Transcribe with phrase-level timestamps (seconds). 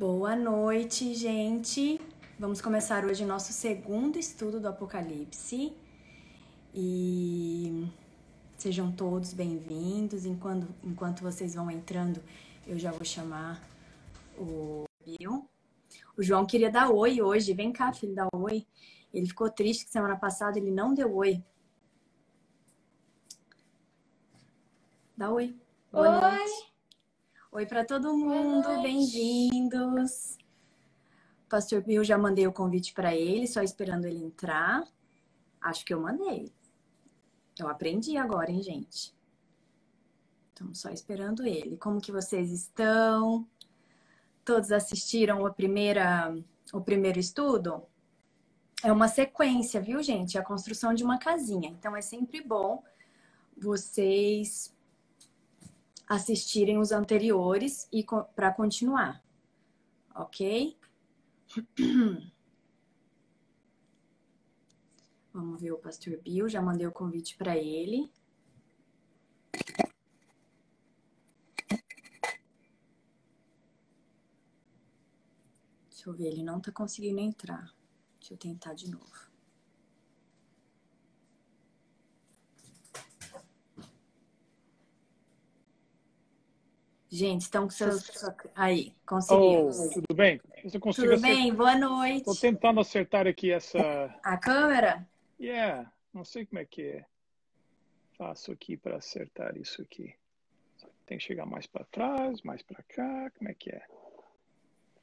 [0.00, 2.00] Boa noite, gente.
[2.38, 5.76] Vamos começar hoje nosso segundo estudo do Apocalipse.
[6.74, 7.86] E
[8.56, 10.24] sejam todos bem-vindos.
[10.24, 12.22] Enquanto, enquanto vocês vão entrando,
[12.66, 13.62] eu já vou chamar
[14.38, 15.46] o Bill.
[16.16, 17.52] O João queria dar oi hoje.
[17.52, 18.66] Vem cá, filho, dá oi.
[19.12, 21.44] Ele ficou triste que semana passada ele não deu oi.
[25.14, 25.54] Dá oi.
[25.92, 26.38] Boa oi.
[26.38, 26.69] Noite.
[27.52, 30.38] Oi para todo mundo, bem-vindos.
[31.48, 34.86] Pastor Bill, já mandei o convite para ele, só esperando ele entrar.
[35.60, 36.52] Acho que eu mandei.
[37.58, 39.12] Eu aprendi agora, hein, gente?
[40.52, 41.76] Então, só esperando ele.
[41.76, 43.44] Como que vocês estão?
[44.44, 46.32] Todos assistiram a primeira,
[46.72, 47.82] o primeiro estudo?
[48.80, 50.38] É uma sequência, viu, gente?
[50.38, 51.70] É a construção de uma casinha.
[51.70, 52.84] Então, é sempre bom
[53.56, 54.72] vocês
[56.10, 59.24] assistirem os anteriores e para continuar,
[60.12, 60.76] ok?
[65.32, 68.12] Vamos ver o Pastor Bill, já mandei o convite para ele.
[75.88, 77.72] Deixa eu ver, ele não está conseguindo entrar.
[78.18, 79.29] Deixa eu tentar de novo.
[87.12, 88.08] Gente, estão com seus.
[88.54, 89.80] Aí, conseguimos.
[89.80, 90.40] Oh, tudo bem?
[90.62, 91.20] Você tudo acertar...
[91.20, 91.52] bem?
[91.52, 92.18] Boa noite.
[92.18, 93.80] Estou tentando acertar aqui essa.
[94.22, 95.04] A câmera?
[95.40, 97.04] Yeah, não sei como é que
[98.16, 100.14] faço aqui para acertar isso aqui.
[101.04, 103.28] Tem que chegar mais para trás, mais para cá.
[103.36, 103.84] Como é que é?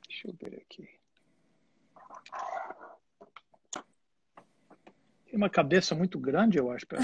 [0.08, 0.90] Deixa eu ver aqui.
[5.26, 7.02] Tem uma cabeça muito grande, eu acho, para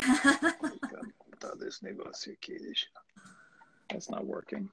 [1.58, 2.56] desse negócio aqui.
[3.90, 4.70] That's not working.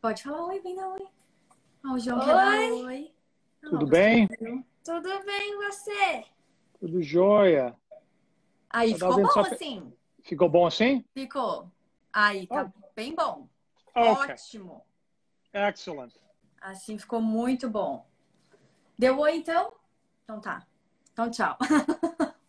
[0.00, 1.06] Pode falar oi, vem dar oi.
[1.84, 2.24] o João oi.
[2.24, 3.12] quer dar oi.
[3.60, 4.26] Tudo bem?
[4.82, 6.24] Tudo bem, você?
[6.78, 7.76] Tudo jóia.
[8.70, 9.40] Aí, tá ficou bom só...
[9.40, 9.92] assim?
[10.22, 11.04] Ficou bom assim?
[11.12, 11.70] Ficou.
[12.10, 12.82] Aí, tá oh.
[12.96, 13.46] bem bom.
[13.94, 14.10] Okay.
[14.10, 14.82] Ótimo.
[15.52, 16.14] Excellent.
[16.60, 18.06] Assim ficou muito bom.
[18.98, 19.74] Deu oi, então?
[20.24, 20.66] Então tá.
[21.12, 21.58] Então, tchau.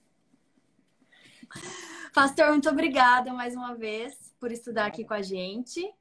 [2.14, 5.94] Pastor, muito obrigada mais uma vez por estudar aqui com a gente.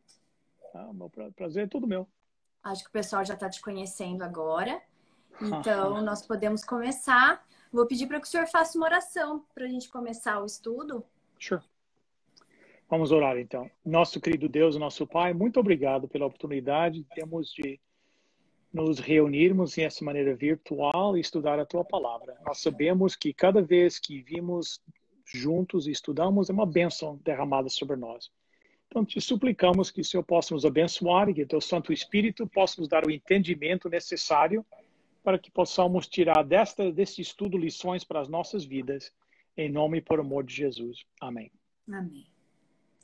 [0.74, 2.08] Ah, meu prazer é todo meu.
[2.62, 4.80] Acho que o pessoal já está te conhecendo agora.
[5.40, 7.42] Então, nós podemos começar.
[7.72, 11.02] Vou pedir para que o senhor faça uma oração para a gente começar o estudo.
[11.38, 11.62] Sure.
[12.90, 13.70] Vamos orar então.
[13.82, 17.80] Nosso querido Deus, nosso Pai, muito obrigado pela oportunidade que temos de
[18.72, 22.36] nos reunirmos essa maneira virtual e estudar a tua palavra.
[22.44, 24.80] Nós sabemos que cada vez que vimos
[25.24, 28.30] juntos e estudamos é uma bênção derramada sobre nós.
[28.90, 32.44] Então, te suplicamos que o Senhor possa nos abençoar e que o teu Santo Espírito
[32.48, 34.66] possa nos dar o entendimento necessário
[35.22, 39.12] para que possamos tirar desta, deste estudo lições para as nossas vidas,
[39.56, 41.04] em nome e por amor de Jesus.
[41.20, 41.52] Amém.
[41.88, 42.26] Amém.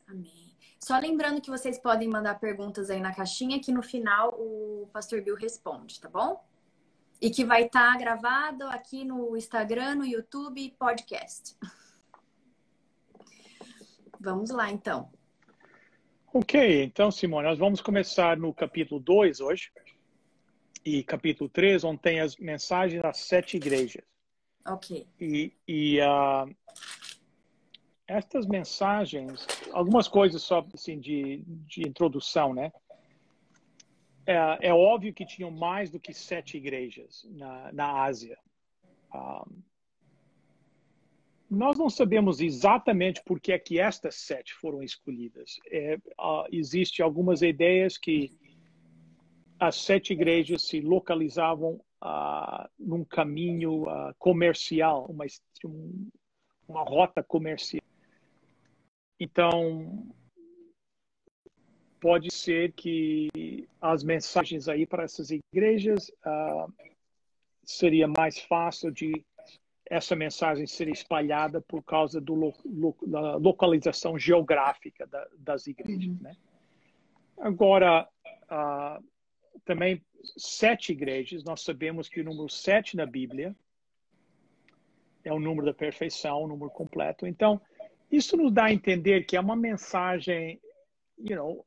[0.08, 0.56] Amém.
[0.80, 5.22] Só lembrando que vocês podem mandar perguntas aí na caixinha, que no final o Pastor
[5.22, 6.44] Bill responde, tá bom?
[7.20, 11.56] E que vai estar tá gravado aqui no Instagram, no YouTube, podcast.
[14.18, 15.15] Vamos lá, então.
[16.38, 19.72] Ok, então, Simone, nós vamos começar no capítulo 2 hoje.
[20.84, 24.04] E capítulo 3, onde tem as mensagens das sete igrejas.
[24.66, 25.06] Ok.
[25.18, 26.54] E, e uh,
[28.06, 32.70] estas mensagens, algumas coisas só assim, de, de introdução, né?
[34.26, 38.38] É, é, óbvio que tinham mais do que sete igrejas na, na Ásia.
[39.10, 39.46] Um, ah,
[41.48, 45.56] nós não sabemos exatamente por que é que estas sete foram escolhidas.
[45.70, 48.36] É, uh, Existem algumas ideias que
[49.58, 55.24] as sete igrejas se localizavam uh, num caminho uh, comercial, uma,
[56.68, 57.82] uma rota comercial.
[59.18, 60.08] Então,
[62.00, 66.12] pode ser que as mensagens aí para essas igrejas
[67.64, 69.24] seria mais fácil de
[69.88, 76.06] essa mensagem ser espalhada por causa lo, lo, da localização geográfica da, das igrejas.
[76.06, 76.18] Uhum.
[76.20, 76.36] Né?
[77.38, 78.08] Agora,
[78.44, 79.04] uh,
[79.64, 80.04] também
[80.36, 83.54] sete igrejas, nós sabemos que o número sete na Bíblia
[85.24, 87.26] é o número da perfeição, o número completo.
[87.26, 87.60] Então,
[88.10, 90.60] isso nos dá a entender que é uma mensagem,
[91.18, 91.66] you know,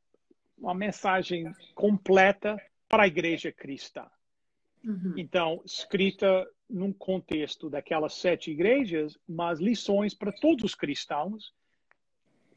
[0.57, 2.57] uma mensagem completa
[2.87, 4.05] para a igreja cristã.
[4.83, 5.13] Uhum.
[5.17, 11.53] Então, escrita num contexto daquelas sete igrejas, mas lições para todos os cristãos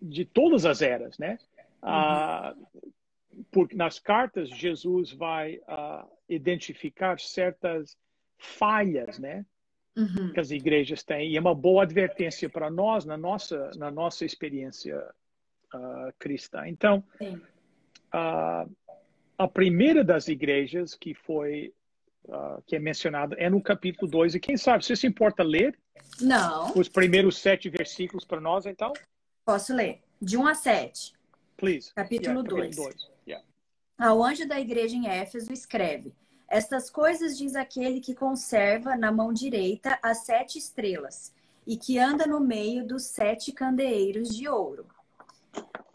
[0.00, 1.38] de todas as eras, né?
[1.82, 1.88] Uhum.
[1.90, 2.54] Ah,
[3.50, 7.96] porque nas cartas Jesus vai uh, identificar certas
[8.36, 9.46] falhas, né?
[9.94, 10.32] Uhum.
[10.32, 14.24] que as igrejas têm e é uma boa advertência para nós na nossa na nossa
[14.24, 14.96] experiência
[15.74, 16.66] uh, cristã.
[16.66, 18.74] Então, uh,
[19.36, 21.74] a primeira das igrejas que foi
[22.24, 25.78] uh, que é mencionada é no capítulo 2 e quem sabe você se importa ler?
[26.20, 26.72] Não.
[26.76, 28.92] Os primeiros sete versículos para nós, então?
[29.44, 30.02] Posso ler.
[30.20, 31.14] De 1 a 7.
[31.56, 31.92] Please.
[31.94, 32.76] Capítulo 2.
[33.26, 33.44] Yeah,
[33.98, 36.14] Ao anjo da igreja em Éfeso escreve:
[36.48, 41.32] Estas coisas diz aquele que conserva na mão direita as sete estrelas
[41.66, 44.86] e que anda no meio dos sete candeeiros de ouro.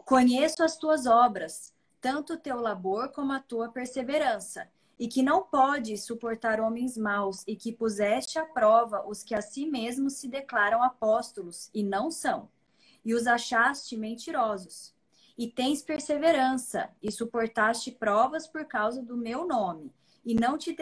[0.04, 5.42] Conheço as tuas obras, tanto o teu labor como a tua perseverança, e que não
[5.42, 10.28] podes suportar homens maus, e que puseste à prova os que a si mesmos se
[10.28, 12.48] declaram apóstolos e não são,
[13.04, 14.94] e os achaste mentirosos.
[15.36, 19.92] E tens perseverança, e suportaste provas por causa do meu nome,
[20.24, 20.76] e não te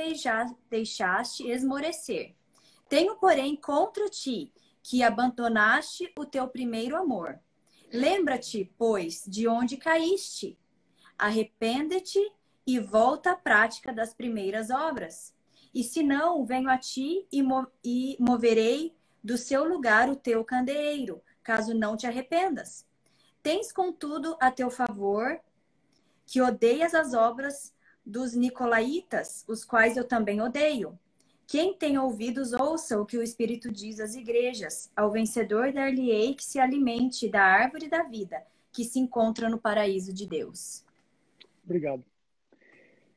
[0.70, 2.34] deixaste esmorecer.
[2.88, 4.52] Tenho, porém, contra ti
[4.82, 7.38] que abandonaste o teu primeiro amor.
[7.92, 10.58] Lembra-te, pois, de onde caíste.
[11.18, 12.32] Arrepende-te
[12.66, 15.34] e volta à prática das primeiras obras.
[15.72, 20.44] E se não, venho a ti e, mo e moverei do seu lugar o teu
[20.44, 22.86] candeeiro, caso não te arrependas.
[23.42, 25.38] Tens, contudo, a teu favor
[26.24, 27.72] que odeias as obras
[28.04, 30.98] dos nicolaítas, os quais eu também odeio.
[31.46, 34.90] Quem tem ouvidos, ouça o que o Espírito diz às igrejas.
[34.96, 40.12] Ao vencedor dar-lhe-ei que se alimente da árvore da vida, que se encontra no paraíso
[40.12, 40.84] de Deus.
[41.64, 42.04] Obrigado.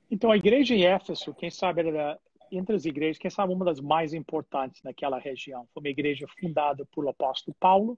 [0.09, 2.19] Então, a igreja em Éfeso, quem sabe era
[2.51, 5.67] entre as igrejas, quem sabe uma das mais importantes naquela região.
[5.73, 7.97] Foi uma igreja fundada pelo apóstolo Paulo,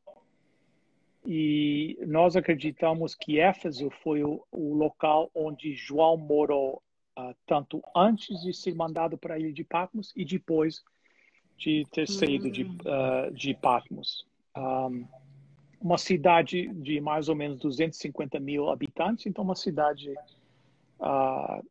[1.26, 6.82] e nós acreditamos que Éfeso foi o, o local onde João morou
[7.18, 10.84] uh, tanto antes de ser mandado para a ilha de Patmos e depois
[11.58, 14.26] de ter saído de, uh, de Patmos.
[14.58, 15.06] Um,
[15.80, 20.12] uma cidade de mais ou menos 250 mil habitantes, então uma cidade
[21.00, 21.64] uh,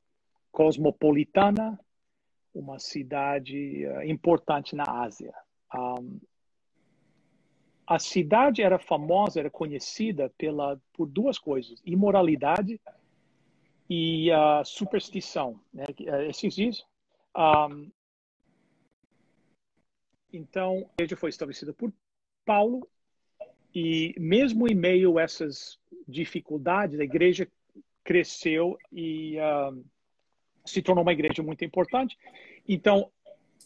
[0.51, 1.79] cosmopolitana,
[2.55, 5.33] uma cidade importante na Ásia.
[5.75, 6.19] Um,
[7.87, 12.81] a cidade era famosa, era conhecida pela, por duas coisas: imoralidade
[13.89, 15.61] e uh, superstição.
[15.73, 15.85] Né?
[16.07, 16.85] É, esses dias.
[17.37, 17.91] Um,
[20.33, 21.93] então, a igreja foi estabelecida por
[22.45, 22.89] Paulo
[23.75, 27.49] e mesmo em meio a essas dificuldades, a igreja
[28.05, 29.85] cresceu e uh,
[30.65, 32.19] se tornou uma igreja muito importante.
[32.69, 33.11] Então,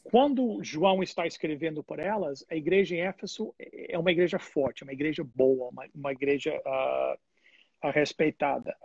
[0.04, 4.92] quando João está escrevendo por elas, a igreja em Éfeso é uma igreja forte, uma
[4.92, 8.76] igreja boa, uma, uma igreja uh, respeitada.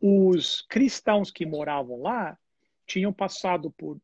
[0.00, 2.38] Os cristãos que moravam lá
[2.86, 4.00] tinham passado por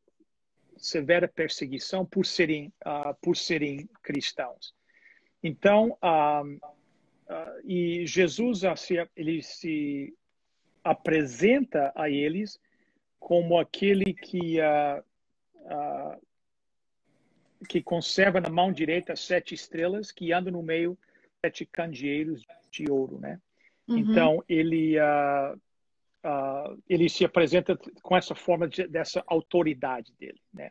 [0.77, 4.75] severa perseguição por serem, uh, por serem cristãos.
[5.43, 6.75] Então, uh,
[7.65, 8.63] e Jesus
[9.17, 10.15] ele se
[10.83, 12.59] apresenta a eles
[13.25, 14.59] como aquele que
[15.65, 16.21] Uh,
[17.67, 20.99] que conserva na mão direita sete estrelas, que anda no meio
[21.43, 23.41] sete candeeiros de ouro, né?
[23.89, 23.97] Uhum.
[23.97, 30.71] Então ele uh, uh, ele se apresenta com essa forma de, dessa autoridade dele, né?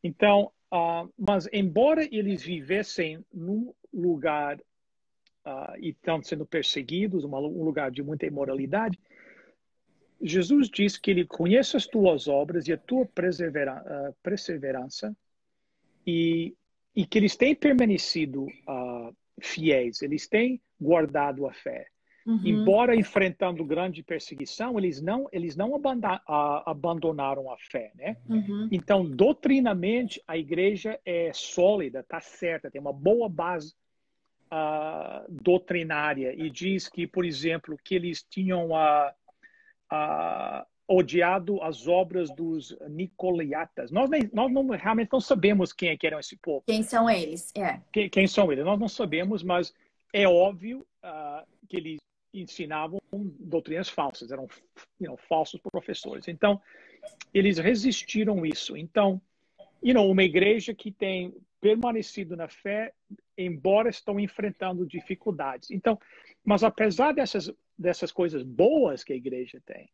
[0.00, 4.60] Então, uh, mas embora eles vivessem num lugar
[5.78, 8.98] e estão sendo perseguidos, um lugar de muita imoralidade,
[10.24, 13.06] Jesus diz que ele conhece as tuas obras e a tua
[14.22, 15.14] perseverança
[16.06, 16.56] e,
[16.96, 21.86] e que eles têm permanecido uh, fiéis, eles têm guardado a fé.
[22.26, 22.40] Uhum.
[22.42, 25.74] Embora enfrentando grande perseguição, eles não eles não
[26.64, 28.16] abandonaram a fé, né?
[28.26, 28.66] Uhum.
[28.72, 33.74] Então, doutrinamente, a igreja é sólida, está certa, tem uma boa base
[34.46, 39.12] uh, doutrinária e diz que, por exemplo, que eles tinham a,
[40.86, 43.90] odiado as obras dos Nicolaitas.
[43.90, 46.62] Nós, nem, nós não, realmente não sabemos quem é que eram esse povo.
[46.66, 47.50] Quem são eles?
[47.56, 47.80] É.
[47.92, 48.64] Quem, quem são eles?
[48.64, 49.74] Nós não sabemos, mas
[50.12, 52.00] é óbvio uh, que eles
[52.32, 54.48] ensinavam doutrinas falsas, eram
[55.00, 56.28] you know, falsos professores.
[56.28, 56.60] Então,
[57.32, 58.76] eles resistiram isso.
[58.76, 59.20] Então,
[59.82, 62.92] you know, uma igreja que tem permanecido na fé,
[63.38, 65.70] embora estão enfrentando dificuldades.
[65.70, 65.98] Então,
[66.44, 69.90] mas apesar dessas, dessas coisas boas que a igreja tem,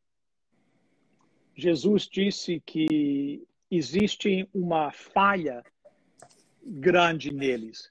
[1.54, 5.62] Jesus disse que existe uma falha
[6.62, 7.90] grande neles.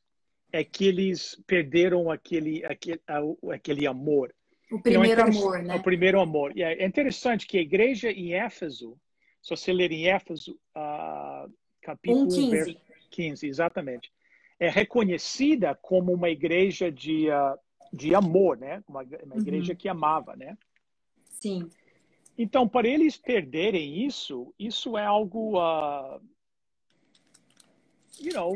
[0.52, 3.00] É que eles perderam aquele, aquele,
[3.52, 4.34] aquele amor.
[4.72, 5.76] O primeiro é amor, né?
[5.76, 6.58] O primeiro amor.
[6.58, 9.00] E é interessante que a igreja em Éfeso,
[9.42, 12.78] se você ler em Éfeso, uh, capítulo 1, 15.
[13.12, 14.12] 15, exatamente,
[14.60, 17.58] é reconhecida como uma igreja de, uh,
[17.92, 18.84] de amor, né?
[18.88, 19.42] Uma, uma uhum.
[19.42, 20.58] igreja que amava, né?
[21.26, 21.70] Sim.
[22.38, 26.22] Então, para eles perderem isso, isso é algo, uh,
[28.20, 28.56] you know,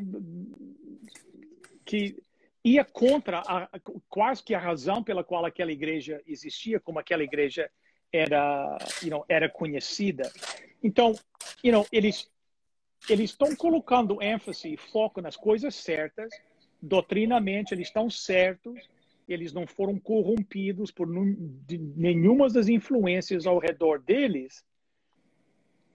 [1.84, 2.16] que
[2.64, 3.70] ia contra a,
[4.10, 7.70] quase que a razão pela qual aquela igreja existia, como aquela igreja
[8.12, 10.32] era, you know, era conhecida.
[10.82, 11.14] Então,
[11.64, 12.32] you know, eles
[13.10, 16.34] eles estão colocando ênfase e foco nas coisas certas,
[16.82, 18.80] doutrinamente eles estão certos,
[19.28, 24.64] eles não foram corrompidos por nenhuma das influências ao redor deles.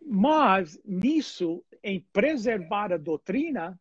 [0.01, 3.79] Mas nisso, em preservar a doutrina,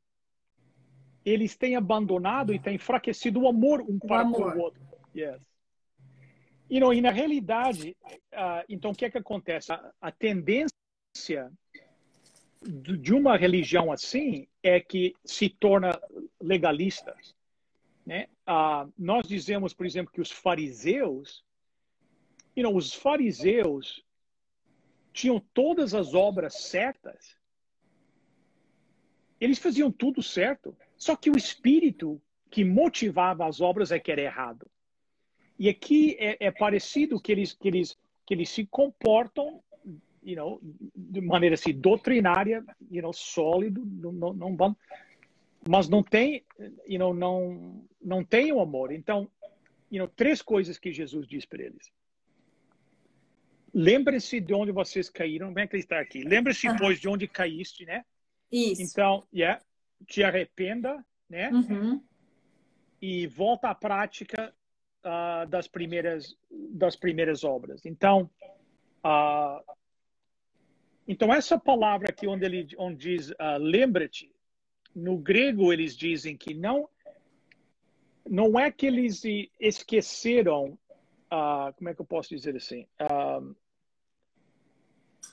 [1.24, 4.82] eles têm abandonado e têm enfraquecido o amor um para o, o outro.
[5.16, 5.42] Yes.
[6.70, 7.96] You know, e na realidade,
[8.34, 9.72] uh, então o que é que acontece?
[9.72, 10.72] A, a tendência
[12.62, 15.98] de uma religião assim é que se torna
[16.42, 17.16] legalista.
[18.08, 18.30] Né?
[18.48, 21.44] Uh, nós dizemos, por exemplo, que os fariseus,
[22.56, 24.02] you know, os fariseus
[25.12, 27.36] tinham todas as obras certas.
[29.42, 30.74] Eles faziam tudo certo.
[30.96, 34.72] Só que o espírito que motivava as obras é que era errado.
[35.60, 39.62] E aqui é, é parecido que eles, que, eles, que eles se comportam
[40.24, 40.62] you know,
[40.96, 44.56] de maneira assim, doutrinária, you know, sólido, não, não,
[45.68, 46.44] mas não tem,
[46.88, 48.92] you know, não, não tem o amor.
[48.92, 49.30] Então,
[49.92, 51.92] you know, três coisas que Jesus diz para eles.
[53.74, 55.54] Lembre-se de onde vocês caíram.
[55.54, 56.24] Vem acreditar aqui.
[56.24, 58.04] Lembre-se, pois, de onde caíste, né?
[58.52, 58.82] Isso.
[58.82, 59.62] Então, yeah,
[60.06, 61.50] te arrependa, né?
[61.52, 62.02] Uhum.
[63.02, 64.54] E volta à prática
[65.06, 67.86] uh, das primeiras das primeiras obras.
[67.86, 68.30] Então,
[69.06, 69.76] uh,
[71.08, 74.32] então essa palavra aqui onde ele onde diz uh, lembra-te,
[74.98, 76.90] no grego eles dizem que não
[78.30, 79.22] não é que eles
[79.58, 80.78] esqueceram,
[81.78, 82.86] como é que eu posso dizer assim?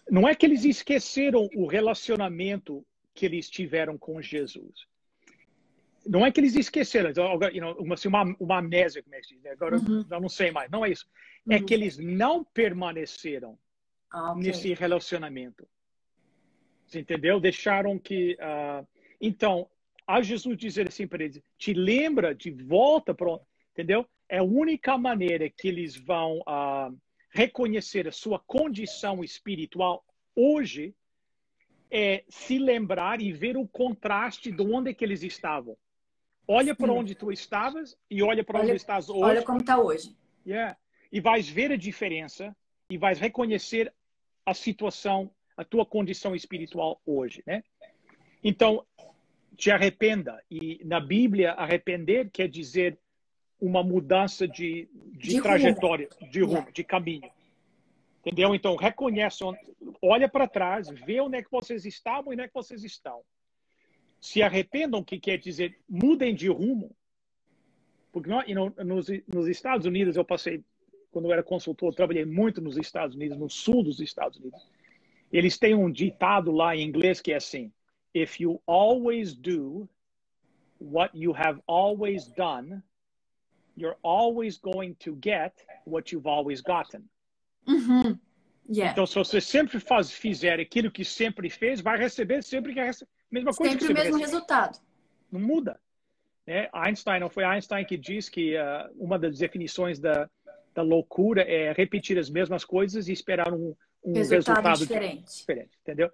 [0.08, 4.86] não é que eles esqueceram o relacionamento que eles tiveram com Jesus.
[6.06, 7.10] Não é que eles esqueceram,
[7.80, 9.50] uma, assim, uma, uma amnésia, como é que diz, né?
[9.50, 10.04] agora uhum.
[10.08, 11.08] eu não sei mais, não é isso.
[11.48, 11.64] É uhum.
[11.64, 13.58] que eles não permaneceram
[14.10, 14.42] ah, okay.
[14.42, 15.66] nesse relacionamento.
[16.86, 17.40] Você entendeu?
[17.40, 18.34] Deixaram que.
[18.34, 18.93] Uh...
[19.26, 19.66] Então,
[20.06, 23.40] a Jesus dizer assim para eles: te lembra de volta para.
[23.72, 24.06] Entendeu?
[24.28, 26.96] É a única maneira que eles vão uh,
[27.30, 30.04] reconhecer a sua condição espiritual
[30.36, 30.94] hoje
[31.90, 35.76] é se lembrar e ver o contraste de onde é que eles estavam.
[36.46, 39.22] Olha para onde tu estavas e olha para onde estás hoje.
[39.22, 40.14] Olha como está hoje.
[40.46, 40.76] Yeah.
[41.10, 42.54] E vais ver a diferença
[42.90, 43.92] e vais reconhecer
[44.44, 47.62] a situação, a tua condição espiritual hoje, né?
[48.42, 48.84] Então,
[49.56, 50.42] te arrependa.
[50.50, 52.98] E na Bíblia, arrepender quer dizer
[53.60, 56.30] uma mudança de, de, de trajetória, rumo.
[56.30, 57.30] de rumo, de caminho.
[58.20, 58.54] Entendeu?
[58.54, 59.44] Então, reconhece,
[60.02, 63.20] olha para trás, vê onde é que vocês estavam e onde é que vocês estão.
[64.20, 66.96] Se arrependam, que quer dizer mudem de rumo.
[68.10, 70.62] Porque nós, nos, nos Estados Unidos, eu passei,
[71.10, 74.66] quando eu era consultor, eu trabalhei muito nos Estados Unidos, no sul dos Estados Unidos.
[75.32, 77.72] Eles têm um ditado lá em inglês que é assim:
[78.14, 79.88] If you always do
[80.78, 82.82] what you have always done,
[83.76, 85.52] you're always going to get
[85.84, 87.08] what you've always gotten.
[87.66, 88.18] Uhum.
[88.68, 88.92] Yeah.
[88.92, 92.90] Então, se você sempre faz, fizer aquilo que sempre fez, vai receber sempre que a
[93.30, 93.72] mesma coisa.
[93.72, 94.78] Sempre o mesmo resultado.
[95.30, 95.78] Não muda.
[96.46, 96.68] Né?
[96.72, 100.30] Einstein, não foi Einstein que diz que uh, uma das definições da,
[100.74, 105.36] da loucura é repetir as mesmas coisas e esperar um, um resultado, resultado diferente.
[105.36, 105.78] diferente.
[105.82, 106.10] Entendeu?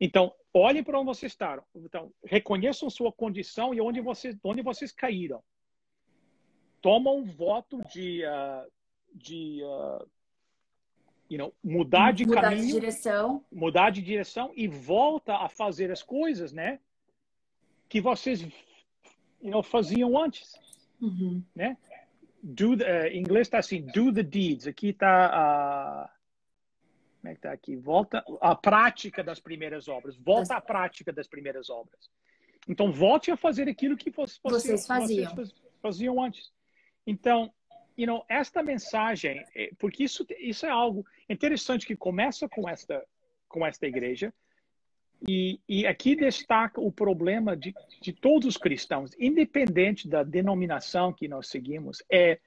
[0.00, 1.62] Então, olhem para onde vocês estão.
[1.74, 5.42] Então, reconheçam sua condição e onde vocês, onde vocês caíram.
[6.80, 8.70] Tomam um voto de, uh,
[9.14, 10.04] de uh,
[11.30, 13.44] you know, mudar de mudar caminho, de direção.
[13.50, 16.80] mudar de direção e volta a fazer as coisas, né?
[17.88, 20.52] Que vocês you know, faziam antes,
[21.00, 21.42] uhum.
[21.54, 21.76] né?
[22.42, 24.66] Do the, uh, em inglês está assim, do the deeds.
[24.66, 26.21] Aqui está a uh,
[27.22, 27.76] como é que está aqui?
[27.76, 30.16] Volta a prática das primeiras obras.
[30.16, 32.10] Volta à prática das primeiras obras.
[32.68, 35.32] Então volte a fazer aquilo que vocês, vocês faziam.
[35.32, 36.52] Vocês faziam antes.
[37.06, 37.52] Então
[37.96, 43.04] you know, esta mensagem, é, porque isso, isso é algo interessante que começa com esta,
[43.48, 44.34] com esta igreja,
[45.28, 51.28] e, e aqui destaca o problema de, de todos os cristãos, independente da denominação que
[51.28, 52.40] nós seguimos, é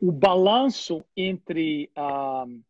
[0.00, 2.62] o balanço entre uh,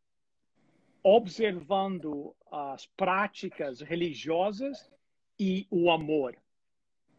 [1.05, 4.91] observando as práticas religiosas
[5.39, 6.35] e o amor.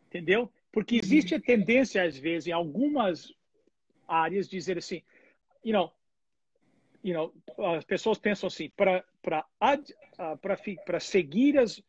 [0.07, 0.51] Entendeu?
[0.71, 3.31] Porque existe a tendência, às vezes, em algumas
[4.07, 5.03] áreas, dizer assim,
[5.63, 5.93] you know,
[7.03, 7.33] you know,
[7.75, 9.45] as pessoas pensam assim, para para
[10.83, 11.81] para seguir as,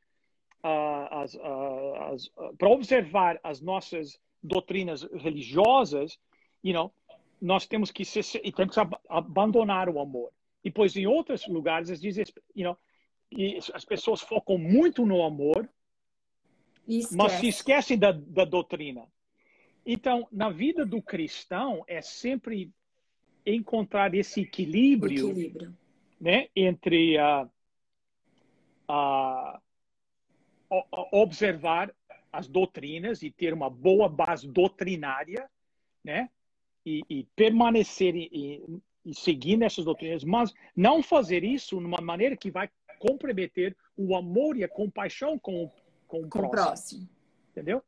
[0.62, 6.18] as, as para observar as nossas doutrinas religiosas,
[6.62, 6.92] you know,
[7.40, 10.30] nós temos que ser, e temos que abandonar o amor.
[10.66, 12.25] E pois em outros lugares eles dizem,
[12.56, 12.76] you know,
[13.73, 15.70] as pessoas focam muito no amor,
[17.12, 19.06] mas se esquecem da, da doutrina.
[19.87, 22.73] Então, na vida do cristão é sempre
[23.46, 25.76] encontrar esse equilíbrio, equilíbrio.
[26.20, 27.49] Né, entre a,
[28.88, 29.61] a,
[30.68, 31.94] a observar
[32.32, 35.49] as doutrinas e ter uma boa base doutrinária,
[36.02, 36.28] né?
[36.85, 42.36] E, e permanecer e, e, seguir nessas doutrinas, mas não fazer isso de uma maneira
[42.36, 45.70] que vai comprometer o amor e a compaixão com,
[46.06, 46.50] com o próximo.
[46.50, 47.08] próximo.
[47.50, 47.82] Entendeu?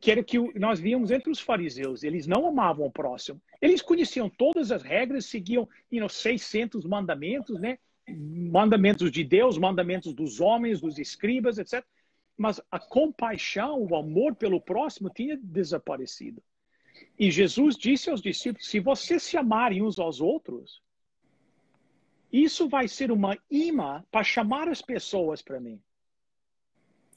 [0.00, 2.02] Que era o que nós víamos entre os fariseus.
[2.02, 3.40] Eles não amavam o próximo.
[3.60, 7.78] Eles conheciam todas as regras, seguiam you know, 600 mandamentos, né?
[8.08, 11.84] Mandamentos de Deus, mandamentos dos homens, dos escribas, etc
[12.36, 16.42] mas a compaixão, o amor pelo próximo tinha desaparecido.
[17.22, 20.82] E Jesus disse aos discípulos: se vocês se amarem uns aos outros,
[22.32, 25.80] isso vai ser uma imã para chamar as pessoas para mim.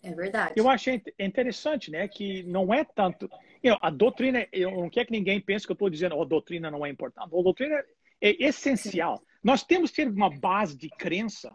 [0.03, 0.53] É verdade.
[0.55, 2.07] Eu achei interessante, né?
[2.07, 3.27] Que não é tanto.
[3.63, 6.21] You know, a doutrina, eu não quero que ninguém pense que eu estou dizendo, oh,
[6.21, 7.25] a doutrina não é importante.
[7.25, 7.83] A doutrina
[8.21, 9.19] é essencial.
[9.43, 11.51] Nós temos que ter uma base de crença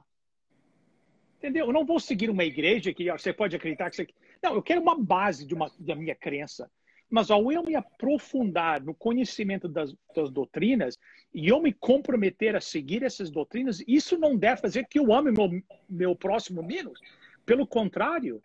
[1.40, 1.66] Entendeu?
[1.66, 4.06] Eu não vou seguir uma igreja que você pode acreditar que você.
[4.42, 6.70] Não, eu quero uma base de uma, da minha crença.
[7.10, 10.96] Mas ao eu me aprofundar no conhecimento das, das, doutrinas
[11.34, 15.32] e eu me comprometer a seguir essas doutrinas, isso não deve fazer que eu ame
[15.32, 17.00] meu, meu próximo menos.
[17.44, 18.40] Pelo contrário,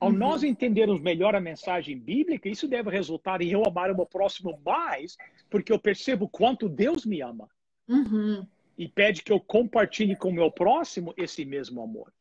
[0.00, 0.16] ao uhum.
[0.16, 4.58] nós entendermos melhor a mensagem bíblica, isso deve resultar em eu amar o meu próximo
[4.64, 5.16] mais,
[5.50, 7.48] porque eu percebo quanto Deus me ama.
[7.86, 8.46] Uhum
[8.78, 12.12] e pede que eu compartilhe com o meu próximo esse mesmo amor.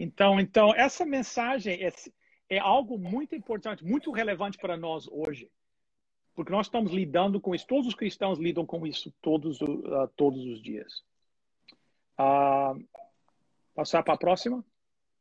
[0.00, 1.92] Então, então essa mensagem é,
[2.48, 5.50] é algo muito importante, muito relevante para nós hoje,
[6.34, 7.66] porque nós estamos lidando com isso.
[7.66, 11.02] Todos os cristãos lidam com isso todos, uh, todos os dias.
[12.18, 12.82] Uh,
[13.74, 14.64] passar para a próxima?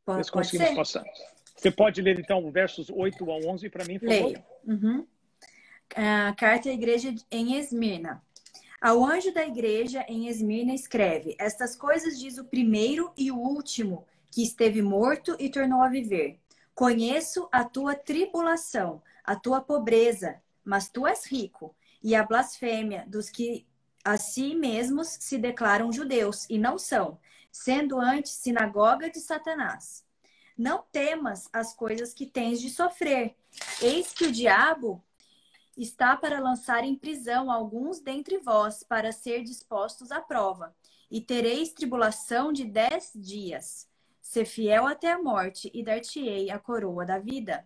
[0.05, 1.03] Pode, Ver conseguimos passar.
[1.55, 4.43] Você pode ler, então, versos 8 a 11 para mim, por favor?
[4.65, 4.99] Uhum.
[5.93, 8.21] Uh, carta à igreja em Esmirna.
[8.79, 14.05] Ao anjo da igreja em Esmirna escreve: Estas coisas diz o primeiro e o último,
[14.31, 16.39] que esteve morto e tornou a viver.
[16.77, 23.31] Conheço a tua tribulação, a tua pobreza, mas tu és rico, e a blasfêmia dos
[23.31, 23.65] que
[24.05, 27.19] a si mesmos se declaram judeus e não são,
[27.51, 30.05] sendo antes sinagoga de Satanás.
[30.55, 33.35] Não temas as coisas que tens de sofrer.
[33.81, 35.03] Eis que o diabo
[35.75, 40.75] está para lançar em prisão alguns dentre vós, para ser dispostos à prova.
[41.09, 43.89] E tereis tribulação de dez dias.
[44.27, 47.65] Ser fiel até a morte, e dar-te-ei a coroa da vida.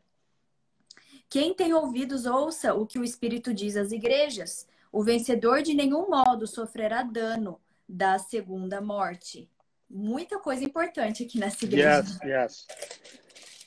[1.28, 4.68] Quem tem ouvidos, ouça o que o Espírito diz às igrejas.
[4.92, 9.50] O vencedor de nenhum modo sofrerá dano da segunda morte.
[9.90, 11.98] Muita coisa importante aqui nessa igreja.
[11.98, 12.68] Yes, yes.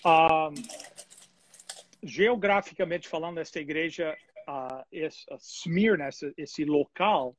[0.06, 0.54] Um,
[2.00, 4.84] geograficamente falando, essa igreja a,
[5.32, 7.36] a Smyrna, esse, esse local,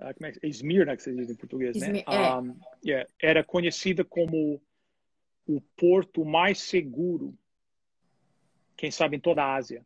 [0.00, 2.02] uh, como é, Esmirna que se diz em português, né?
[2.04, 2.34] É.
[2.34, 4.60] Um, yeah, era conhecida como
[5.46, 7.36] o porto mais seguro,
[8.76, 9.82] quem sabe em toda a Ásia,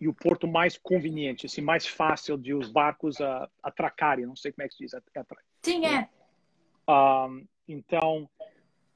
[0.00, 4.52] e o porto mais conveniente, assim, mais fácil de os barcos uh, atracarem, não sei
[4.52, 4.94] como é que se diz.
[4.94, 5.38] Atra...
[5.62, 6.08] Sim, é.
[6.88, 8.28] Um, então,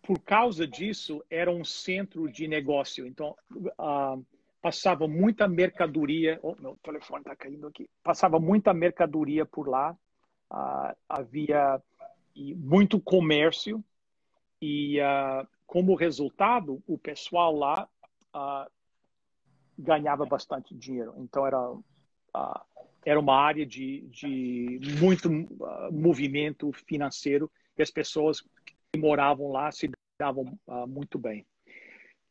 [0.03, 3.07] por causa disso, era um centro de negócio.
[3.07, 4.24] Então, uh,
[4.61, 6.38] passava muita mercadoria.
[6.42, 7.88] Oh, meu telefone está caindo aqui.
[8.03, 9.96] Passava muita mercadoria por lá.
[10.51, 11.81] Uh, havia
[12.35, 13.83] muito comércio
[14.61, 17.87] e, uh, como resultado, o pessoal lá
[18.35, 18.68] uh,
[19.78, 21.14] ganhava bastante dinheiro.
[21.18, 21.59] Então era
[23.04, 25.28] era uma área de, de muito
[25.90, 28.40] movimento financeiro e as pessoas
[28.92, 31.46] que moravam lá se davam muito bem.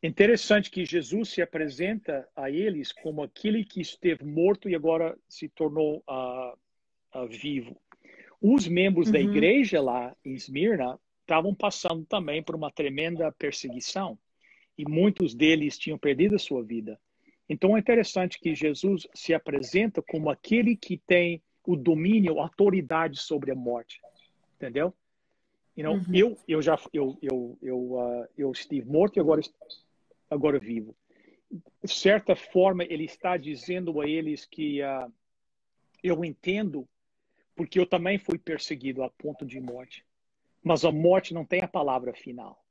[0.02, 5.48] Interessante que Jesus se apresenta a eles como aquele que esteve morto e agora se
[5.48, 6.56] tornou uh,
[7.18, 7.76] uh, vivo.
[8.40, 9.12] Os membros uhum.
[9.12, 10.98] da igreja lá em Esmirna
[11.28, 14.18] estavam passando também por uma tremenda perseguição
[14.78, 16.98] e muitos deles tinham perdido a sua vida.
[17.46, 23.18] Então é interessante que Jesus se apresenta como aquele que tem o domínio, a autoridade
[23.20, 24.00] sobre a morte,
[24.56, 24.94] entendeu?
[25.76, 26.14] You know, Uhum.
[26.14, 29.42] eu, eu já eu, eu, eu, uh, eu estive morto e agora,
[30.30, 30.96] agora vivo.
[31.84, 35.12] De certa forma, ele está dizendo a eles que uh,
[36.02, 36.88] eu entendo,
[37.54, 40.07] porque eu também fui perseguido a ponto de morte.
[40.62, 42.62] Mas a morte não tem a palavra final.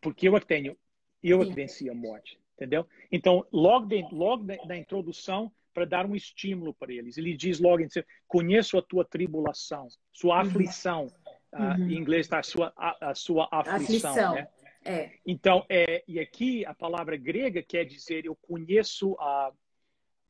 [0.00, 0.76] Porque eu é que tenho,
[1.22, 2.86] eu é que venci a morte, entendeu?
[3.10, 7.58] Então, logo, de, logo da, da introdução, para dar um estímulo para eles, ele diz
[7.58, 7.88] logo, em
[8.28, 11.12] conheço a tua tribulação, sua aflição.
[11.54, 11.90] Ah, Uhum.
[11.90, 14.34] em inglês está a sua, a, a sua aflição, Aflição.
[14.34, 14.48] né?
[14.84, 15.12] É.
[15.24, 19.52] Então, é, e aqui a palavra grega quer dizer eu conheço a,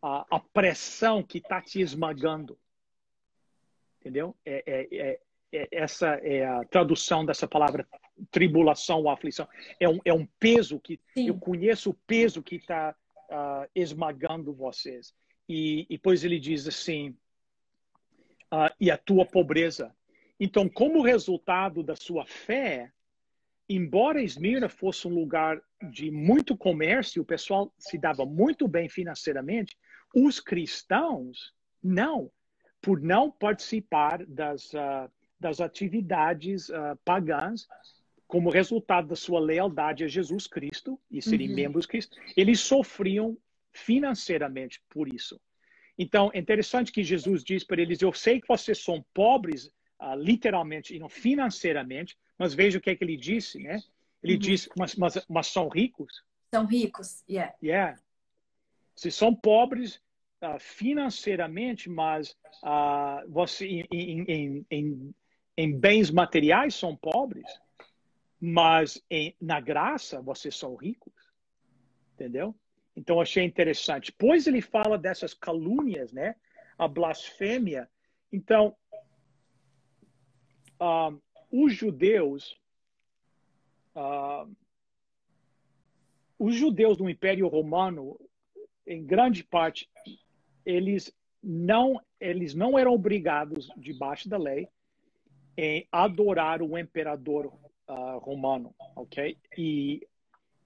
[0.02, 2.58] a, a pressão que está te esmagando.
[4.00, 4.36] Entendeu?
[4.44, 5.20] É, é, é-
[5.70, 7.86] essa é a tradução dessa palavra
[8.30, 9.48] tribulação ou aflição.
[9.78, 11.28] É um, é um peso que Sim.
[11.28, 12.94] eu conheço o peso que está
[13.74, 15.14] esmagando vocês.
[15.48, 17.16] E, e depois ele diz assim,
[18.50, 19.94] ah, e a tua pobreza.
[20.38, 22.92] Então, como resultado da sua fé,
[23.68, 25.60] embora Esmirna fosse um lugar
[25.90, 29.76] de muito comércio, o pessoal se dava muito bem financeiramente,
[30.14, 32.30] os cristãos não,
[32.80, 35.10] por não participar das, ah,
[35.42, 37.66] das atividades ah, pagãs,
[38.26, 41.54] como resultado da sua lealdade a Jesus Cristo e serem Uhum.
[41.56, 43.36] membros de Cristo, eles sofriam
[43.72, 45.38] financeiramente por isso.
[45.98, 50.14] Então, é interessante que Jesus diz para eles: Eu sei que vocês são pobres, ah,
[50.16, 53.76] literalmente e não financeiramente, mas veja o que é que ele disse, né?
[54.22, 54.38] Ele Uhum.
[54.38, 56.22] diz: mas, mas, mas são ricos.
[56.54, 57.22] São ricos.
[57.28, 57.52] Yeah.
[57.62, 57.98] Yeah.
[58.94, 60.00] Vocês são pobres
[60.40, 65.14] ah, financeiramente, mas ah, você, em, em, em,
[65.56, 67.46] em, bens materiais são pobres,
[68.40, 71.12] mas em, na graça vocês são ricos.
[72.14, 72.54] Entendeu?
[72.96, 74.12] Então achei interessante.
[74.12, 76.36] Pois ele fala dessas calúnias, né?
[76.78, 77.88] A blasfêmia.
[78.30, 78.76] Então,
[80.78, 81.10] ah,
[81.50, 82.58] os judeus,
[83.94, 84.46] ah,
[86.38, 88.18] os judeus do Império Romano,
[88.86, 89.88] em grande parte,
[90.64, 91.12] eles
[91.42, 94.68] não eles não eram obrigados debaixo da lei
[95.56, 97.52] em adorar o imperador
[97.86, 99.36] ah, romano, ok?
[99.56, 100.06] E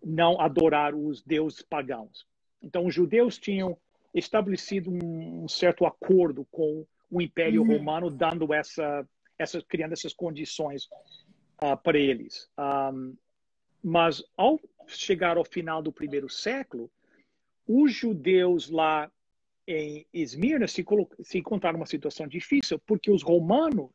[0.03, 2.27] não adorar os deuses pagãos.
[2.63, 3.77] Então, os judeus tinham
[4.15, 7.77] estabelecido um, certo acordo com o Império Uhum.
[7.77, 9.07] Romano, dando essa,
[9.39, 10.89] essa, criando essas condições
[11.59, 12.49] ah, para eles.
[12.59, 13.17] Um,
[13.83, 16.91] mas, ao chegar ao final do primeiro século,
[17.67, 19.11] os judeus lá
[19.67, 20.85] em Esmirna se,
[21.23, 23.91] se encontraram numa situação difícil, porque os romanos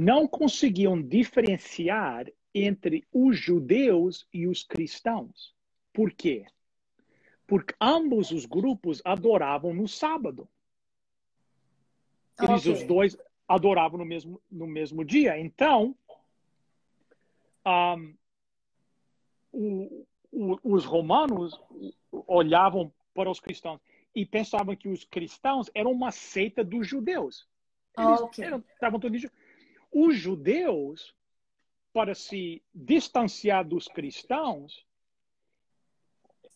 [0.00, 5.54] não conseguiam diferenciar entre os judeus e os cristãos.
[5.92, 6.46] Por quê?
[7.46, 10.48] Porque ambos os grupos adoravam no sábado.
[12.40, 12.72] Eles Ok.
[12.72, 15.38] os dois adoravam no mesmo, no mesmo dia.
[15.38, 15.94] Então,
[17.62, 18.14] ahm,
[19.52, 21.60] o- o- os romanos
[22.26, 23.78] olhavam para os cristãos
[24.14, 27.46] e pensavam que os cristãos eram uma seita dos judeus.
[27.98, 28.42] Eles Ok.
[28.42, 29.26] eram- estavam todos
[29.92, 31.14] Os judeus,
[31.92, 34.86] para se distanciar dos cristãos,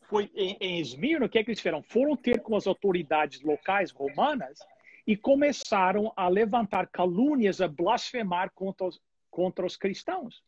[0.03, 1.83] foi em, em Esmirna, o que é que eles fizeram?
[1.83, 4.59] Foram ter com as autoridades locais romanas
[5.07, 10.43] e começaram a levantar calúnias, a blasfemar contra os, contra os cristãos.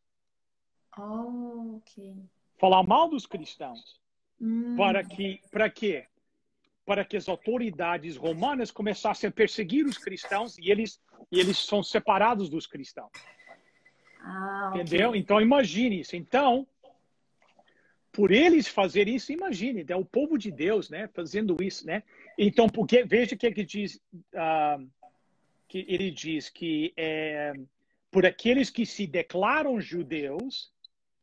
[0.97, 2.17] Oh, ok.
[2.59, 4.01] Falar mal dos cristãos.
[4.41, 4.77] Hum.
[4.77, 6.07] Para que, para quê?
[6.85, 11.83] Para que as autoridades romanas começassem a perseguir os cristãos e eles, e eles são
[11.83, 13.11] separados dos cristãos.
[14.21, 14.73] Ah.
[14.75, 15.15] Entendeu?
[15.15, 16.17] Então imagine isso.
[16.17, 16.67] Então,
[18.13, 22.03] por eles fazer isso, imagine, é o povo de Deus, né, fazendo isso, né?
[22.39, 24.01] Então, porque veja o que é que diz,
[24.35, 24.79] ah,
[25.69, 27.53] que ele diz que é,
[28.11, 30.73] por aqueles que se declaram judeus,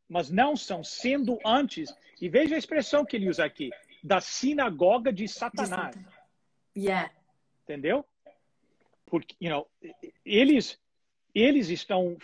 [0.07, 1.91] mas não são, sendo antes.
[2.21, 3.71] E veja a expressão que ele usa aqui,
[4.03, 6.05] da sinagoga de De Satanás, Satan-
[6.75, 7.11] Yeah.
[7.63, 8.05] entendeu?
[9.13, 9.67] Porque, you know,
[10.25, 10.79] eles
[11.35, 12.17] eles estão,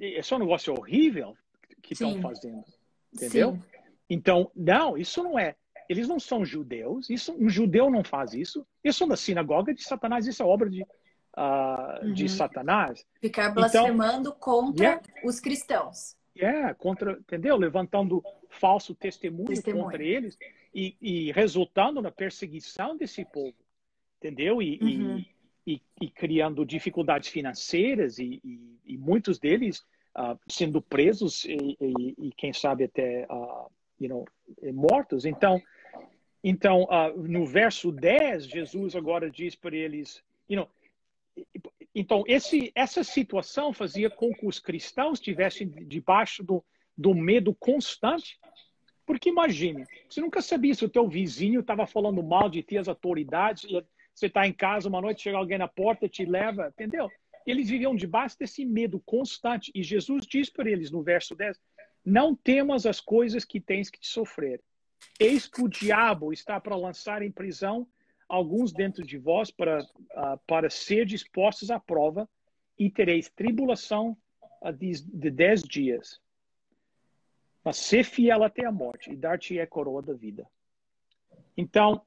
[0.00, 1.36] é um negócio horrível
[1.80, 2.64] que estão fazendo,
[3.14, 3.52] entendeu?
[3.52, 3.62] Sim.
[4.10, 5.54] Então, não, isso não é.
[5.88, 7.08] Eles não são judeus.
[7.08, 8.66] Isso, um judeu não faz isso.
[8.82, 10.26] Isso são da sinagoga de Satanás.
[10.26, 10.84] Isso é obra de,
[12.14, 12.28] de Uhum.
[12.28, 13.06] Satanás.
[13.20, 15.02] Ficar blasfemando contra Yeah.
[15.24, 16.16] os cristãos.
[16.36, 17.56] É, contra, entendeu?
[17.56, 19.84] Levantando falso testemunho, Testemunho.
[19.84, 20.36] contra eles
[20.74, 23.54] e, e resultando na perseguição desse povo,
[24.18, 24.60] entendeu?
[24.60, 25.18] E- Uhum.
[25.18, 25.32] e,
[25.66, 32.32] e criando dificuldades financeiras e, e- e muitos deles ah, sendo presos e, e- e
[32.36, 33.66] quem sabe até ah,
[34.00, 34.24] you know,
[34.72, 35.24] mortos.
[35.24, 35.62] Então,
[36.44, 40.68] então, uh, no verso 10, Jesus agora diz para eles, you know,
[41.94, 46.64] então esse, essa situação fazia com que os cristãos estivessem debaixo do,
[46.98, 48.40] do medo constante.
[49.06, 52.88] Porque imagine, você nunca sabia se o teu vizinho estava falando mal de ti, as
[52.88, 53.76] autoridades, e
[54.14, 57.10] você está em casa uma noite, chega alguém na porta, te leva, entendeu?
[57.46, 59.72] Eles viviam debaixo desse medo constante.
[59.74, 61.58] E Jesus diz para eles no verso 10,
[62.04, 64.62] não temas as coisas que tens que sofrer.
[65.18, 67.88] Eis que o diabo está para lançar em prisão
[68.28, 72.28] alguns dentro de vós para, uh, para ser dispostos à prova
[72.78, 74.16] e tereis tribulação
[74.62, 76.20] uh, de, de dez dias.
[77.64, 80.48] Mas ser fiel até a morte e dar-te a coroa da vida.
[81.56, 82.04] Então,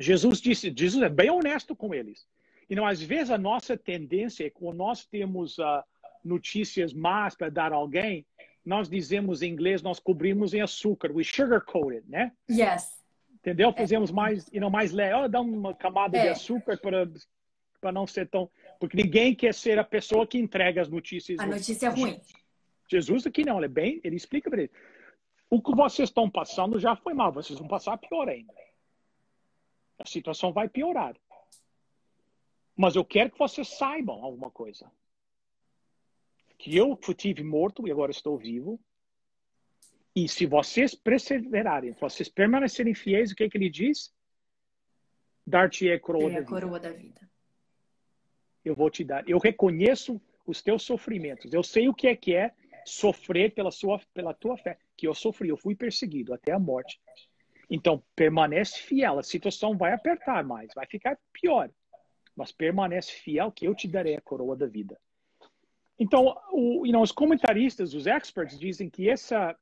[0.00, 2.26] Jesus disse, Jesus é bem honesto com eles.
[2.68, 5.82] E não, às vezes a nossa tendência é quando nós temos uh,
[6.24, 8.24] notícias más para dar a alguém,
[8.64, 12.32] nós dizemos em inglês, nós cobrimos em açúcar, we sugarcoat it, né?
[12.50, 12.98] Yes.
[13.34, 13.72] Entendeu?
[13.72, 16.22] Fazemos mais, you know, mais leve, oh, dá uma camada é.
[16.22, 17.08] de açúcar para
[17.80, 21.38] para não ser tão, porque ninguém quer ser a pessoa que entrega as notícias.
[21.38, 22.20] A notícia é ruim.
[22.90, 24.70] Jesus aqui não, ele é bem, ele explica para ele.
[25.48, 28.52] O que vocês estão passando já foi mal, vocês vão passar pior ainda.
[30.00, 31.14] A situação vai piorar.
[32.76, 34.90] Mas eu quero que vocês saibam alguma coisa
[36.60, 38.78] que eu tive morto e agora estou vivo.
[40.14, 44.12] E se vocês perseverarem, se vocês permanecerem fiéis, o que, é que ele diz?
[45.46, 46.92] Dar-te a coroa, da, coroa vida.
[46.92, 47.30] da vida.
[48.62, 49.26] Eu vou te dar.
[49.28, 51.52] Eu reconheço os teus sofrimentos.
[51.52, 52.52] Eu sei o que é que é
[52.84, 54.78] sofrer pela, sua, pela tua fé.
[54.96, 57.00] Que eu sofri, eu fui perseguido até a morte.
[57.70, 59.18] Então, permanece fiel.
[59.18, 61.70] A situação vai apertar mais, vai ficar pior.
[62.34, 64.98] Mas permanece fiel que eu te darei a coroa da vida.
[65.98, 69.56] Então, o, you know, os comentaristas, os experts, dizem que essa,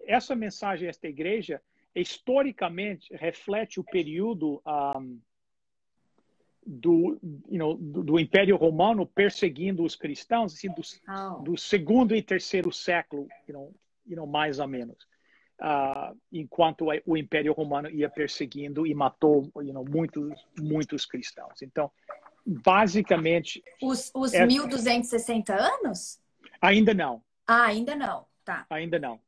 [0.00, 1.62] essa mensagem, esta igreja,
[1.94, 5.20] historicamente reflete o período um,
[6.66, 10.82] do, you know, do, do, Império Romano perseguindo os cristãos, assim, do,
[11.44, 13.74] do segundo e terceiro século, you know,
[14.06, 15.06] you know, mais ou menos.
[15.58, 21.62] Uh, enquanto o Império Romano ia perseguindo e matou you know, muitos, muitos cristãos.
[21.62, 21.90] Então,
[22.46, 23.64] basicamente.
[23.82, 24.46] Os, os é...
[24.46, 26.20] 1.260 anos?
[26.60, 27.22] Ainda não.
[27.46, 28.26] Ah, ainda não.
[28.44, 28.66] Tá.
[28.70, 29.20] Ainda não.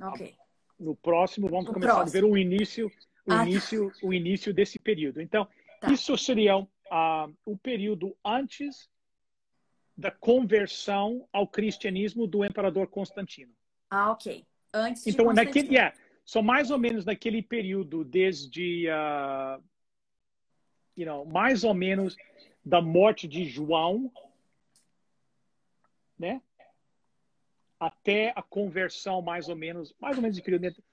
[0.00, 0.34] Ok.
[0.78, 2.08] No próximo, vamos começar próximo.
[2.08, 2.86] a ver o início,
[3.26, 3.46] o, ah, tá.
[3.46, 3.96] início, tá.
[4.02, 5.20] o início desse período.
[5.20, 5.46] Então,
[5.80, 5.92] tá.
[5.92, 6.66] isso seria uh,
[7.44, 8.88] o período antes
[9.96, 13.52] da conversão ao cristianismo do imperador Constantino.
[13.90, 14.46] Ah, ok.
[14.72, 19.62] Antes de então, naquele, yeah, são mais ou menos naquele período, desde, uh,
[20.96, 22.16] you know, mais ou menos
[22.64, 24.12] da morte de João,
[26.18, 26.42] né?
[27.80, 30.40] Até a conversão, mais ou menos, mais ou menos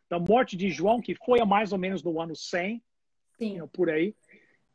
[0.08, 2.82] da morte de João, que foi a mais ou menos no ano 100,
[3.38, 3.68] Sim.
[3.74, 4.16] por aí,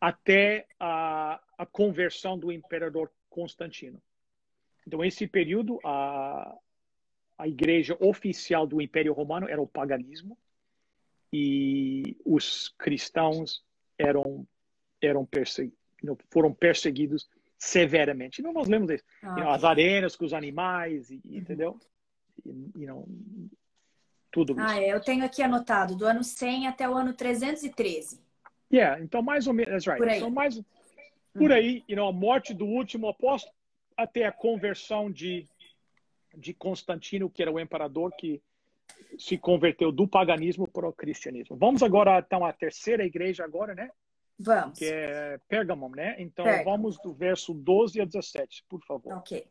[0.00, 4.02] até a, a conversão do imperador Constantino.
[4.86, 6.58] Então, esse período, a,
[7.40, 10.36] a igreja oficial do Império Romano era o paganismo
[11.32, 13.64] e os cristãos
[13.98, 14.46] eram,
[15.00, 15.78] eram perseguidos
[16.30, 18.40] foram perseguidos severamente.
[18.40, 19.04] Não nós lemos isso.
[19.22, 21.36] Ah, you know, as arenas com os animais, e, uhum.
[21.36, 21.80] entendeu?
[22.44, 23.06] E, you know,
[24.30, 24.62] tudo isso.
[24.62, 28.18] Ah, é, eu tenho aqui anotado, do ano 100 até o ano 313.
[28.72, 29.98] Yeah, então mais ou menos, that's right.
[29.98, 30.18] Por aí.
[30.18, 30.54] Então, mais,
[31.34, 31.56] por uhum.
[31.56, 33.54] aí, you know, a morte do último apóstolo
[33.96, 35.46] até a conversão de,
[36.36, 38.42] de Constantino, que era o imperador que
[39.18, 41.56] se converteu do paganismo para o cristianismo.
[41.56, 43.90] Vamos agora, então, à terceira igreja agora, né?
[44.38, 44.78] Vamos.
[44.78, 46.16] Que é Pérgamo, né?
[46.18, 49.12] Então vamos do verso 12 a 17, por favor.
[49.18, 49.46] Ok.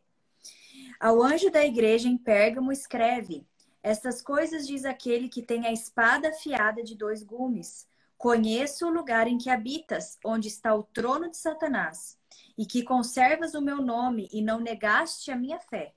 [0.98, 3.46] Ao anjo da igreja em Pérgamo escreve:
[3.82, 7.88] Estas coisas diz aquele que tem a espada afiada de dois gumes.
[8.18, 12.18] Conheço o lugar em que habitas, onde está o trono de Satanás,
[12.58, 15.94] e que conservas o meu nome e não negaste a minha fé.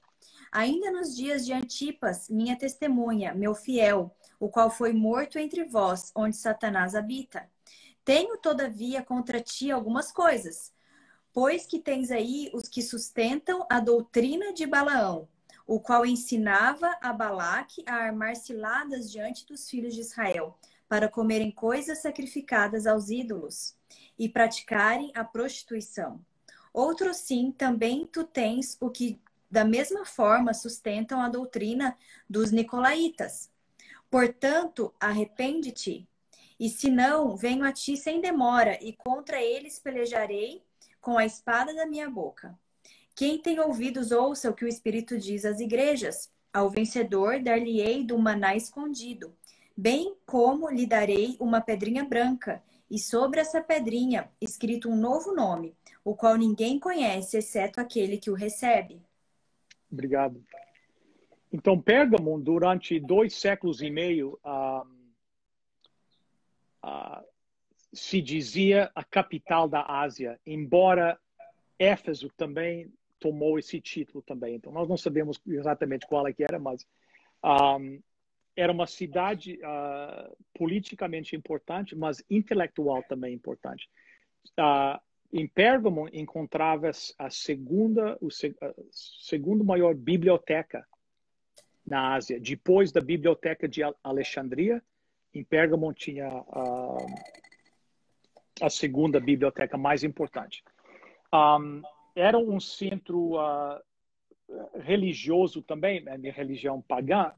[0.55, 6.11] Ainda nos dias de Antipas, minha testemunha, meu fiel, o qual foi morto entre vós,
[6.15, 7.49] onde Satanás habita.
[8.05, 10.71] Tenho, todavia, contra ti algumas coisas,
[11.33, 15.27] pois que tens aí os que sustentam a doutrina de Balaão,
[15.65, 20.55] o qual ensinava a Balaque a armar ciladas diante dos filhos de Israel,
[20.87, 23.75] para comerem coisas sacrificadas aos ídolos
[24.19, 26.23] e praticarem a prostituição.
[26.71, 29.19] Outro sim, também tu tens o que
[29.53, 31.95] da mesma forma sustentam a doutrina
[32.27, 33.51] dos nicolaítas.
[34.09, 36.07] Portanto, arrepende-te
[36.59, 40.63] e se não, venho a ti sem demora, e contra eles pelejarei
[40.99, 42.57] com a espada da minha boca.
[43.15, 46.31] Quem tem ouvidos, ouça o que o Espírito diz às igrejas.
[46.51, 49.35] Ao vencedor, dar-lhe-ei do maná escondido,
[49.77, 55.75] bem como lhe darei uma pedrinha branca, e sobre essa pedrinha escrito um novo nome,
[56.03, 58.99] o qual ninguém conhece, exceto aquele que o recebe.
[59.93, 60.43] Obrigado.
[61.51, 64.39] Então, Pérgamo, durante dois séculos e meio,
[67.93, 71.19] se dizia a capital da Ásia, embora
[71.77, 74.55] Éfeso também tomou esse título também.
[74.55, 76.87] Então, nós não sabemos exatamente qual é que era, mas
[78.55, 83.87] era uma cidade uh, politicamente importante, mas intelectual também importante.
[85.33, 88.55] Uh, em Pérgamo encontrava-se a segunda, o seg
[88.91, 90.85] segundo maior biblioteca
[91.85, 94.81] na Ásia, depois da biblioteca de Alexandria.
[95.33, 97.05] Em Pérgamo tinha uh,
[98.61, 100.63] a segunda biblioteca mais importante.
[101.33, 101.81] Um,
[102.15, 103.33] era um centro
[104.75, 107.33] religioso também, a minha religião pagã,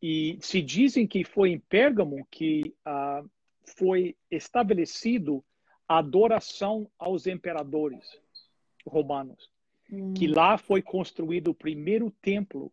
[0.00, 3.28] e se dizem que foi em Pérgamo que uh,
[3.76, 5.55] foi estabelecido a
[5.88, 8.18] adoração aos imperadores
[8.86, 9.50] romanos.
[9.90, 10.14] Hum.
[10.14, 12.72] Que lá foi construído o primeiro templo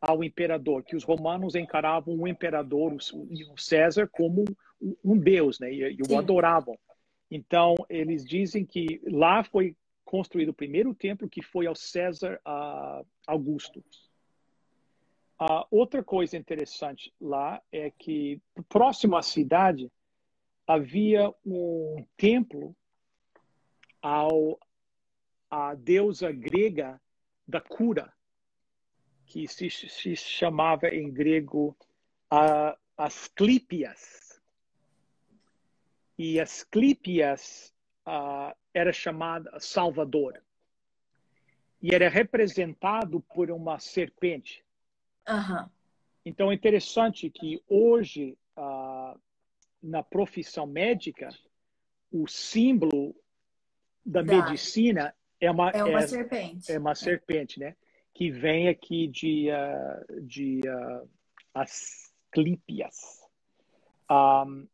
[0.00, 4.44] ao imperador, que os romanos encaravam o imperador, o César, como
[5.04, 5.72] um deus, né?
[5.72, 6.78] E, o adoravam.
[7.30, 13.04] Então, eles dizem que lá foi construído o primeiro templo, que foi ao César uh,
[13.26, 13.84] Augusto.
[15.40, 19.90] Uh, outra coisa interessante lá é que, próximo à cidade,
[20.68, 22.76] havia um templo
[24.02, 24.60] ao,
[25.50, 27.00] à deusa grega
[27.46, 28.12] da cura,
[29.24, 31.74] que se, se chamava em grego
[32.30, 34.42] uh, Asclepias.
[36.18, 37.74] E Asclepias
[38.06, 40.42] uh, era chamada Salvador.
[41.80, 44.62] E era representado por uma serpente.
[45.26, 45.70] Uhum.
[46.26, 48.97] Então é interessante que hoje, uh,
[49.82, 51.28] na profissão médica,
[52.10, 53.14] o símbolo
[54.04, 56.72] da, da, medicina é uma, é uma é, serpente.
[56.72, 57.76] É uma serpente, né?
[58.14, 61.08] Que vem aqui de, uh, de uh,
[61.54, 63.22] Asclepias.
[64.10, 64.66] Um,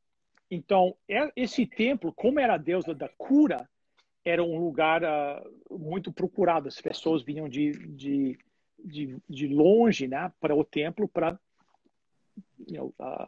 [0.51, 3.69] então, é, esse templo, como era a deusa da cura,
[4.25, 6.69] era um lugar uh, muito procurado.
[6.69, 8.39] As pessoas vinham de, de
[8.85, 11.39] de, de longe né, para o templo para
[12.69, 13.27] you know, uh,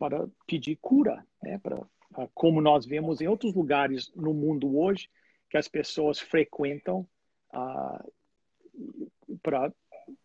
[0.00, 1.78] para pedir cura, né, para,
[2.32, 5.10] como nós vemos em outros lugares no mundo hoje,
[5.50, 7.06] que as pessoas frequentam
[9.42, 9.70] para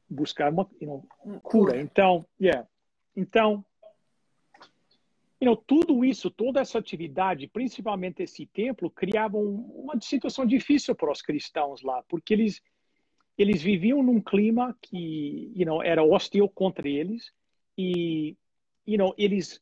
[0.09, 1.81] buscar uma you know, cura.
[1.81, 2.65] Então, yeah.
[3.17, 3.65] então
[5.41, 10.95] you know, tudo isso, toda essa atividade, principalmente esse templo, criava um, uma situação difícil
[10.95, 12.61] para os cristãos lá, porque eles
[13.37, 17.33] eles viviam num clima que you know, era hostil contra eles
[17.77, 18.37] e
[18.85, 19.61] you know, eles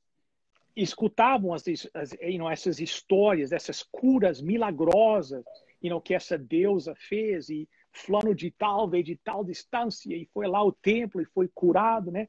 [0.75, 5.43] escutavam as, as, you know, essas histórias, essas curas milagrosas
[5.83, 10.25] you know, que essa deusa fez e fulano de tal veio de tal distância e
[10.33, 12.27] foi lá ao templo e foi curado, né?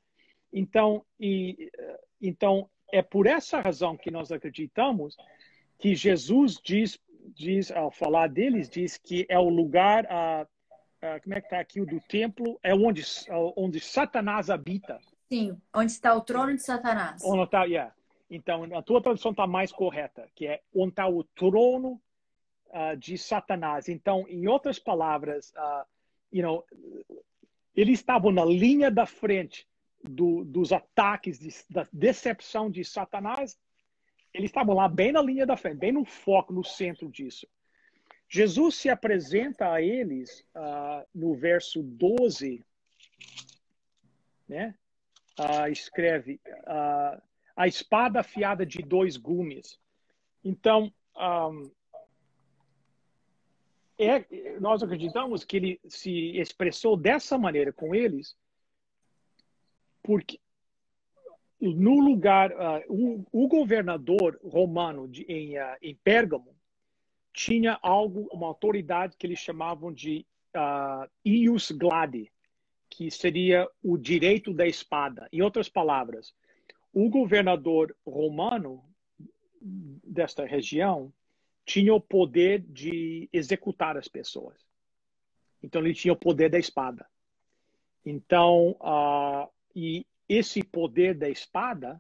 [0.52, 1.70] Então, e,
[2.20, 5.16] então é por essa razão que nós acreditamos
[5.78, 6.98] que Jesus diz,
[7.35, 11.61] diz ao falar deles, diz que é o lugar uh, uh, como é que está
[11.61, 13.02] aqui o do templo, é onde,
[13.57, 15.00] onde Satanás habita.
[15.33, 17.22] Sim, onde está o trono de Satanás.
[17.24, 17.94] Onde está, yeah.
[18.35, 22.01] Então, a tua tradução está mais correta, que é onde está o trono
[22.66, 23.88] uh, de Satanás.
[23.88, 25.87] Então, em outras palavras, uh,
[26.33, 26.64] you know,
[27.77, 29.68] eles estavam na linha da frente
[30.03, 33.57] do, dos ataques, de, da decepção de Satanás.
[34.33, 37.47] Eles estavam lá bem na linha da frente, bem no foco, no centro disso.
[38.29, 42.64] Jesus se apresenta a eles uh, no verso 12,
[44.49, 44.75] né?
[45.68, 46.40] Escreve
[47.57, 49.79] a espada afiada de dois gumes.
[50.43, 51.71] Então, um,
[53.99, 58.37] é, nós acreditamos que ele se expressou dessa maneira com eles,
[60.03, 60.40] porque
[61.61, 62.53] no lugar,
[62.88, 66.55] o, o, governador romano de, em, em Pérgamo,
[67.33, 72.31] tinha algo, uma autoridade que eles chamavam de uh, ius gladi,
[72.88, 75.29] que seria o direito da espada.
[75.33, 76.35] Em outras palavras,
[76.95, 78.83] o governador romano
[79.61, 81.13] desta região
[81.67, 84.57] tinha o poder de executar as pessoas.
[85.63, 87.07] Então ele tinha o poder da espada.
[88.05, 91.99] Então, uh, e esse poder da espada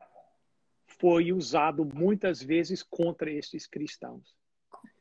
[0.86, 4.34] foi usado muitas vezes contra esses cristãos.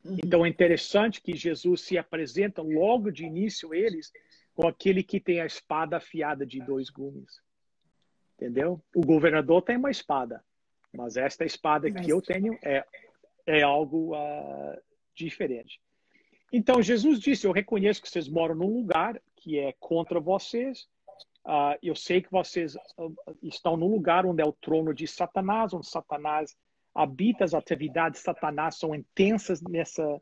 [0.02, 0.16] Uhum.
[0.24, 4.10] Então é interessante que Jesus se apresenta logo de início eles
[4.54, 7.40] com aquele que tem a espada afiada de dois gumes.
[8.44, 8.80] Entendeu?
[8.94, 10.44] O governador tem uma espada,
[10.92, 12.04] mas esta espada mas...
[12.04, 12.84] que eu tenho é,
[13.46, 14.78] é algo uh,
[15.14, 15.80] diferente.
[16.52, 20.86] Então, Jesus disse: Eu reconheço que vocês moram num lugar que é contra vocês.
[21.44, 25.72] Uh, eu sei que vocês uh, estão num lugar onde é o trono de Satanás,
[25.72, 26.54] onde Satanás
[26.94, 30.20] habita, as atividades de Satanás são intensas nessa.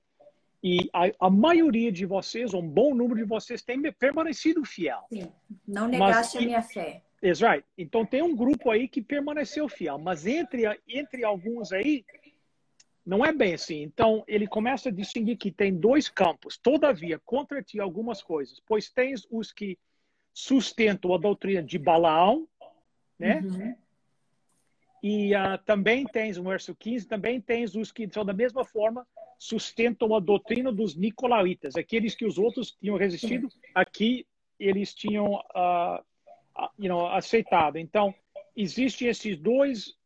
[0.64, 5.02] E a, a maioria de vocês, um bom número de vocês, tem permanecido fiel.
[5.12, 5.28] Sim,
[5.66, 7.02] não negaste mas, a minha fé.
[7.22, 7.64] That's right.
[7.78, 12.04] Então tem um grupo aí que permaneceu fiel, mas entre, entre alguns aí,
[13.06, 13.80] não é bem assim.
[13.82, 16.58] Então, ele começa a distinguir que tem dois campos.
[16.58, 19.78] Todavia, contra ti algumas coisas, pois tens os que
[20.34, 22.48] sustentam a doutrina de Balaão,
[23.18, 23.40] né?
[23.40, 23.76] Uhum.
[25.00, 29.06] E uh, também tens, no verso 15, também tens os que são da mesma forma
[29.38, 34.24] sustentam a doutrina dos nicolaítas, aqueles que os outros tinham resistido, aqui
[34.58, 36.04] eles tinham uh,
[36.78, 37.76] you know, aceitado.
[37.76, 38.14] Então,
[38.56, 39.96] existem esses dois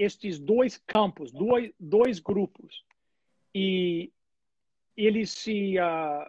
[0.00, 2.84] estes dois campos, dois, dois grupos.
[3.54, 4.10] E
[4.96, 5.76] eles se.
[5.78, 6.24] Uh,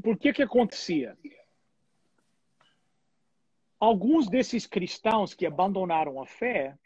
[0.00, 1.18] por que que acontecia?
[3.80, 6.78] Alguns desses cristãos que abandonaram a fé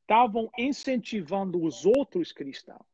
[0.00, 2.86] estavam incentivando os outros cristãos.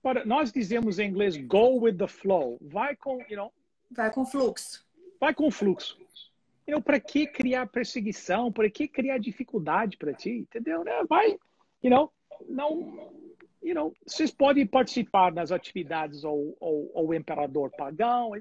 [0.00, 2.58] Para, nós dizemos em inglês go with the flow.
[2.60, 3.52] Vai com, you know,
[3.90, 4.85] vai com fluxo.
[5.20, 5.98] Vai com fluxo.
[6.66, 8.50] Eu, para que criar perseguição?
[8.50, 10.30] Para que criar dificuldade para ti?
[10.30, 10.82] Entendeu?
[10.82, 10.92] Né?
[11.08, 11.38] Vai,
[11.82, 12.12] you know,
[12.48, 13.12] não,
[13.62, 18.32] you know, vocês podem participar nas atividades ao, ao, ao imperador pagão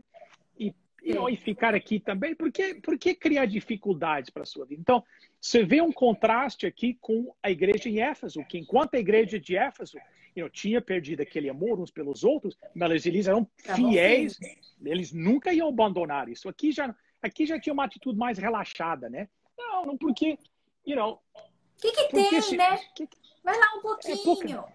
[0.58, 0.74] e,
[1.04, 2.34] you know, e ficar aqui também.
[2.34, 4.82] Por que, por que criar dificuldades para a sua vida?
[4.82, 5.04] Então,
[5.40, 9.56] você vê um contraste aqui com a igreja em Éfeso, que enquanto a igreja de
[9.56, 10.00] Éfeso
[10.36, 14.38] you know, tinha perdido aquele amor uns pelos outros, mas eles eram tá fiéis,
[14.84, 16.50] eles nunca iam abandonar isso.
[16.50, 16.94] Aqui já
[17.26, 19.28] Aqui já tinha uma atitude mais relaxada, né?
[19.58, 20.38] Não, não porque,
[20.86, 21.20] you know.
[21.34, 22.78] O que, que tem, se, né?
[22.96, 23.10] Que,
[23.44, 24.14] Vai lá um pouquinho.
[24.14, 24.74] É pouca,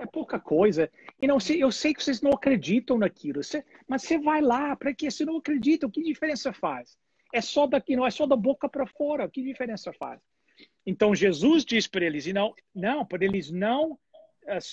[0.00, 0.90] é pouca coisa.
[1.20, 4.74] E não sei, eu sei que vocês não acreditam naquilo, você, mas você vai lá,
[4.74, 5.88] para que você não acredita?
[5.88, 6.98] Que diferença faz?
[7.32, 9.30] É só daqui, não é só da boca para fora.
[9.30, 10.20] Que diferença faz?
[10.84, 13.96] Então Jesus diz para eles, e não, não, para eles não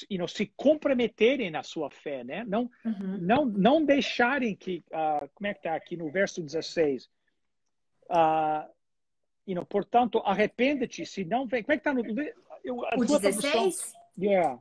[0.09, 2.43] you know, se comprometerem na sua fé, né?
[2.45, 3.17] Não, uhum.
[3.19, 7.09] não, não deixarem que, uh, como é que está aqui no verso 16?
[8.09, 8.67] Uh,
[9.45, 11.63] you know, portanto, arrepende-te, se não vem.
[11.63, 12.03] Como é que está no.
[12.63, 13.93] Eu, o 16?
[14.17, 14.59] Yeah.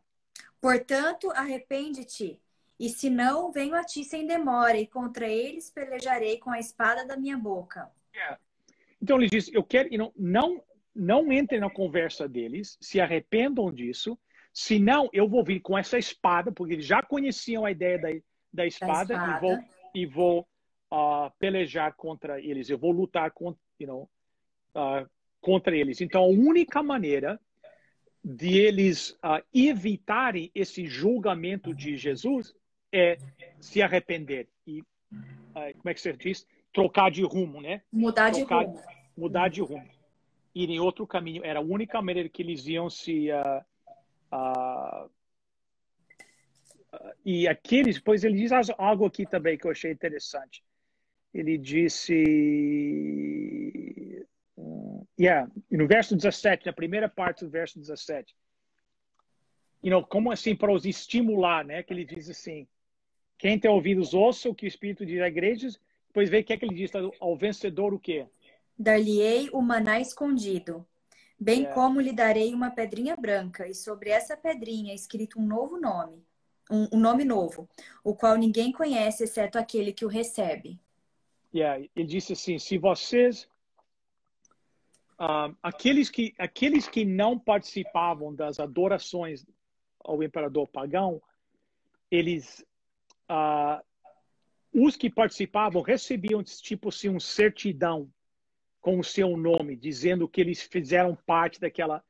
[0.60, 2.40] Portanto, arrepende-te,
[2.78, 7.04] e se não, venho a ti sem demora, e contra eles pelejarei com a espada
[7.06, 7.90] da minha boca.
[8.14, 8.38] Yeah.
[9.00, 10.62] Então ele diz: Eu quero, you know, não,
[10.94, 14.18] não entre na conversa deles, se arrependam disso,
[14.52, 18.08] senão eu vou vir com essa espada, porque eles já conheciam a ideia da,
[18.52, 19.36] da, espada, da espada.
[19.36, 19.58] e vou,
[19.94, 20.48] e vou
[20.92, 24.10] uh, pelejar contra eles, eu vou lutar contra, you know,
[24.74, 25.08] uh,
[25.40, 26.00] contra eles.
[26.00, 27.40] Então, a única maneira
[28.24, 32.54] de eles uh, evitarem esse julgamento de Jesus
[32.92, 33.18] é
[33.60, 34.82] se arrepender e,
[35.78, 36.46] como é que você diz?
[36.72, 37.82] Trocar de rumo, né?
[37.92, 38.82] Mudar Trocar, de rumo.
[39.16, 39.88] Mudar de rumo.
[40.54, 41.44] Ir em outro caminho.
[41.44, 43.28] Era a única maneira que eles iam se...
[44.32, 45.10] Uh,
[47.24, 50.62] e aqueles, depois ele diz algo aqui também que eu achei interessante
[51.32, 52.14] ele disse.
[54.56, 58.34] Uh, yeah, no verso 17, na primeira parte do verso 17.
[59.82, 61.82] You know, como assim para os estimular, né?
[61.82, 62.66] Que ele diz assim:
[63.36, 65.68] quem tem ouvidos ouça o que o Espírito diz à igreja,
[66.08, 68.26] depois vê o que é que ele diz ao vencedor o quê?
[68.76, 70.86] Dar-lhe-ei o maná escondido,
[71.38, 71.74] bem yeah.
[71.74, 76.24] como lhe darei uma pedrinha branca, e sobre essa pedrinha escrito um novo nome,
[76.70, 77.68] um, um nome novo,
[78.02, 80.78] o qual ninguém conhece exceto aquele que o recebe.
[81.54, 83.48] Yeah, ele disse assim: se vocês.
[85.20, 89.44] Uh, aqueles, que, aqueles que não participavam das adorações
[90.00, 91.20] ao imperador pagão,
[92.10, 92.64] eles.
[93.30, 93.82] Uh,
[94.72, 98.08] os que participavam recebiam, tipo assim, um certidão
[98.88, 102.02] com o seu nome, dizendo que eles fizeram parte daquela.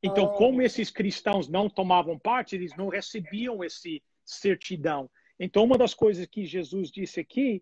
[0.00, 0.32] Então, oh.
[0.34, 5.10] como esses cristãos não tomavam parte, eles não recebiam esse certidão.
[5.36, 7.60] Então, uma das coisas que Jesus disse aqui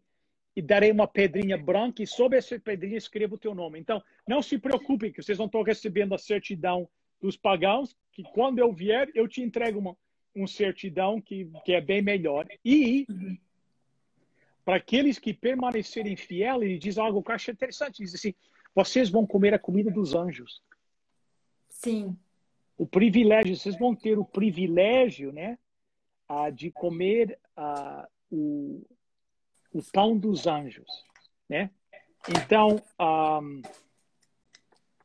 [0.55, 3.79] e darei uma pedrinha branca e sobre essa pedrinha escreva o teu nome.
[3.79, 6.87] Então, não se preocupem que vocês não estão recebendo a certidão
[7.19, 9.97] dos pagãos, que quando eu vier, eu te entrego uma,
[10.37, 12.47] um certidão que, que é bem melhor.
[12.63, 13.07] E
[14.65, 18.03] para aqueles que permanecerem fiéis, ele diz algo que eu acho interessante.
[18.03, 18.35] Diz assim,
[18.75, 20.63] vocês vão comer a comida dos anjos.
[21.69, 22.17] Sim.
[22.77, 25.59] O privilégio, vocês vão ter o privilégio, né,
[26.55, 27.39] de comer
[28.31, 28.83] o
[29.73, 30.89] o pão dos anjos,
[31.49, 31.71] né?
[32.29, 33.63] Então, um,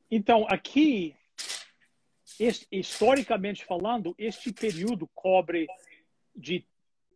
[0.10, 1.16] Então, aqui,
[2.72, 5.68] historicamente falando, este período cobre
[6.36, 6.66] de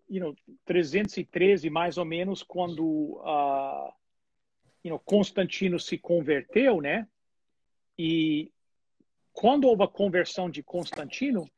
[0.10, 0.36] you know,
[0.66, 3.94] 313, mais ou menos, quando uh,
[4.84, 7.08] you know, Constantino se converteu, né?
[7.98, 8.52] E
[9.32, 11.50] quando houve a conversão de Constantino,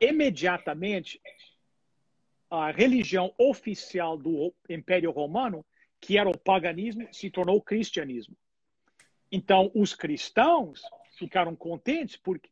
[0.00, 1.20] imediatamente
[2.50, 5.64] a religião oficial do Império Romano,
[6.00, 8.36] que era o paganismo, se tornou o cristianismo.
[9.30, 10.82] Então, os cristãos
[11.18, 12.48] ficaram contentes porque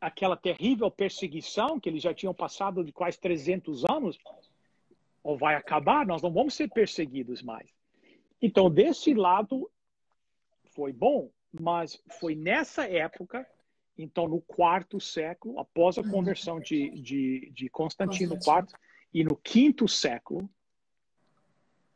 [0.00, 4.18] aquela terrível perseguição que eles já tinham passado de quase 300 anos,
[5.22, 7.68] ou vai acabar, nós não vamos ser perseguidos mais.
[8.40, 9.70] Então, desse lado,
[10.70, 13.46] foi bom, mas foi nessa época,
[13.98, 18.74] então, no quarto século, após a conversão de, de, de Constantino IV,
[19.12, 20.48] e no quinto século,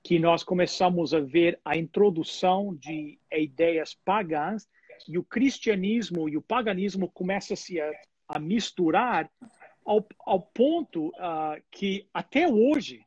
[0.02, 4.68] que nós começamos a ver a introdução de ideias pagãs
[5.08, 7.90] e o cristianismo e o paganismo começam -se a,
[8.28, 9.30] a misturar
[9.84, 13.04] ao, ao ponto uh, que até hoje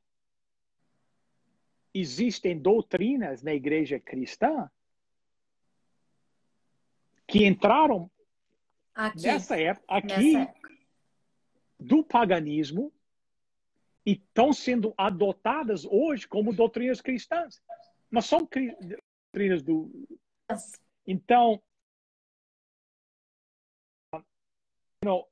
[1.94, 4.70] existem doutrinas na igreja cristã
[7.28, 8.10] que entraram
[8.94, 10.78] aqui, nessa época, aqui nessa época.
[11.80, 12.94] do paganismo
[14.06, 17.62] e estão sendo adotadas hoje como doutrinas cristãs.
[18.10, 19.92] Mas são doutrinas do.
[21.06, 21.62] Então,
[25.04, 25.28] know,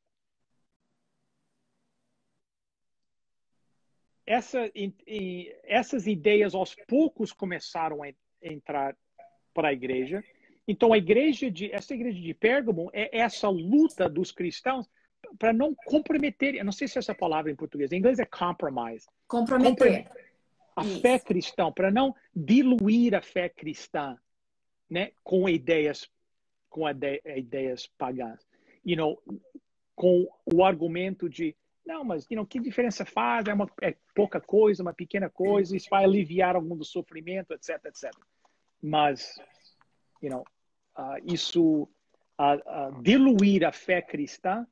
[4.26, 4.72] essa,
[5.64, 8.12] essas ideias aos poucos começaram a
[8.42, 8.96] entrar
[9.54, 10.24] para a igreja.
[10.68, 14.90] Então a igreja de essa igreja de Pérgamo é essa luta dos cristãos
[15.40, 18.26] para não comprometer, eu não sei se é essa palavra em português, em inglês é
[18.26, 19.08] compromise.
[19.28, 20.08] Comprometer.
[20.76, 21.02] A Isso.
[21.02, 24.18] fé cristã, para não diluir a fé cristã,
[24.90, 26.10] né, com ideias
[26.70, 28.46] com ideias pagãs.
[28.84, 29.22] You know,
[29.96, 33.46] com o argumento de não, mas you know, que diferença faz?
[33.48, 37.86] É, uma, é pouca coisa, uma pequena coisa, isso vai aliviar algum do sofrimento, etc,
[37.86, 38.12] etc.
[38.82, 39.40] Mas,
[40.22, 40.44] you know,
[40.98, 41.84] uh, isso
[42.40, 42.56] uh,
[42.90, 44.66] uh, diluir a fé cristã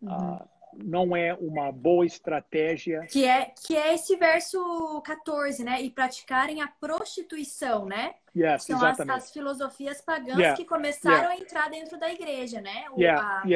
[0.00, 0.38] uhum.
[0.72, 3.06] não é uma boa estratégia.
[3.10, 5.82] Que é, que é esse verso 14, né?
[5.82, 8.14] E praticarem a prostituição, né?
[8.34, 10.56] Yes, São as, as, filosofias pagãs yeah.
[10.56, 11.34] que começaram yeah.
[11.34, 12.86] a entrar dentro da igreja, né?
[12.90, 13.42] O, yeah.
[13.42, 13.46] A,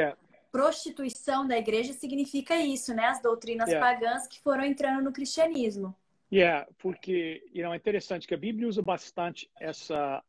[0.56, 3.04] prostituição da igreja significa isso, né?
[3.06, 3.86] As doutrinas yeah.
[3.86, 5.94] pagãs que foram entrando no cristianismo.
[6.32, 10.22] Yeah, porque you know, é interessante que a Bíblia usa bastante essa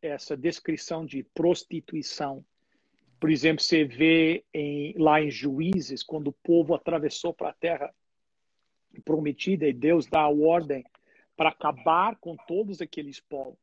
[0.00, 2.44] essa descrição de prostituição.
[3.18, 7.94] Por exemplo, você vê em, lá em Juízes, quando o povo atravessou para a terra
[9.02, 10.84] prometida e Deus dá a ordem
[11.34, 13.58] para acabar com todos aqueles povos,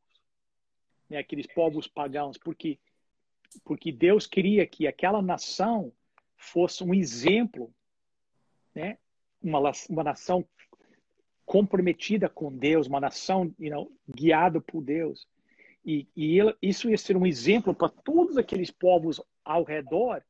[1.08, 2.78] né, aqueles povos pagãos, porque
[3.64, 5.92] porque Deus queria que aquela nação
[6.42, 7.72] fosse um exemplo,
[8.74, 8.98] né?
[9.42, 10.46] uma, uma nação
[11.44, 15.26] comprometida com Deus, uma nação you know, guiada por Deus.
[15.84, 20.22] E, e ele, isso ia ser um exemplo para todos aqueles povos ao redor,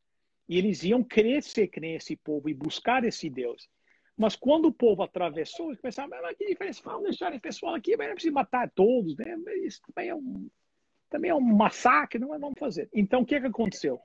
[0.48, 3.68] e eles iam crescer que nem esse povo e buscar esse Deus.
[4.16, 7.96] Mas quando o povo atravessou, eles pensaram, mas que diferença, vamos deixar esse pessoal aqui,
[7.96, 9.36] mas não precisa matar todos, né?
[9.64, 10.48] Isso também é um,
[11.08, 12.38] também é um massacre, não é?
[12.38, 12.88] Vamos fazer.
[12.92, 14.00] Então, o que, que aconteceu?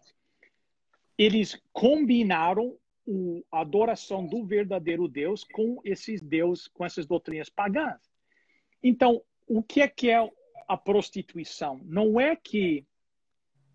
[1.17, 2.77] Eles combinaram
[3.51, 8.01] a adoração do verdadeiro Deus com esses deuses, com essas doutrinas pagãs.
[8.83, 10.29] Então, o que é que é
[10.67, 11.79] a prostituição?
[11.85, 12.85] Não é que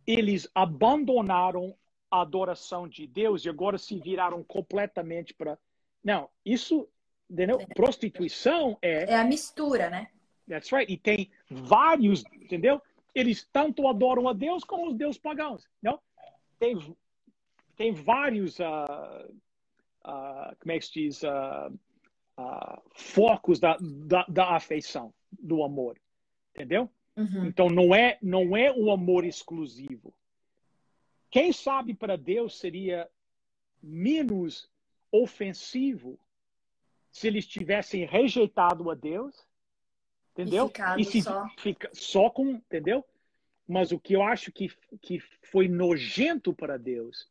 [0.07, 1.75] eles abandonaram
[2.11, 5.59] a adoração de Deus e agora se viraram completamente para.
[6.05, 6.87] Não, isso,
[7.31, 7.59] entendeu?
[7.75, 9.13] Prostituição é.
[9.13, 10.09] É a mistura, né?
[10.47, 10.93] That's right.
[10.93, 12.83] E tem vários, entendeu?
[13.15, 15.67] Eles tanto adoram a Deus como os deuses pagãos.
[15.81, 15.99] Não?
[16.59, 16.77] Tem
[17.77, 19.33] tem vários, uh,
[20.05, 21.79] uh, como é que se diz, uh,
[22.95, 25.99] focos da, da, da, afeição, do amor,
[26.51, 26.91] entendeu?
[27.17, 27.47] Uhum.
[27.47, 30.15] Então não é não é um amor exclusivo.
[31.31, 33.09] Quem sabe para Deus seria
[33.83, 34.69] menos
[35.11, 36.19] ofensivo
[37.11, 39.47] se eles tivessem rejeitado a Deus,
[40.33, 40.73] entendeu?
[40.97, 41.47] E, e se só.
[41.59, 43.05] fica só com, entendeu?
[43.69, 44.71] Mas o que eu acho que,
[45.01, 47.31] que foi nojento para Deus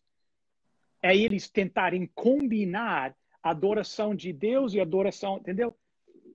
[1.01, 5.75] é eles tentarem combinar a adoração de Deus e a adoração, entendeu?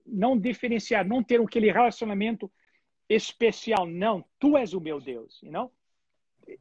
[0.05, 2.51] Não diferenciar, não ter aquele relacionamento
[3.07, 3.85] especial.
[3.85, 5.71] Não, tu és o meu Deus, you know?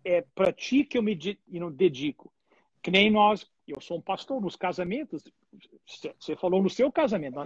[0.05, 2.33] É para ti que eu me you know, dedico.
[2.83, 5.25] Que nem nós, eu sou um pastor nos casamentos,
[6.19, 7.41] você falou no seu casamento,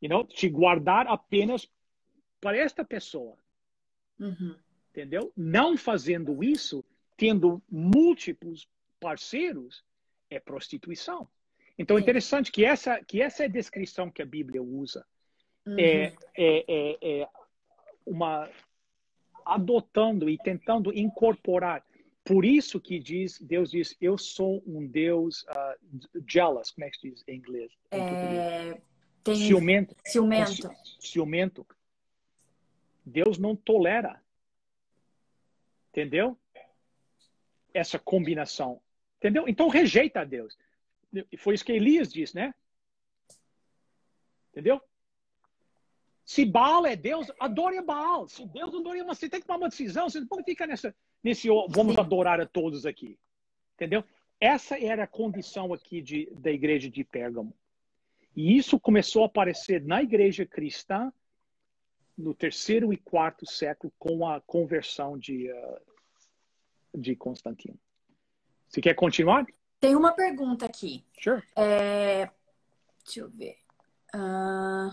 [0.00, 0.24] you know?
[0.24, 1.68] te guardar apenas
[2.40, 3.36] para esta pessoa.
[4.18, 4.54] Uhum.
[4.90, 5.32] Entendeu?
[5.34, 6.84] Não fazendo isso,
[7.16, 8.68] tendo múltiplos
[9.00, 9.82] parceiros,
[10.34, 11.28] é prostituição.
[11.78, 15.06] Então, é interessante que essa, que essa é a descrição que a Bíblia usa.
[15.66, 15.78] Uhum.
[15.78, 17.28] É, é, é, é,
[18.04, 18.48] uma
[19.44, 21.84] adotando e tentando incorporar.
[22.24, 26.98] Por isso que diz, Deus diz, eu sou um Deus uh, jealous, como é que
[26.98, 27.72] se diz em inglês?
[27.90, 28.80] É,
[29.24, 29.34] tem...
[29.34, 29.96] Ciumento.
[30.04, 30.70] Ciumento.
[31.00, 31.66] Ciumento.
[33.04, 34.22] Deus não tolera.
[35.90, 36.38] Entendeu?
[37.74, 38.80] Essa combinação.
[39.22, 39.44] Entendeu?
[39.46, 40.58] Então rejeita a Deus.
[41.38, 42.52] Foi isso que Elias disse, né?
[44.50, 44.80] Entendeu?
[46.24, 48.26] Se Baal é Deus, adore a Baal.
[48.26, 50.10] Se Deus adora você tem que tomar uma decisão.
[50.10, 50.92] Você não pode ficar nessa,
[51.22, 52.00] nesse vamos Sim.
[52.00, 53.16] adorar a todos aqui.
[53.76, 54.02] Entendeu?
[54.40, 57.54] Essa era a condição aqui de, da igreja de Pérgamo.
[58.34, 61.12] E isso começou a aparecer na igreja cristã
[62.18, 65.80] no terceiro e quarto século com a conversão de, uh,
[66.92, 67.78] de Constantino.
[68.72, 69.44] Você quer continuar?
[69.78, 71.04] Tem uma pergunta aqui.
[71.20, 71.42] Sure.
[71.54, 72.30] É...
[73.04, 73.58] Deixa eu ver.
[74.14, 74.90] Uh...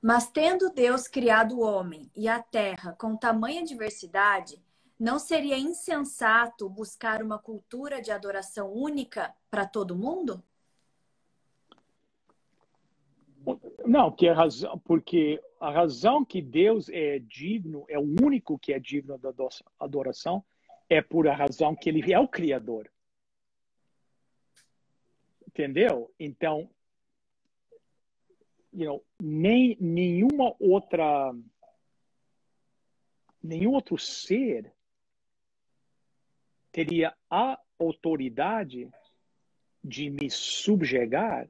[0.00, 4.62] Mas tendo Deus criado o homem e a terra com tamanha diversidade,
[4.98, 10.42] não seria insensato buscar uma cultura de adoração única para todo mundo?
[13.84, 18.72] Não, que a razão, porque a razão que Deus é digno, é o único que
[18.72, 19.32] é digno da
[19.80, 20.44] adoração,
[20.88, 22.88] é por a razão que ele é o Criador.
[25.50, 26.14] Entendeu?
[26.16, 26.70] Então,
[28.72, 31.34] you know, nem nenhuma outra
[33.42, 34.72] nenhum outro ser
[36.70, 38.88] teria a autoridade
[39.82, 41.48] de me subjugar,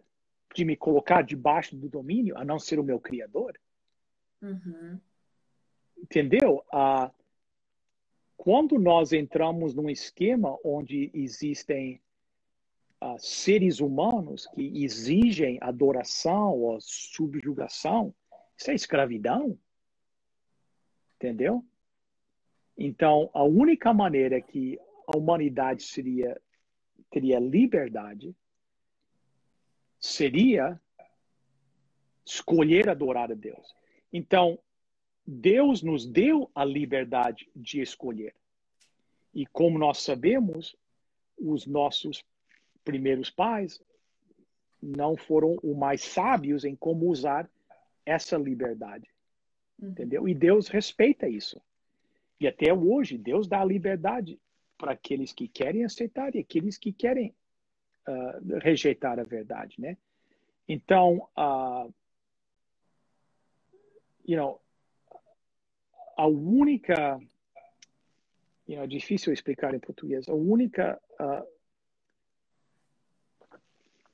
[0.55, 3.61] de me colocar debaixo do domínio, a não ser o meu Criador.
[4.40, 4.98] Uhum.
[5.98, 6.64] Entendeu?
[6.72, 7.12] Ah,
[8.34, 12.01] quando nós entramos num esquema onde existem
[13.03, 18.14] uh, seres humanos que exigem adoração ou subjugação,
[18.57, 19.59] isso é escravidão.
[21.16, 21.64] Entendeu?
[22.76, 26.40] Então, a única maneira que a humanidade seria
[27.11, 28.34] teria liberdade
[29.98, 30.80] seria
[32.24, 33.74] escolher adorar a Deus.
[34.12, 34.59] Então,
[35.26, 38.34] Deus nos deu a liberdade de escolher.
[39.34, 40.74] E como nós sabemos,
[41.36, 42.24] os nossos
[42.85, 43.81] primeiros pais
[44.83, 47.49] não foram os mais sábios em como usar
[48.05, 49.09] essa liberdade.
[49.78, 49.91] Uhum.
[49.91, 50.28] Entendeu?
[50.28, 51.61] E Deus respeita isso.
[52.41, 54.41] E até hoje, Deus dá liberdade
[54.78, 57.35] para aqueles que querem aceitar e aqueles que querem
[58.09, 59.99] uh, rejeitar a verdade, né?
[60.66, 61.93] Então, uh,
[64.26, 64.61] you know,
[66.16, 67.20] a única,
[68.66, 71.47] you know, é difícil explicar em português, a única uh,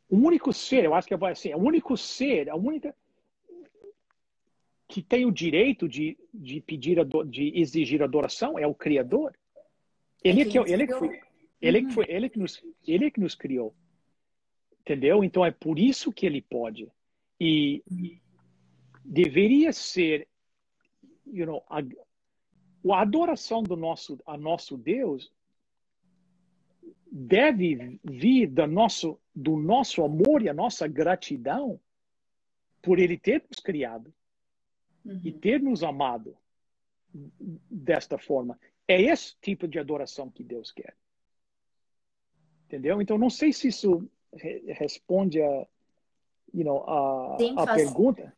[0.08, 2.94] o único ser, eu acho que vai assim, o único ser, a única
[4.88, 6.98] que tem o direito de, de pedir,
[7.28, 9.36] de exigir adoração é o Criador.
[10.22, 11.20] Ele é, que, ele que foi,
[11.60, 11.92] ele que uhum.
[11.92, 13.74] foi, ele que nos, ele que nos criou.
[14.80, 15.24] Entendeu?
[15.24, 16.88] Então é por isso que ele pode.
[17.40, 17.82] E
[19.04, 20.28] deveria ser,
[21.26, 21.80] you know, a,
[22.94, 25.32] a adoração do nosso, a nosso Deus
[27.10, 31.80] deve vir do nosso, do nosso amor e a nossa gratidão
[32.82, 34.12] por Ele ter nos criado
[35.04, 35.20] uhum.
[35.24, 36.36] e ter nos amado
[37.70, 38.58] desta forma.
[38.86, 40.96] É esse tipo de adoração que Deus quer.
[42.66, 43.00] Entendeu?
[43.00, 45.66] Então, não sei se isso re responde a,
[46.52, 48.36] you know, a, Sim, a pergunta.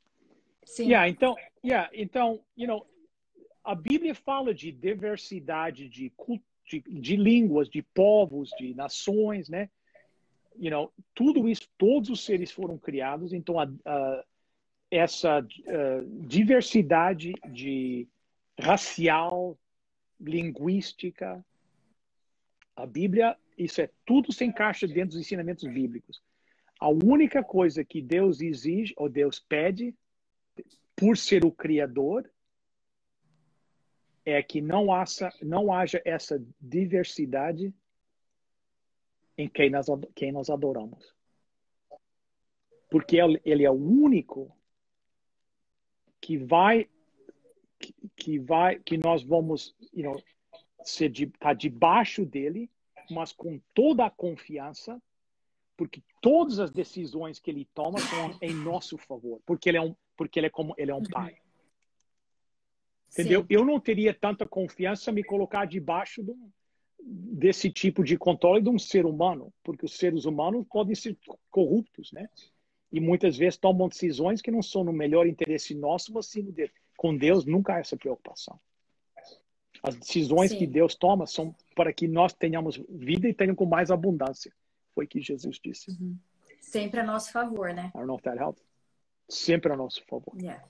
[0.65, 0.85] Sim.
[0.85, 2.87] Yeah, então, yeah, então, you know,
[3.65, 6.11] a Bíblia fala de diversidade de
[6.69, 9.71] de, de línguas, de povos, de nações, né?
[10.57, 14.25] You know, tudo isso, todos os seres foram criados, então a, a,
[14.91, 18.09] essa uh, diversidade de
[18.61, 19.57] racial,
[20.21, 21.45] linguística,
[22.75, 26.21] a Bíblia, isso é tudo se encaixa dentro dos ensinamentos bíblicos.
[26.81, 29.95] A única coisa que Deus exige ou Deus pede,
[30.95, 32.29] por ser o Criador,
[34.29, 37.73] é que não haja, não haja essa diversidade
[39.37, 41.15] em quem nós, quem nós adoramos.
[42.91, 44.55] Porque ele é o único
[46.21, 46.89] que vai
[48.17, 50.23] que vai que nós vamos you know,
[50.83, 52.69] ser de, tá debaixo dele,
[53.09, 55.01] mas com toda a confiança,
[55.77, 59.95] porque todas as decisões que ele toma são em nosso favor, porque ele é um
[60.17, 61.37] porque ele é como ele é um pai.
[63.13, 63.41] Entendeu?
[63.41, 63.47] Sim.
[63.51, 66.23] Eu não teria tanta confiança me colocar debaixo
[67.01, 71.17] desse tipo de controle de um ser humano, porque os seres humanos podem ser
[71.51, 72.29] corruptos, né?
[72.91, 76.71] E muitas vezes tomam decisões que não são no melhor interesse nosso, mas sim de,
[76.97, 78.59] com Deus nunca há essa preocupação.
[79.83, 80.59] As decisões sim.
[80.59, 84.53] que Deus toma são para que nós tenhamos vida e tenhamos com mais abundância.
[84.95, 85.91] Foi o que Jesus disse.
[85.93, 86.17] Uhum.
[86.61, 87.93] Sempre a nosso favor, né?
[87.95, 88.63] I don't know if that helps.
[89.29, 90.35] Sempre a nosso favor.
[90.41, 90.65] Yeah.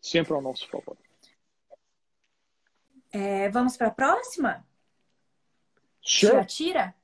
[0.00, 0.96] Sempre a nosso favor.
[3.12, 4.64] É, vamos para a próxima?
[6.00, 6.44] Sure.
[6.46, 6.94] Tira?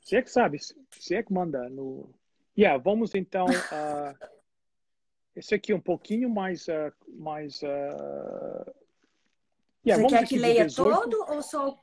[0.00, 0.58] Você que sabe.
[0.90, 2.08] Você é que manda no.
[2.56, 3.46] Yeah, vamos então.
[3.46, 4.28] Uh,
[5.34, 6.68] esse aqui é um pouquinho mais.
[6.68, 8.74] Uh, mais uh...
[9.86, 11.10] Yeah, Você quer que leia 18.
[11.10, 11.78] todo ou só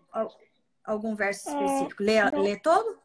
[0.84, 2.04] algum verso ah, específico?
[2.04, 3.00] Lê, lê todo?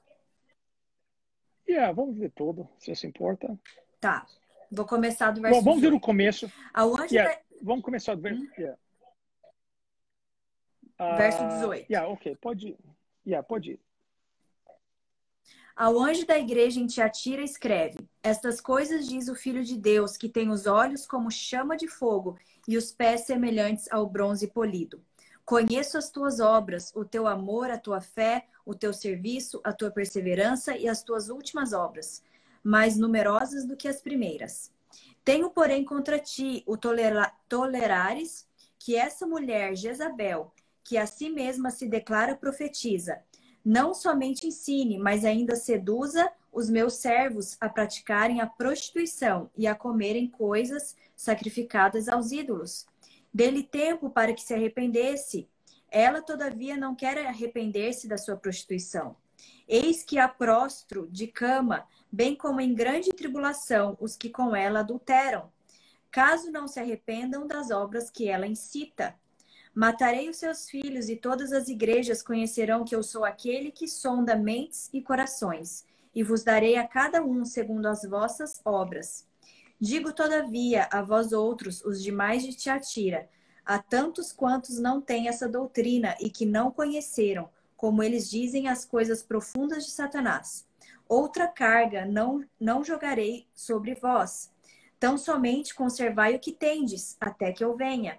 [1.68, 3.59] Yeah, vamos ver todo, se se importa.
[4.01, 4.27] Tá.
[4.70, 6.51] Vou começar do verso Bom, Vamos ver o começo.
[6.72, 7.41] Aonde yeah, da...
[7.62, 8.43] Vamos começar do verso.
[8.43, 8.51] Hum?
[8.59, 8.79] Yeah.
[10.99, 11.87] Uh, verso 18.
[11.91, 12.37] Yeah, ok.
[12.37, 12.79] Pode ir.
[13.27, 13.81] Yeah, pode ir.
[15.77, 20.29] Ao anjo da igreja em Tiatira escreve: Estas coisas diz o Filho de Deus, que
[20.29, 25.05] tem os olhos como chama de fogo e os pés semelhantes ao bronze polido.
[25.45, 29.91] Conheço as tuas obras, o teu amor, a tua fé, o teu serviço, a tua
[29.91, 32.23] perseverança e as tuas últimas obras,
[32.65, 34.73] mais numerosas do que as primeiras.
[35.25, 40.53] Tenho, porém, contra ti o tolera tolerares que essa mulher, Jezabel,
[40.87, 43.20] que a si mesma se declara profetiza,
[43.64, 49.74] não somente ensine, mas ainda seduza os meus servos a praticarem a prostituição e a
[49.74, 52.87] comerem coisas sacrificadas aos ídolos.
[53.34, 55.49] Dele tempo para que se arrependesse.
[55.91, 59.16] Ela, todavia, não quer arrepender-se da sua prostituição.
[59.66, 64.80] Eis que a prostro de cama, bem como em grande tribulação os que com ela
[64.80, 65.51] adulteram,
[66.12, 69.16] caso não se arrependam das obras que ela incita.
[69.77, 74.35] Matarei os seus filhos, e todas as igrejas conhecerão que eu sou aquele que sonda
[74.35, 79.27] mentes e corações, e vos darei a cada um segundo as vossas obras.
[79.79, 83.29] Digo, todavia, a vós outros, os demais de Tiatira,
[83.66, 88.83] a tantos quantos não têm essa doutrina e que não conheceram, como eles dizem, as
[88.87, 90.66] coisas profundas de Satanás.
[91.07, 94.51] Outra carga não, não jogarei sobre vós.
[94.99, 98.18] Tão somente conservai o que tendes, até que eu venha.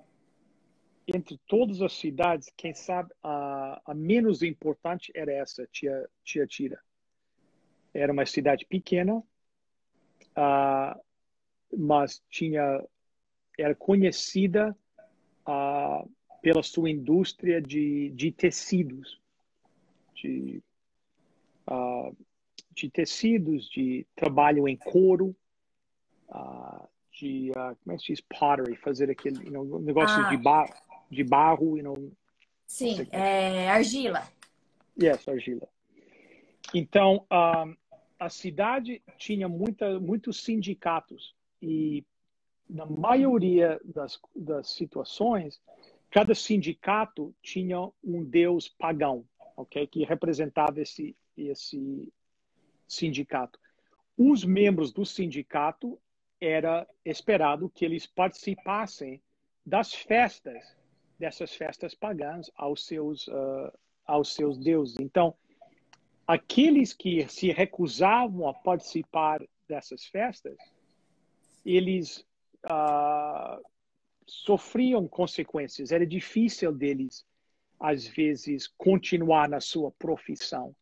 [1.13, 6.79] entre todas as cidades, quem sabe a, a menos importante era essa, Tia, Tia Tira.
[7.93, 11.01] Era uma cidade pequena, uh,
[11.77, 12.83] mas tinha
[13.59, 14.75] era conhecida
[15.47, 16.09] uh,
[16.41, 19.21] pela sua indústria de, de tecidos,
[20.15, 20.63] de,
[21.69, 22.15] uh,
[22.71, 25.35] de tecidos, de trabalho em couro,
[27.11, 27.51] de
[27.83, 28.21] como é que se diz?
[28.21, 30.67] Pottery, fazer aquele you know, negócio de, bar,
[31.11, 32.11] de barro, you know,
[32.65, 34.27] Sim, é, argila.
[34.99, 35.67] Yes, argila.
[36.73, 42.05] Então, a cidade tinha muita, muitos sindicatos e
[42.69, 45.61] na maioria das, das situações,
[46.09, 49.25] cada sindicato tinha um deus pagão,
[49.57, 52.11] ok, que representava esse esse
[52.87, 53.59] sindicato.
[54.17, 55.99] Os membros do sindicato
[56.39, 59.21] era esperado que eles participassem
[59.65, 60.75] das festas,
[61.21, 63.71] dessas festas pagãs aos seus uh,
[64.05, 64.95] aos seus deuses.
[64.99, 65.35] Então,
[66.27, 70.57] aqueles que se recusavam a participar dessas festas
[71.63, 72.25] eles
[72.65, 73.63] uh,
[74.25, 75.91] sofriam consequências.
[75.91, 77.23] Era difícil deles,
[77.79, 80.75] às vezes, continuar na sua profissão,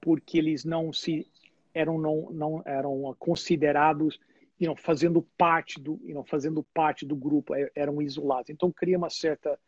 [0.00, 1.30] porque eles não se
[1.74, 4.18] eram não, não eram considerados
[4.58, 8.96] you know, fazendo parte do you know, fazendo parte do grupo eram isolados então cria
[8.96, 9.58] uma certa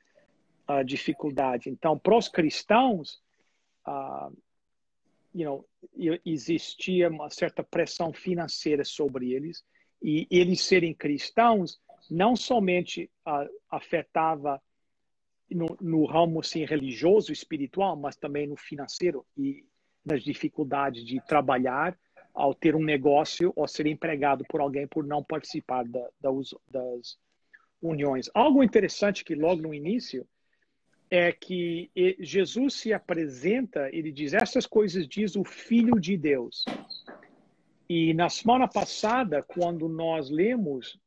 [0.68, 3.20] uh, dificuldade então para os cristãos
[3.86, 4.34] uh,
[5.34, 5.68] you know,
[6.24, 9.64] existia uma certa pressão financeira sobre eles
[10.02, 14.60] e eles serem cristãos não somente uh, afetava
[15.50, 19.64] no, no, ramo assim, religioso, espiritual, mas também no financeiro e
[20.04, 21.98] nas dificuldades de trabalhar
[22.34, 27.18] ao ter um negócio ou ser empregado por alguém por não participar da, das
[27.80, 28.30] uniões.
[28.34, 30.26] Algo interessante que logo no início,
[31.10, 36.64] é que Jesus se apresenta, ele diz: essas coisas diz o Filho de Deus.
[37.88, 41.00] E na semana passada, quando nós lemos,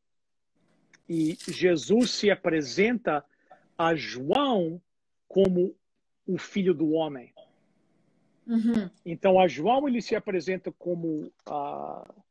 [1.07, 3.23] e Jesus se apresenta
[3.77, 4.81] a João
[5.27, 5.75] como
[6.25, 7.33] o Filho do Homem.
[8.47, 8.89] Uhum.
[9.05, 12.23] Então, a João ele se apresenta como uh,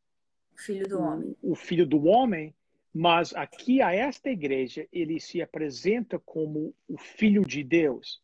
[0.57, 1.37] filho do homem.
[1.43, 2.55] o Filho do Homem,
[2.93, 8.21] mas aqui a esta igreja ele se apresenta como o Filho de Deus,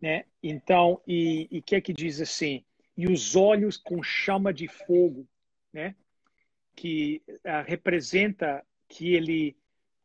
[0.00, 0.24] né?
[0.42, 2.64] Então, e o que é que diz assim?
[2.96, 5.26] E os olhos com chama de fogo,
[5.72, 5.94] né?
[6.76, 9.56] Que uh, representa que ele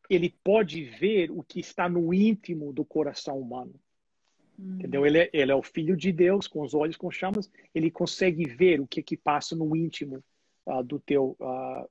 [0.08, 3.74] ele pode ver o que está no íntimo do coração humano.
[4.58, 4.76] Hum.
[4.78, 5.04] Entendeu?
[5.04, 8.46] Ele é, ele é o filho de Deus, com os olhos com chamas, ele consegue
[8.46, 10.24] ver o que que passa no íntimo
[10.64, 11.90] uh, do teu uh,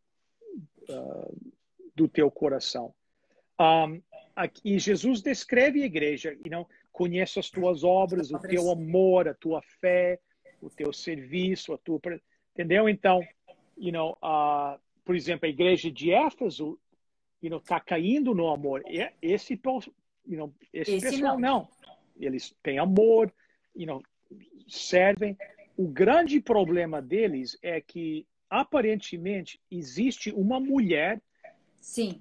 [1.97, 2.93] do teu coração.
[3.59, 3.99] Um,
[4.35, 9.33] aqui, Jesus descreve a igreja e não conhece as tuas obras, o teu amor, a
[9.33, 10.19] tua fé,
[10.61, 11.99] o teu serviço, a tua
[12.53, 12.87] entendeu?
[12.87, 13.19] Então,
[13.75, 16.79] you know, uh, por exemplo, a igreja de Éfeso,
[17.41, 18.83] you know, tá caindo no amor.
[18.87, 19.59] E esse,
[20.27, 21.61] you know, esse, esse pessoal não.
[21.61, 21.69] não.
[22.19, 23.33] Eles têm amor,
[23.75, 24.03] you know,
[24.67, 25.35] servem.
[25.75, 31.21] O grande problema deles é que aparentemente existe uma mulher
[31.87, 32.19] Sim.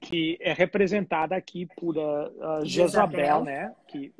[0.00, 3.74] Que é representada aqui por uh, Jezabel, né?
[3.86, 4.12] Que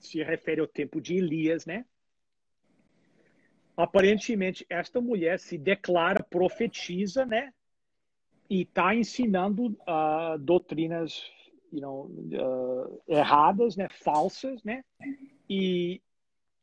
[0.00, 1.84] se refere ao tempo de Elias, né?
[3.76, 7.54] Aparentemente, esta mulher se declara profetiza, né?
[8.50, 11.22] E está ensinando uh, doutrinas
[11.72, 13.88] you know, uh, erradas, né?
[13.88, 14.84] Falsas, né?
[15.48, 16.02] E,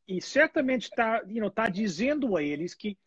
[0.05, 2.97] e certamente está you know, tá dizendo a eles que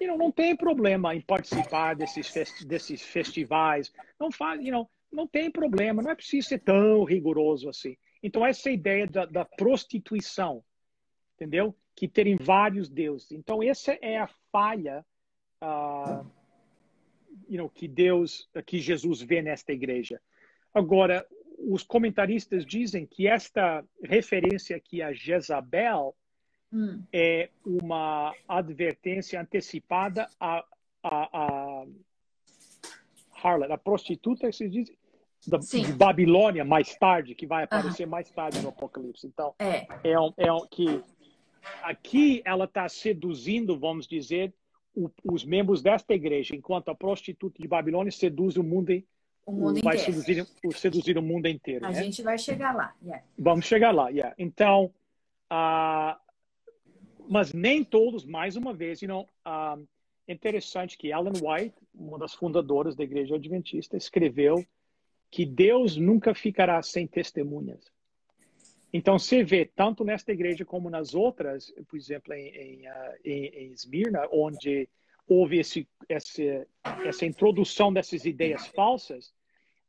[0.00, 3.92] you know, não tem problema em participar desses, fest desses festivais.
[4.18, 7.96] Não faz, you know, não tem problema, não é preciso ser tão rigoroso assim.
[8.22, 10.64] Então, essa ideia da, da prostituição,
[11.34, 11.74] entendeu?
[11.94, 13.32] Que terem vários deuses.
[13.32, 15.04] Então, essa é a falha
[15.62, 16.26] uh,
[17.48, 20.20] you know, que Deus, que Jesus vê nesta igreja.
[20.72, 21.26] Agora,
[21.58, 26.14] os comentaristas dizem que esta referência aqui a Jezabel
[26.76, 27.02] hum.
[27.12, 30.64] é uma advertência antecipada a,
[31.02, 31.86] a, a
[33.42, 34.90] Harlot, a prostituta, se diz,
[35.46, 39.26] da, de Babilônia mais tarde, que vai aparecer mais tarde no Apocalipse.
[39.26, 41.02] Então, é, é, um, é um, que
[41.82, 44.52] aqui ela está seduzindo, vamos dizer,
[44.94, 48.92] o, os membros desta igreja, enquanto a prostituta de Babilônia seduz o mundo,
[49.44, 50.22] o mundo vai inteiro.
[50.22, 51.86] seduzir, seduzir o mundo inteiro.
[51.86, 52.02] A né?
[52.02, 52.94] gente vai chegar lá.
[53.02, 53.24] Yeah.
[53.38, 54.34] Vamos chegar lá, yeah.
[54.38, 54.92] Então,
[55.52, 56.16] uh,
[57.28, 59.78] mas nem todos, mais uma vez, you know, um, ah,
[60.28, 64.64] interessante que Ellen White, uma das fundadoras da Igreja Adventista, escreveu
[65.30, 67.92] que Deus nunca ficará sem testemunhas.
[68.92, 73.46] Então, você vê, tanto nesta igreja como nas outras, por exemplo, em, em, uh, em,
[73.46, 74.88] em Esmirna, onde
[75.28, 76.66] houve esse, esse,
[77.04, 79.34] essa introdução dessas ideias falsas,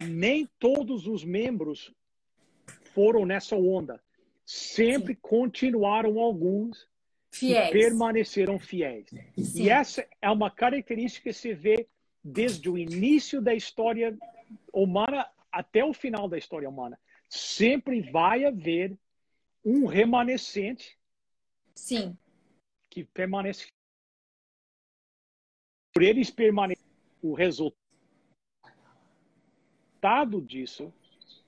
[0.01, 1.93] nem todos os membros
[2.93, 4.01] foram nessa onda.
[4.45, 6.87] Sempre continuaram alguns
[7.31, 7.71] fiéis.
[7.71, 9.07] permaneceram fiéis.
[9.37, 9.63] Sim.
[9.63, 11.87] E essa é uma característica que se vê
[12.23, 14.17] desde o início da história
[14.73, 16.99] humana até o final da história humana.
[17.29, 18.97] Sempre vai haver
[19.63, 20.97] um remanescente
[21.75, 22.17] Sim.
[22.89, 23.67] que permanece.
[25.93, 26.85] Por eles permanecer,
[27.21, 27.75] o resultado
[30.41, 30.93] disso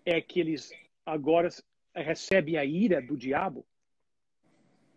[0.06, 0.72] é que eles
[1.06, 1.50] agora
[1.94, 3.66] recebem a ira do diabo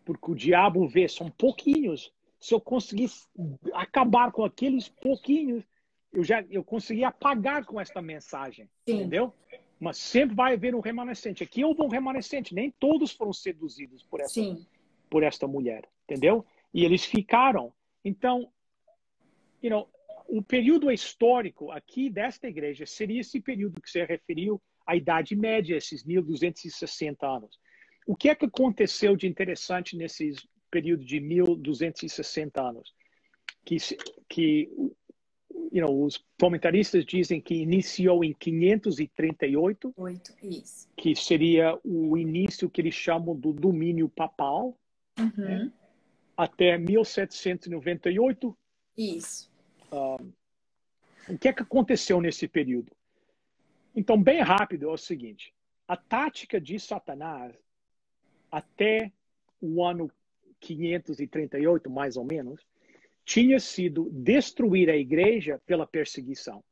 [0.04, 2.12] porque o diabo vê, são pouquinhos.
[2.38, 3.26] Se eu conseguisse
[3.72, 5.64] acabar com aqueles pouquinhos,
[6.12, 8.96] eu já eu consegui apagar com esta mensagem, Sim.
[8.96, 9.32] entendeu?
[9.78, 11.42] Mas sempre vai haver um remanescente.
[11.42, 14.66] Aqui houve um remanescente, nem todos foram seduzidos por essa, Sim.
[15.08, 16.44] por esta mulher, entendeu?
[16.72, 17.72] E eles ficaram.
[18.04, 18.52] Então,
[19.62, 19.88] you know,
[20.28, 25.76] o período histórico aqui desta igreja seria esse período que você referiu à Idade Média,
[25.76, 27.58] esses 1260 anos.
[28.06, 30.34] O que é que aconteceu de interessante nesse
[30.70, 32.94] período de 1260 anos?
[33.64, 33.76] Que,
[34.28, 34.70] que
[35.72, 40.88] you know, os comentaristas dizem que iniciou em 538, 8, isso.
[40.96, 44.76] que seria o início que eles chamam do domínio papal,
[45.18, 45.32] uhum.
[45.36, 45.72] né?
[46.36, 48.56] até 1798.
[48.96, 49.50] Isso.
[49.92, 50.32] Um,
[51.28, 52.90] o que é que aconteceu nesse período?
[53.94, 55.54] Então, bem rápido, é o seguinte:
[55.86, 57.54] a tática de Satanás
[58.52, 59.10] até
[59.60, 60.10] o ano
[60.60, 62.60] 538, mais ou menos,
[63.24, 66.62] tinha sido destruir a igreja pela perseguição.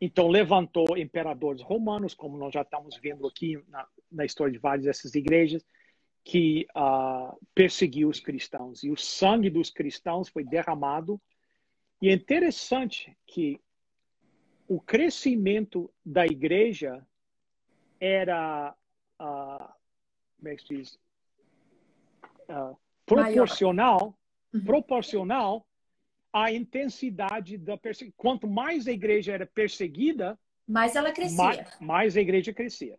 [0.00, 4.86] Então, levantou imperadores romanos, como nós já estamos vendo aqui na, na história de várias
[4.86, 5.64] dessas igrejas,
[6.24, 8.82] que uh, perseguiu os cristãos.
[8.82, 11.20] E o sangue dos cristãos foi derramado.
[12.00, 13.60] E é interessante que
[14.66, 17.06] o crescimento da igreja
[17.98, 18.74] era,
[19.20, 19.68] uh,
[20.40, 20.98] como é que se diz?
[22.48, 22.76] Uh,
[23.06, 24.18] proporcional,
[24.52, 24.64] uhum.
[24.64, 25.66] proporcional
[26.32, 28.14] à intensidade da perseguição.
[28.16, 31.36] Quanto mais a igreja era perseguida, mais ela crescia.
[31.36, 32.98] Mais, mais a igreja crescia.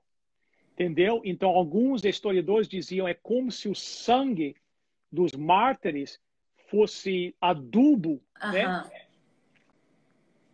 [0.73, 1.21] Entendeu?
[1.23, 4.55] Então, alguns historiadores diziam é como se o sangue
[5.11, 6.19] dos mártires
[6.69, 8.51] fosse adubo, uhum.
[8.51, 8.91] né?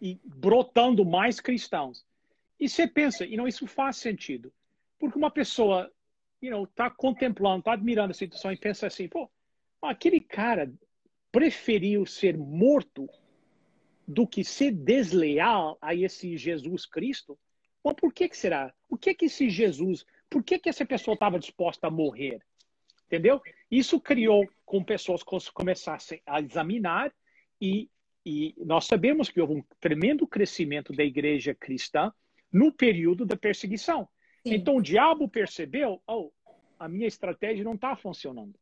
[0.01, 2.05] E brotando mais cristãos.
[2.59, 4.51] E você pensa, e não isso faz sentido,
[4.99, 5.91] porque uma pessoa,
[6.41, 9.29] you know, tá contemplando, tá admirando a situação e pensa assim, pô,
[9.81, 10.71] aquele cara
[11.31, 13.09] preferiu ser morto
[14.07, 17.37] do que ser desleal a esse Jesus Cristo?
[17.83, 18.73] Mas por que, que será?
[18.89, 22.41] O que que esse Jesus, por que, que essa pessoa estava disposta a morrer?
[23.05, 23.41] Entendeu?
[23.69, 25.23] Isso criou com pessoas
[25.53, 27.13] começassem a examinar
[27.59, 27.89] e,
[28.25, 32.13] e nós sabemos que houve um tremendo crescimento da igreja cristã
[32.51, 34.07] no período da perseguição.
[34.49, 34.55] Sim.
[34.55, 36.31] Então o diabo percebeu, oh,
[36.79, 38.55] a minha estratégia não está funcionando.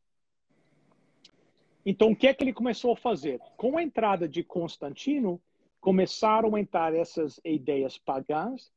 [1.84, 3.38] Então, o que é que ele começou a fazer?
[3.56, 5.40] Com a entrada de Constantino,
[5.80, 8.72] começaram a entrar essas ideias pagãs,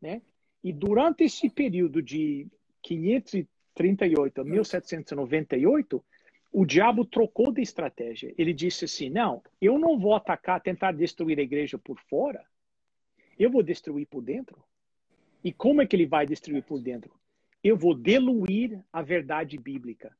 [0.00, 0.20] né?
[0.62, 2.46] E durante esse período de
[2.82, 6.04] 538 a 1798,
[6.52, 8.34] o diabo trocou de estratégia.
[8.36, 12.44] Ele disse assim: não, eu não vou atacar, tentar destruir a igreja por fora.
[13.38, 14.62] Eu vou destruir por dentro.
[15.42, 17.12] E como é que ele vai destruir por dentro?
[17.62, 20.14] Eu vou diluir a verdade bíblica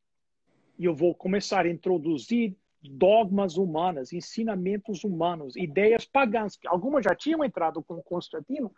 [0.79, 7.15] e eu vou começar a introduzir dogmas humanas, ensinamentos humanos, ideias pagãs, que algumas já
[7.15, 8.73] tinham entrado com Constantino,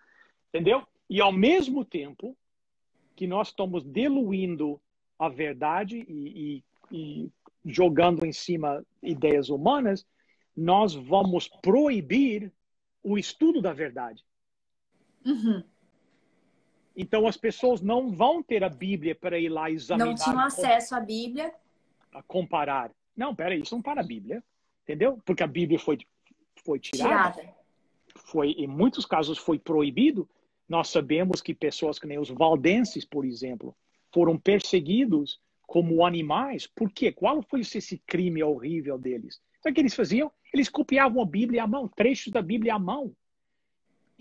[0.48, 0.82] entendeu?
[1.08, 2.36] E ao mesmo tempo
[3.14, 4.80] que nós estamos diluindo
[5.18, 7.32] a verdade e, e, e
[7.64, 10.04] jogando em cima ideias humanas,
[10.56, 12.52] nós vamos proibir
[13.02, 14.24] o estudo da verdade.
[15.24, 15.62] Uhum.
[16.96, 20.06] Então as pessoas não vão ter a Bíblia para ir lá examinar.
[20.06, 21.52] Não tinham acesso à Bíblia
[22.12, 22.90] a comparar.
[23.16, 24.42] Não, peraí, isso não está na Bíblia,
[24.82, 25.18] entendeu?
[25.24, 25.98] Porque a Bíblia foi,
[26.64, 27.54] foi tirada, tirada.
[28.16, 30.28] Foi, em muitos casos foi proibido.
[30.68, 33.74] Nós sabemos que pessoas que nem os valdenses, por exemplo,
[34.12, 36.66] foram perseguidos como animais.
[36.66, 37.12] Por quê?
[37.12, 39.40] Qual foi esse crime horrível deles?
[39.62, 40.30] Sabe o que eles faziam?
[40.52, 43.14] Eles copiavam a Bíblia à mão, trechos da Bíblia à mão.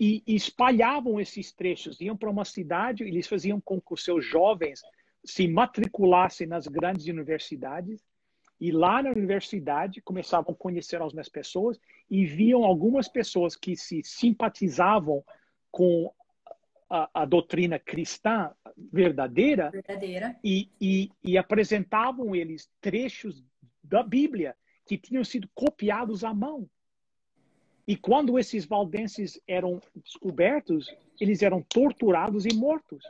[0.02, 2.00] E, e espalhavam esses trechos.
[2.00, 4.82] Iam para uma cidade, eles faziam com que os seus jovens
[5.24, 8.04] se matriculassem nas grandes universidades
[8.60, 11.80] e lá na universidade começavam a conhecer algumas pessoas
[12.10, 15.24] e viam algumas pessoas que se simpatizavam
[15.70, 16.12] com
[16.90, 20.36] a, a doutrina cristã verdadeira, verdadeira.
[20.44, 23.44] E, e, e apresentavam eles trechos
[23.82, 26.68] da Bíblia que tinham sido copiados à mão.
[27.86, 33.04] E quando esses valdenses eram descobertos, eles eram torturados e mortos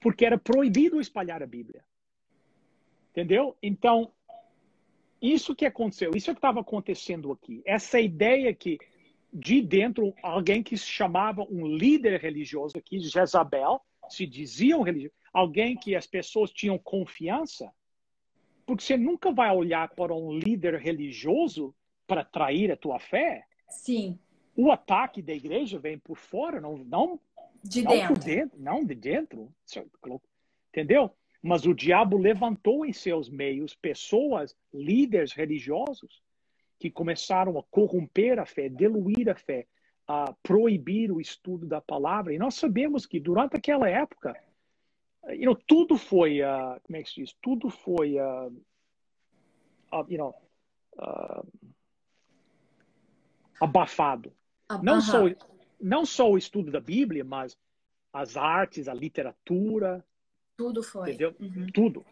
[0.00, 1.84] porque era proibido espalhar a Bíblia.
[3.10, 3.56] Entendeu?
[3.62, 4.12] Então,
[5.20, 7.60] isso que aconteceu, isso é que estava acontecendo aqui.
[7.64, 8.78] Essa ideia que
[9.32, 15.76] de dentro, alguém que se chamava um líder religioso aqui, Jezabel, se diziam religioso, alguém
[15.76, 17.70] que as pessoas tinham confiança,
[18.64, 21.74] porque você nunca vai olhar para um líder religioso
[22.06, 23.44] para trair a tua fé.
[23.68, 24.18] Sim.
[24.56, 27.20] O ataque da igreja vem por fora, não, não
[27.62, 28.24] de não dentro.
[28.24, 28.58] dentro.
[28.60, 29.54] Não de dentro.
[30.70, 31.10] Entendeu?
[31.42, 36.22] Mas o diabo levantou em seus meios pessoas, líderes religiosos,
[36.78, 39.66] que começaram a corromper a fé, diluir a fé,
[40.06, 42.32] a proibir o estudo da palavra.
[42.34, 44.36] E nós sabemos que durante aquela época,
[45.28, 47.36] you know, tudo foi, uh, como é que se diz?
[47.40, 48.48] Tudo foi, uh,
[49.92, 50.34] uh, you know,
[53.60, 54.32] abafado.
[54.82, 55.22] Não só
[55.80, 57.56] não só o estudo da Bíblia, mas
[58.12, 60.04] as artes, a literatura.
[60.56, 61.10] Tudo foi.
[61.10, 61.34] Entendeu?
[61.38, 61.66] Uhum.
[61.72, 62.04] Tudo.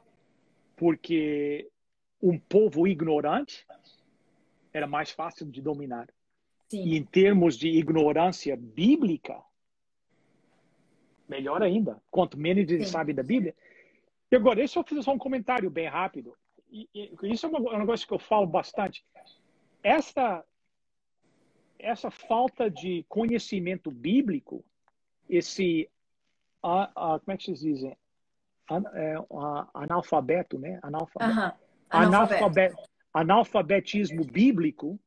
[0.77, 1.69] Porque
[2.23, 3.67] um povo ignorante
[4.73, 6.09] era mais fácil de dominar.
[6.69, 6.85] Sim.
[6.85, 9.41] E em termos de ignorância bíblica,
[11.29, 12.01] melhor ainda.
[12.11, 13.55] Quanto menos ele sabe da Bíblia.
[14.31, 16.37] E agora, deixa eu fazer só um comentário bem rápido.
[16.71, 19.05] E, e, isso é um negócio que eu falo bastante.
[19.83, 20.45] Esta
[21.79, 24.65] essa falta de conhecimento bíblico,
[25.29, 25.89] esse,
[26.63, 27.97] a, a, como é que vocês dizem?
[28.71, 30.79] An, é, a, analfabeto, né?
[30.83, 31.41] Analfabeto.
[31.41, 31.53] Uhum.
[31.89, 32.83] Analfabeto.
[33.15, 34.99] analfabetismo bíblico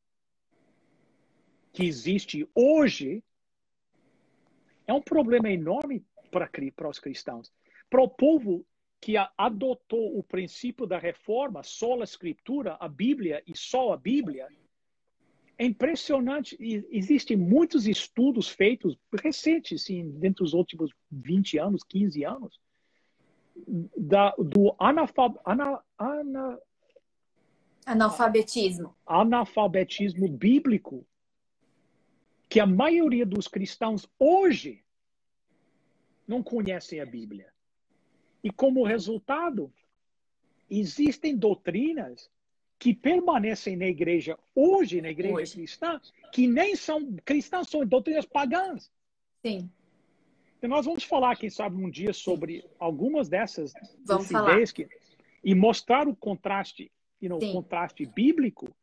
[1.73, 3.23] que existe hoje
[4.87, 7.51] é um problema enorme para, para os cristãos.
[7.89, 8.65] Para o povo
[9.01, 14.47] que adotou o princípio da reforma, só a escritura, a Bíblia e só a Bíblia,
[15.59, 16.57] é impressionante.
[16.89, 22.59] Existem muitos estudos feitos recentes, sim, dentro dos últimos 20 anos, 15 anos,
[23.97, 26.57] da, do analfab, ana, ana,
[27.85, 28.95] analfabetismo.
[29.05, 31.05] analfabetismo bíblico
[32.47, 34.81] que a maioria dos cristãos hoje
[36.25, 37.51] não conhecem a Bíblia.
[38.41, 39.73] E como resultado,
[40.69, 42.31] existem doutrinas
[42.79, 45.53] que permanecem na igreja hoje, na igreja hoje.
[45.53, 45.99] cristã,
[46.31, 48.89] que nem são cristãs, são doutrinas pagãs.
[49.45, 49.69] Sim.
[50.61, 53.73] E nós vamos falar, quem sabe, um dia sobre algumas dessas
[54.05, 54.87] vamos ideias que,
[55.43, 58.73] e mostrar o contraste, you know, contraste bíblico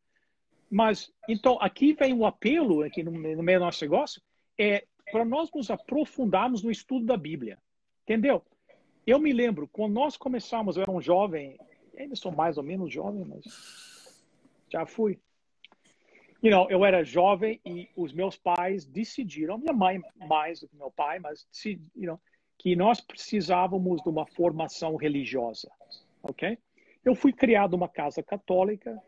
[0.69, 4.21] mas, então, aqui vem um apelo, aqui no, no meio do nosso negócio,
[4.57, 7.57] é para nós nos aprofundarmos no estudo da Bíblia.
[8.03, 8.43] Entendeu?
[9.05, 11.57] Eu me lembro, quando nós começamos, eu era um jovem,
[11.97, 13.45] ainda sou mais ou menos jovem, mas
[14.69, 15.19] já fui.
[16.41, 20.75] You know, eu era jovem e os meus pais decidiram, minha mãe mais do que
[20.75, 21.47] meu pai, mas
[22.57, 25.69] que nós precisávamos de uma formação religiosa,
[26.21, 26.57] ok?
[27.03, 29.01] Eu fui criado numa casa católica,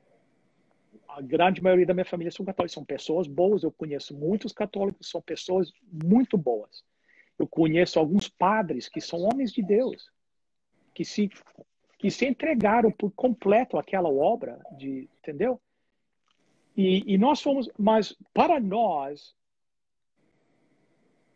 [1.07, 3.63] a grande maioria da minha família são católicos, são pessoas boas.
[3.63, 6.83] Eu conheço muitos católicos, são pessoas muito boas.
[7.37, 10.11] Eu conheço alguns padres que são homens de Deus,
[10.93, 11.29] que se
[11.99, 15.61] que se entregaram por completo àquela obra, de, entendeu?
[16.75, 19.35] E, e nós fomos, mas para nós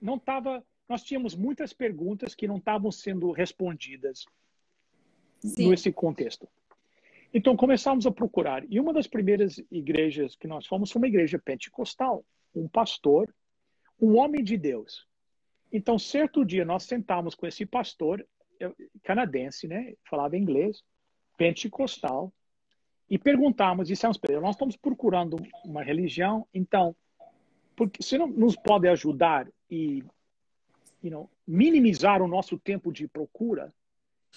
[0.01, 4.25] não estava, nós tínhamos muitas perguntas que não estavam sendo respondidas
[5.39, 5.69] Sim.
[5.69, 6.47] nesse contexto.
[7.33, 8.63] Então começamos a procurar.
[8.71, 12.23] E uma das primeiras igrejas que nós fomos foi uma igreja pentecostal.
[12.55, 13.33] Um pastor,
[13.99, 15.05] um homem de Deus.
[15.73, 18.25] Então, certo dia, nós sentamos com esse pastor
[19.03, 19.93] canadense, né?
[20.09, 20.83] Falava inglês,
[21.37, 22.33] pentecostal.
[23.09, 26.95] E perguntamos, dissemos para ele, nós estamos procurando uma religião, então,
[27.75, 30.03] porque você não nos pode ajudar e
[31.03, 33.73] you know, minimizar o nosso tempo de procura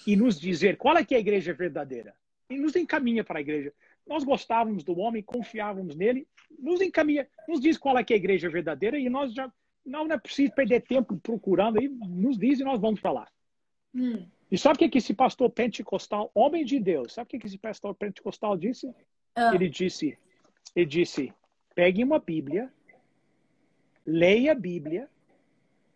[0.05, 2.13] e nos dizer qual é que é a igreja verdadeira?
[2.49, 3.73] e nos encaminha para a igreja.
[4.05, 8.19] Nós gostávamos do homem, confiávamos nele, nos encaminha, nos diz qual é, que é a
[8.19, 9.51] igreja verdadeira e nós já
[9.85, 13.29] não é preciso perder tempo procurando aí, nos diz e nós vamos falar.
[13.93, 14.27] Hum.
[14.49, 17.47] E sabe o que, que esse pastor pentecostal, homem de Deus, sabe o que, que
[17.47, 18.93] esse pastor pentecostal disse?
[19.35, 19.53] Ah.
[19.53, 20.17] Ele disse,
[20.75, 21.33] ele disse,
[21.75, 22.71] pegue uma Bíblia,
[24.05, 25.09] leia a Bíblia,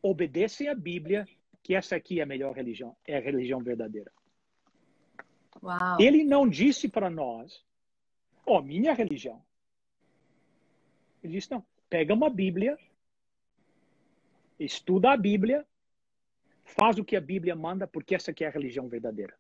[0.02, 1.28] obedeça a Bíblia,
[1.64, 4.12] que essa aqui é a melhor religião, é a religião verdadeira.
[5.64, 5.98] Uau.
[6.00, 7.64] Ele não disse para nós,
[8.46, 9.42] ó, oh, minha religião.
[11.24, 12.78] Ele disse, não, pega uma Bíblia,
[14.60, 15.66] estuda a Bíblia,
[16.72, 19.36] faz o que a Bíblia manda, porque essa aqui é a religião verdadeira.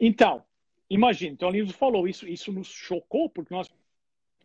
[0.00, 0.44] Então,
[0.88, 3.68] imagine, então ele nos falou isso, isso nos chocou, porque nós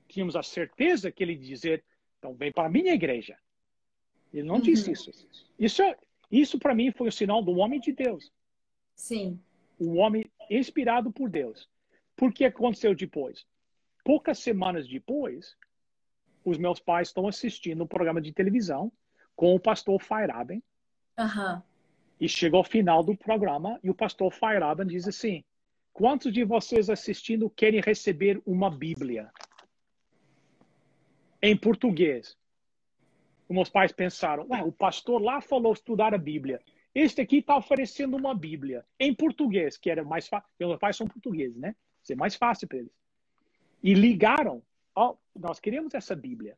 [0.07, 1.83] tínhamos a certeza que ele dizer,
[2.17, 3.37] então vem para a minha igreja.
[4.33, 4.61] Ele não uhum.
[4.61, 5.11] disse isso.
[5.59, 5.81] Isso,
[6.31, 8.31] isso para mim foi o sinal do homem de Deus.
[8.95, 9.39] Sim
[9.79, 11.69] um homem inspirado por Deus.
[12.15, 13.45] Por que aconteceu depois?
[14.03, 15.55] Poucas semanas depois,
[16.43, 18.91] os meus pais estão assistindo um programa de televisão
[19.35, 20.61] com o pastor Feiraben.
[21.17, 21.61] Uhum.
[22.19, 25.43] E chega ao final do programa e o pastor Feiraben diz assim:
[25.91, 29.31] Quantos de vocês assistindo querem receber uma Bíblia?
[31.41, 32.37] Em português.
[33.47, 36.61] Os meus pais pensaram: o pastor lá falou estudar a Bíblia.
[36.95, 40.47] Este aqui está oferecendo uma Bíblia em português, que era mais fácil.
[40.59, 41.75] Meus pais são portugueses, né?
[42.01, 42.91] Ser mais fácil para eles.
[43.81, 44.63] E ligaram:
[44.95, 46.57] oh, nós queremos essa Bíblia.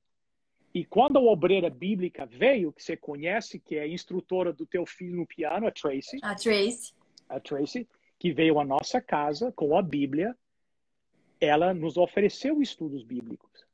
[0.76, 4.86] E quando a obreira bíblica veio, que você conhece, que é a instrutora do teu
[4.86, 6.18] filho no piano, a Tracy.
[6.22, 6.94] A Tracy.
[7.30, 7.88] A Tracy,
[8.20, 10.38] que veio à nossa casa com a Bíblia,
[11.40, 13.66] ela nos ofereceu estudos bíblicos.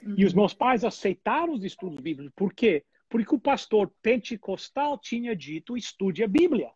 [0.00, 0.14] Uhum.
[0.16, 2.32] E os meus pais aceitaram os estudos bíblicos.
[2.36, 2.84] Por quê?
[3.08, 6.70] Porque o pastor pentecostal tinha dito: estude a Bíblia.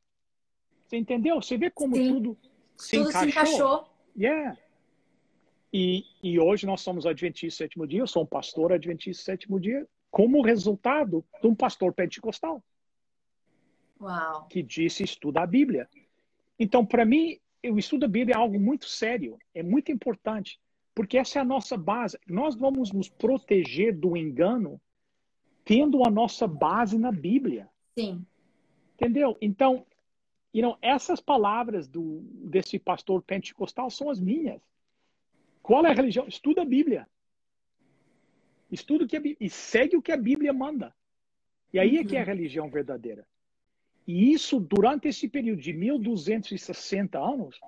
[0.85, 1.41] Você entendeu?
[1.41, 2.09] Você vê como Sim.
[2.09, 2.39] tudo
[2.77, 3.23] se tudo encaixou.
[3.23, 3.89] Se encaixou.
[4.17, 4.59] Yeah.
[5.73, 9.87] E, e hoje nós somos adventistas sétimo dia, eu sou um pastor adventista sétimo dia,
[10.11, 12.63] como resultado de um pastor pentecostal.
[14.01, 14.47] Uau.
[14.49, 15.89] Que disse estuda a Bíblia.
[16.59, 20.61] Então, para mim, o estudo da Bíblia é algo muito sério, é muito importante,
[20.95, 22.19] porque essa é a nossa base.
[22.27, 24.81] Nós vamos nos proteger do engano
[25.65, 27.69] tendo a nossa base na Bíblia.
[27.99, 28.25] Sim.
[28.95, 29.37] Entendeu?
[29.41, 29.85] Então,
[30.55, 34.63] you know, essas palavras do, desse pastor pentecostal são as minhas.
[35.67, 36.29] Qual é a religião?
[36.29, 37.09] Estuda a Bíblia.
[38.71, 40.95] Estuda o que a Bíblia, e segue o que a Bíblia manda.
[41.73, 43.27] E aí é que é a religião verdadeira.
[44.07, 47.59] E isso, durante esse período de 1260 anos,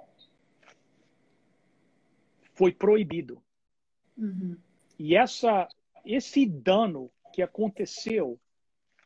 [2.52, 3.42] foi proibido.
[4.16, 4.56] Uhum.
[4.96, 5.68] E essa,
[6.04, 8.38] esse dano que aconteceu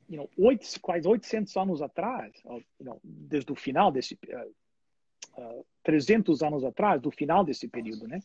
[0.07, 4.19] you know, 8, quase 800 anos atrás, you know, desde o final desse.
[4.29, 8.21] Uh, uh, 300 anos atrás, do final desse período, né?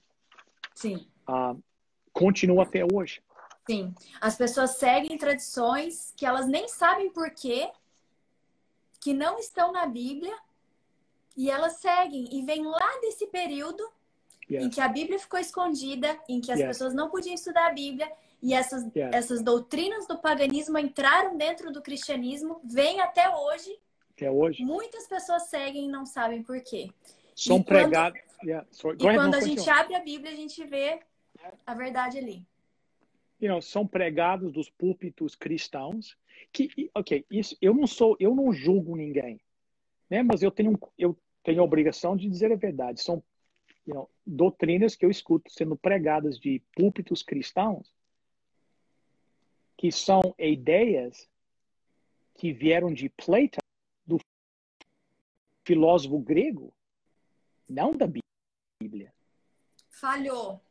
[0.78, 1.08] Sim.
[1.28, 1.60] Uh,
[2.14, 3.20] continua até hoje.
[3.68, 3.95] Sim.
[4.22, 7.70] As pessoas seguem tradições que elas nem sabem por quê,
[9.02, 10.36] que não estão na Bíblia,
[11.36, 13.84] e elas seguem e vêm lá desse período
[14.49, 14.66] yes.
[14.66, 16.68] em que a Bíblia ficou escondida, em que as yes.
[16.68, 18.10] pessoas não podiam estudar a Bíblia,
[18.41, 19.10] e essas, yes.
[19.14, 23.76] essas doutrinas do paganismo entraram dentro do cristianismo, vêm até hoje.
[24.16, 24.64] Até hoje.
[24.64, 26.91] Muitas pessoas seguem e não sabem por quê.
[27.36, 28.27] São pregados.
[28.43, 28.68] Yeah.
[28.72, 30.99] e quando a gente abre a Bíblia, a gente vê
[31.65, 32.45] a verdade ali
[33.39, 36.18] you know, são pregados dos púlpitos cristãos
[36.51, 39.39] que, ok, isso, eu não sou, eu não julgo ninguém,
[40.09, 40.23] né?
[40.23, 43.01] Mas eu tenho, eu tenho a obrigação de dizer a verdade.
[43.01, 43.23] São
[43.85, 47.93] you know, doutrinas que eu escuto sendo pregadas de púlpitos cristãos
[49.77, 51.30] que são ideias
[52.35, 53.57] que vieram de Plato,
[54.05, 54.18] do
[55.65, 56.73] filósofo grego,
[57.69, 58.07] não da
[58.81, 59.14] Bíblia.
[59.89, 60.61] Falhou.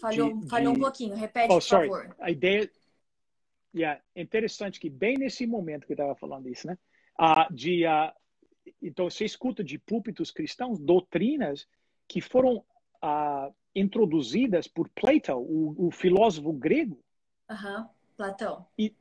[0.00, 0.78] Falhou, de, falhou de...
[0.78, 1.14] um pouquinho.
[1.14, 1.88] Repete, oh, por sorry.
[1.88, 2.16] favor.
[2.18, 2.70] A ideia.
[3.74, 6.78] Yeah, é interessante que bem nesse momento que eu estava falando isso, né?
[7.20, 8.12] Uh, de, uh,
[8.80, 11.68] então, você escuta de púlpitos cristãos doutrinas
[12.06, 12.64] que foram
[13.02, 16.98] uh, introduzidas por Plato, o, o filósofo grego.
[17.48, 17.90] Aham.
[18.16, 18.66] Platão.
[18.76, 18.92] E,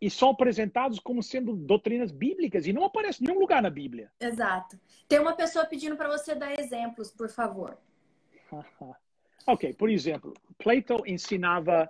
[0.00, 4.10] e são apresentados como sendo doutrinas bíblicas e não aparece em nenhum lugar na Bíblia.
[4.18, 4.78] Exato.
[5.06, 7.76] Tem uma pessoa pedindo para você dar exemplos, por favor.
[9.46, 11.88] Ok, por exemplo, Plato ensinava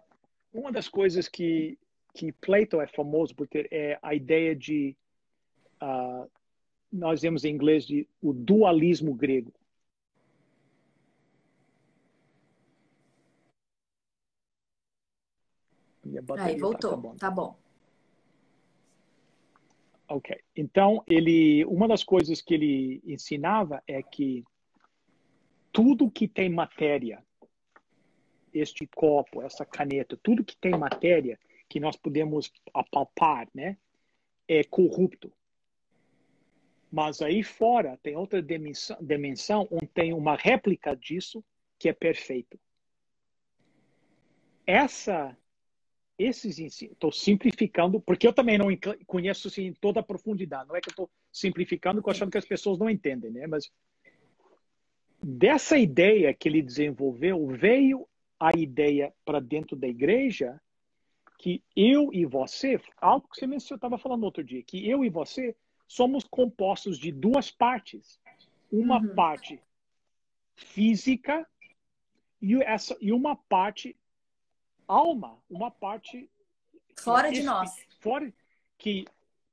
[0.55, 1.77] uma das coisas que
[2.15, 4.97] que Plato é famoso por ter é a ideia de
[5.83, 6.31] uh,
[6.93, 9.53] nós temos em inglês de o dualismo grego.
[16.39, 17.03] Aí, tá voltou.
[17.03, 17.57] Tá, tá bom.
[20.09, 20.41] Ok.
[20.57, 24.43] Então, ele, uma das coisas que ele ensinava é que
[25.71, 27.23] tudo que tem matéria
[28.53, 33.77] este copo, essa caneta, tudo que tem matéria que nós podemos apalpar, né,
[34.47, 35.33] é corrupto.
[36.91, 41.45] Mas aí fora tem outra dimensão, dimensão onde tem uma réplica disso
[41.79, 42.59] que é perfeito.
[44.67, 45.37] Essa,
[46.19, 48.67] esses estou simplificando, porque eu também não
[49.07, 50.69] conheço assim, toda a profundidade.
[50.69, 53.47] Não é que eu estou simplificando, achando que as pessoas não entendem, né?
[53.47, 53.71] Mas
[55.23, 58.07] dessa ideia que ele desenvolveu veio
[58.39, 60.61] a ideia para dentro da igreja
[61.39, 65.09] que eu e você, algo que você mencionou, estava falando outro dia, que eu e
[65.09, 65.55] você
[65.87, 68.21] somos compostos de duas partes.
[68.71, 69.15] Uma uhum.
[69.15, 69.61] parte
[70.57, 71.47] física
[72.43, 73.97] e, essa, e uma parte
[74.89, 76.29] alma, uma parte
[76.97, 77.71] fora de nós,
[78.01, 78.33] fora
[78.77, 79.05] que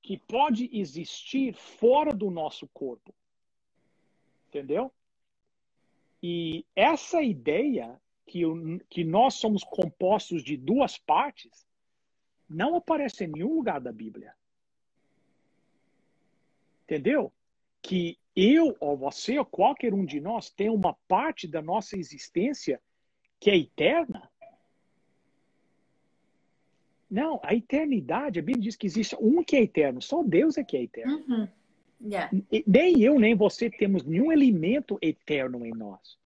[0.05, 3.11] que pode existir fora do nosso corpo,
[4.47, 4.93] entendeu?
[6.21, 8.43] E essa ideia que,
[8.87, 11.65] que nós somos compostos de duas partes
[12.47, 14.35] não aparece em nenhum lugar da Bíblia.
[16.83, 17.33] Entendeu?
[17.81, 22.79] Que eu ou você ou qualquer um de nós tem uma parte da nossa existência
[23.39, 24.31] que é eterna.
[27.15, 30.65] Não, a eternidade, a Bíblia diz que existe um que é eterno, só Deus é
[30.65, 31.23] que é eterno.
[31.25, 31.47] Uhum.
[32.03, 32.29] Yeah.
[32.67, 36.17] Nem eu, nem você temos nenhum elemento eterno em nós.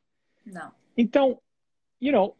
[0.43, 0.71] Não.
[0.97, 1.39] Então,
[2.01, 2.35] you know,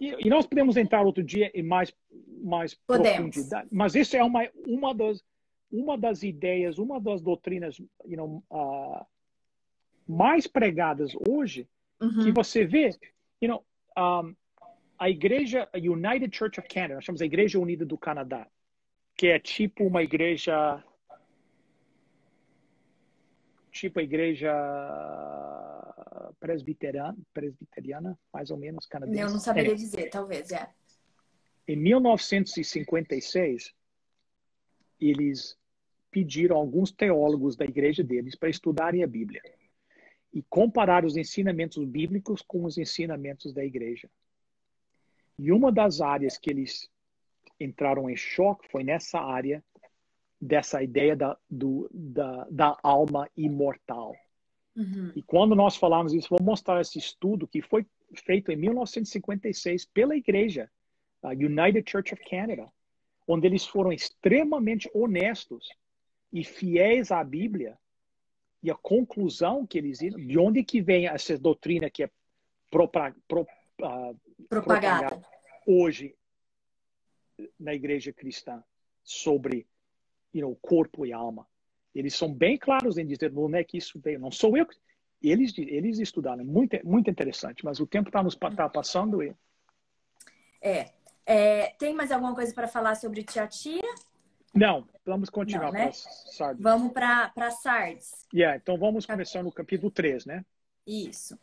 [0.00, 1.94] e, nós podemos entrar outro dia em mais,
[2.42, 5.22] mais profundidade, mas isso é uma, uma, das,
[5.70, 9.04] uma das ideias, uma das doutrinas you know, uh,
[10.08, 11.68] mais pregadas hoje
[12.00, 12.24] uhum.
[12.24, 12.96] que você vê,
[13.42, 13.62] you know,
[13.94, 14.34] um,
[14.98, 18.46] a igreja, a United Church of Canada, nós chamamos a Igreja Unida do Canadá,
[19.16, 20.82] que é tipo uma igreja
[23.70, 24.52] tipo a igreja
[26.38, 29.20] presbiteriana, presbiteriana mais ou menos canadense.
[29.20, 29.74] Eu não saberia é.
[29.74, 30.70] dizer, talvez, é.
[31.66, 33.74] Em 1956,
[35.00, 35.56] eles
[36.10, 39.42] pediram a alguns teólogos da igreja deles para estudarem a Bíblia
[40.32, 44.08] e comparar os ensinamentos bíblicos com os ensinamentos da igreja.
[45.38, 46.88] E uma das áreas que eles
[47.58, 49.62] entraram em choque foi nessa área
[50.40, 54.14] dessa ideia da, do, da, da alma imortal.
[54.76, 55.12] Uhum.
[55.14, 60.16] E quando nós falamos isso, vou mostrar esse estudo que foi feito em 1956 pela
[60.16, 60.70] igreja,
[61.22, 62.70] a United Church of Canada,
[63.26, 65.68] onde eles foram extremamente honestos
[66.32, 67.78] e fiéis à Bíblia
[68.62, 72.10] e a conclusão que eles de onde que vem essa doutrina que é
[72.70, 73.46] pro, pro,
[73.82, 74.18] uh,
[74.48, 75.08] propagada.
[75.08, 75.26] propagada
[75.66, 76.14] hoje
[77.58, 78.62] na igreja cristã
[79.02, 79.66] sobre
[80.32, 81.46] you know, corpo e alma.
[81.94, 84.18] Eles são bem claros em dizer onde é que isso veio.
[84.18, 84.66] Não sou eu.
[85.22, 86.44] Eles, eles estudaram.
[86.44, 87.64] Muito, muito interessante.
[87.64, 89.22] Mas o tempo está nos tá passando.
[89.22, 89.34] E...
[90.60, 90.90] É,
[91.24, 91.68] é.
[91.78, 93.86] Tem mais alguma coisa para falar sobre Tiatira?
[94.52, 96.62] Não, vamos continuar para Sardes.
[96.62, 98.26] Vamos para Sardes.
[98.32, 100.44] Yeah, então vamos começar no capítulo 3, né?
[100.86, 101.38] Isso.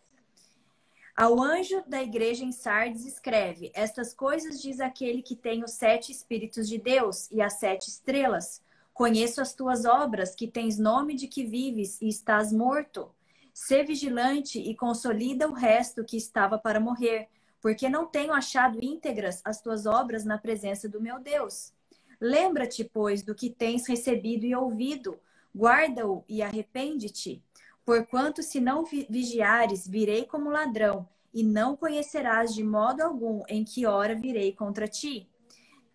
[1.15, 6.11] Ao anjo da igreja em Sardes escreve: Estas coisas diz aquele que tem os sete
[6.11, 8.61] Espíritos de Deus e as sete estrelas.
[8.93, 13.09] Conheço as tuas obras, que tens nome de que vives e estás morto.
[13.53, 17.27] Sê vigilante e consolida o resto que estava para morrer,
[17.59, 21.73] porque não tenho achado íntegras as tuas obras na presença do meu Deus.
[22.19, 25.19] Lembra-te, pois, do que tens recebido e ouvido,
[25.55, 27.43] guarda-o e arrepende-te.
[27.85, 33.85] Porquanto, se não vigiares, virei como ladrão, e não conhecerás de modo algum em que
[33.85, 35.27] hora virei contra ti.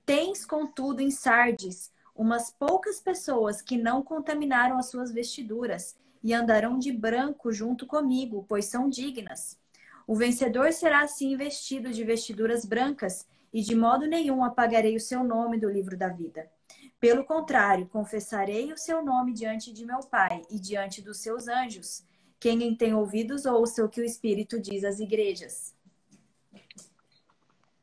[0.04, 6.78] Tens, contudo, em Sardes umas poucas pessoas que não contaminaram as suas vestiduras e andarão
[6.78, 9.58] de branco junto comigo, pois são dignas.
[10.06, 15.22] O vencedor será assim vestido de vestiduras brancas, e de modo nenhum apagarei o seu
[15.22, 16.50] nome do livro da vida.
[17.06, 22.04] Pelo contrário, confessarei o seu nome diante de meu Pai e diante dos seus anjos.
[22.40, 25.72] Quem tem ouvidos, ouça o que o Espírito diz às igrejas.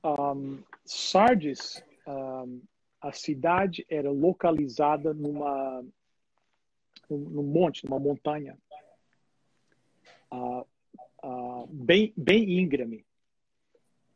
[0.03, 2.61] Um, Sardes, um,
[2.99, 5.85] a cidade era localizada numa
[7.09, 8.57] num monte, numa montanha,
[10.33, 10.67] uh,
[11.23, 13.05] uh, bem, bem íngreme.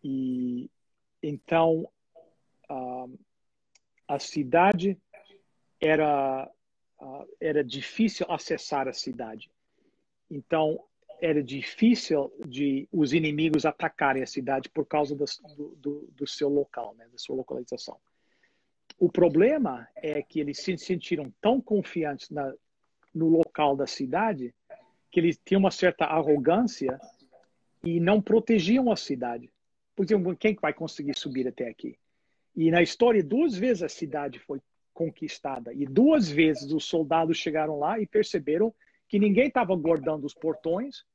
[0.04, 0.70] E
[1.24, 1.90] então
[4.08, 4.98] a cidade
[5.82, 6.50] era
[7.40, 9.52] era difícil acessar a cidade.
[10.32, 10.84] Então
[11.22, 15.26] era difícil de os inimigos atacarem a cidade por causa do,
[15.76, 18.00] do, do seu local, né, da sua localização.
[19.00, 22.52] O problema é que eles se sentiram tão confiantes na,
[23.14, 24.54] no local da cidade
[25.12, 27.00] que eles tinham uma certa arrogância
[27.84, 29.52] e não protegiam a cidade.
[29.96, 31.98] Porque quem vai conseguir subir até aqui?
[32.58, 34.60] E na história, duas vezes a cidade foi
[34.92, 38.74] conquistada e duas vezes os soldados chegaram lá e perceberam
[39.08, 41.06] que ninguém estava guardando os portões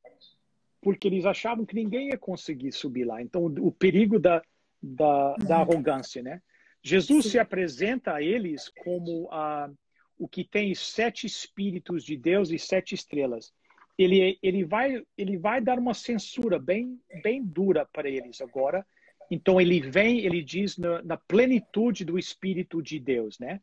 [0.81, 3.23] porque eles achavam que ninguém ia conseguir subir lá.
[3.23, 4.43] Então, o perigo da,
[4.82, 6.43] da, da arrogância, né?
[6.82, 7.31] Jesus Sim.
[7.31, 9.70] se apresenta a eles como a,
[10.19, 13.52] o que tem sete espíritos de Deus e sete estrelas.
[13.97, 18.85] Ele, ele, vai, ele vai dar uma censura bem, bem dura para eles agora.
[19.32, 23.62] Então ele vem, ele diz na, na plenitude do Espírito de Deus, né?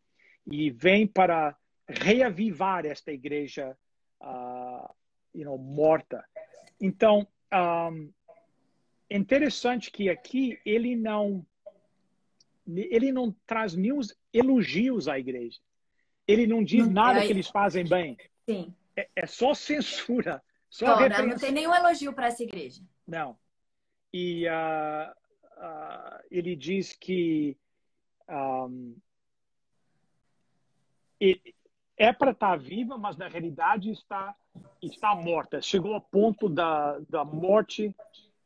[0.51, 1.55] E vem para
[1.87, 3.77] reavivar esta igreja,
[4.19, 4.91] uh,
[5.31, 6.25] you know, morta.
[6.81, 8.11] Então, um,
[9.11, 11.45] interessante que aqui ele não
[12.67, 13.99] ele não traz nenhum
[14.33, 15.59] elogios à igreja.
[16.27, 18.17] Ele não diz não, nada que eles fazem bem.
[18.49, 18.73] Sim.
[18.95, 20.41] É, é só censura.
[20.67, 22.81] Só Ora, não tem nenhum elogio para essa igreja.
[23.07, 23.37] Não.
[24.11, 25.19] E uh,
[25.59, 27.57] uh, ele diz que
[28.29, 28.95] um,
[31.97, 34.35] é para estar viva, mas na realidade está
[34.81, 35.61] está morta.
[35.61, 37.93] Chegou ao ponto da, da morte,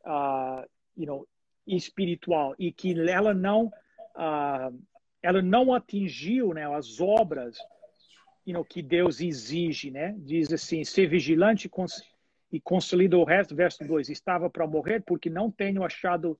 [0.05, 0.67] uh,
[0.97, 1.27] you know,
[1.65, 3.67] espiritual e que ela não
[4.15, 4.83] uh,
[5.21, 7.57] ela não atingiu né, as obras
[8.45, 9.89] you know, que Deus exige.
[9.91, 10.15] Né?
[10.17, 11.69] Diz assim, ser vigilante
[12.51, 16.37] e consolida o resto, verso 2, estava para morrer porque não tenho achado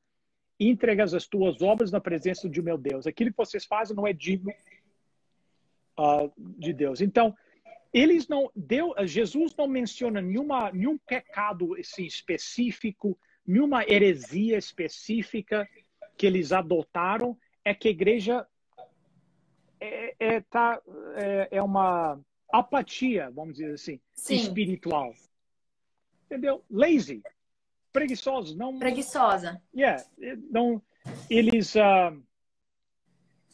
[0.59, 3.07] íntegras as tuas obras na presença de meu Deus.
[3.07, 4.51] Aquilo que vocês fazem não é digno
[5.99, 7.01] uh, de Deus.
[7.01, 7.35] Então,
[7.93, 15.67] eles não Deus, Jesus não menciona nenhuma, nenhum pecado assim, específico, nenhuma heresia específica
[16.17, 18.47] que eles adotaram, é que a igreja
[19.79, 20.81] é, é, tá,
[21.15, 22.19] é, é uma
[22.51, 24.35] apatia, vamos dizer assim, Sim.
[24.35, 25.13] espiritual.
[26.25, 26.63] Entendeu?
[26.69, 27.21] Lazy.
[27.93, 28.55] Preguiçosos.
[28.55, 29.61] Não, Preguiçosa.
[29.73, 30.03] Yeah,
[30.49, 30.81] não,
[31.29, 32.19] eles, uh,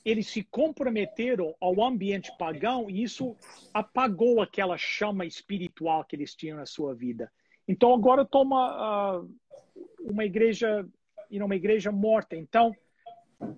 [0.03, 3.35] eles se comprometeram ao ambiente pagão e isso
[3.73, 7.29] apagou aquela chama espiritual que eles tinham na sua vida.
[7.67, 9.29] Então agora toma uh,
[9.99, 10.87] uma igreja,
[11.29, 12.35] uma igreja morta.
[12.35, 12.73] Então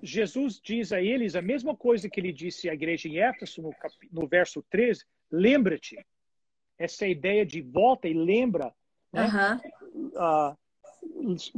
[0.01, 3.71] Jesus diz a eles a mesma coisa que ele disse à igreja em Éfeso, no,
[3.71, 3.93] cap...
[4.11, 6.03] no verso 13: lembra-te.
[6.77, 8.73] Essa ideia de volta e lembra
[9.13, 9.27] né?
[9.93, 10.57] uh,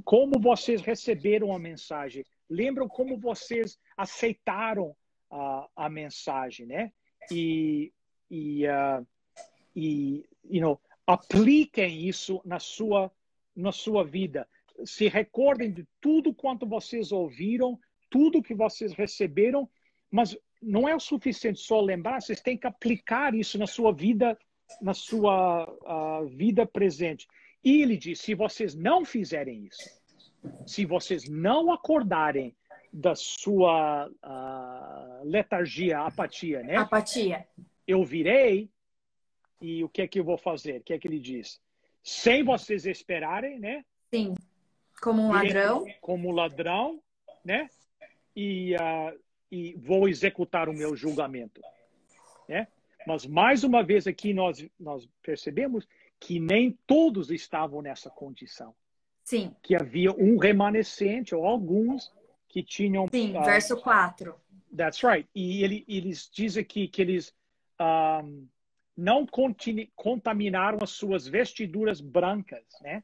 [0.03, 2.25] como vocês receberam a mensagem.
[2.49, 4.95] Lembram como vocês aceitaram
[5.29, 6.91] a, a mensagem, né?
[7.31, 7.91] E,
[8.29, 9.05] e, uh,
[9.75, 13.11] e you know, apliquem isso na sua,
[13.55, 14.47] na sua vida.
[14.85, 17.79] Se recordem de tudo quanto vocês ouviram,
[18.09, 19.69] tudo que vocês receberam,
[20.11, 24.37] mas não é o suficiente só lembrar, vocês têm que aplicar isso na sua vida,
[24.81, 27.27] na sua uh, vida presente.
[27.63, 29.89] E ele diz: se vocês não fizerem isso,
[30.65, 32.55] se vocês não acordarem
[32.91, 36.75] da sua uh, letargia, apatia, né?
[36.75, 37.47] Apatia.
[37.87, 38.69] Eu virei
[39.59, 40.81] e o que é que eu vou fazer?
[40.81, 41.59] O que é que ele diz?
[42.03, 43.83] Sem vocês esperarem, né?
[44.13, 44.35] Sim.
[45.01, 45.85] Como um ladrão.
[46.01, 47.01] Como ladrão,
[47.43, 47.67] né?
[48.35, 49.19] E, uh,
[49.51, 51.61] e vou executar o meu julgamento,
[52.47, 52.67] né?
[53.07, 55.87] Mas mais uma vez aqui nós nós percebemos
[56.23, 58.73] que nem todos estavam nessa condição.
[59.25, 59.53] Sim.
[59.61, 62.13] Que havia um remanescente ou alguns
[62.47, 63.07] que tinham.
[63.11, 64.33] Sim, uh, verso 4.
[64.75, 65.27] That's right.
[65.35, 67.33] E ele, eles dizem aqui que eles
[68.23, 68.47] um,
[68.95, 69.27] não
[69.95, 73.03] contaminaram as suas vestiduras brancas, né?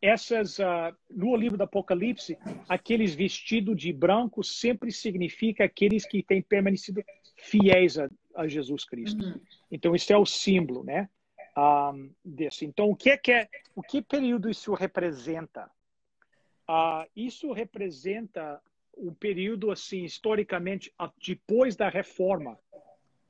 [0.00, 2.36] Essas, uh, no livro do Apocalipse,
[2.68, 7.02] aqueles vestidos de branco sempre significa aqueles que têm permanecido
[7.36, 9.24] fiéis a, a Jesus Cristo.
[9.24, 9.40] Uhum.
[9.70, 11.08] Então, isso é o símbolo, né?
[11.56, 12.64] Um, desse.
[12.64, 15.70] Então, o que é que é, o que período isso representa?
[16.66, 18.62] Uh, isso representa
[18.94, 22.58] o período assim historicamente depois da reforma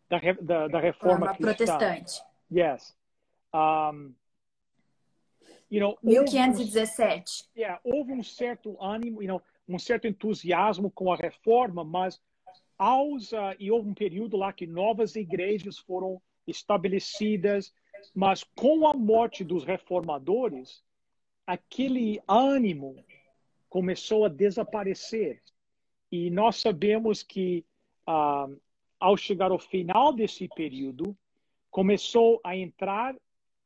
[0.09, 2.23] da, da, da reforma protestante.
[2.51, 2.95] Yes.
[3.55, 4.15] Um,
[5.71, 7.45] you know, 1517.
[7.57, 12.21] Um, yeah, houve um certo ânimo, you know, um certo entusiasmo com a reforma, mas
[12.79, 17.73] aos uh, e houve um período lá que novas igrejas foram estabelecidas,
[18.15, 20.83] mas com a morte dos reformadores,
[21.47, 22.97] aquele ânimo
[23.69, 25.43] começou a desaparecer.
[26.11, 27.65] E nós sabemos que,
[28.07, 28.49] ah,
[29.01, 31.17] ao chegar ao final desse período,
[31.71, 33.17] começou a entrar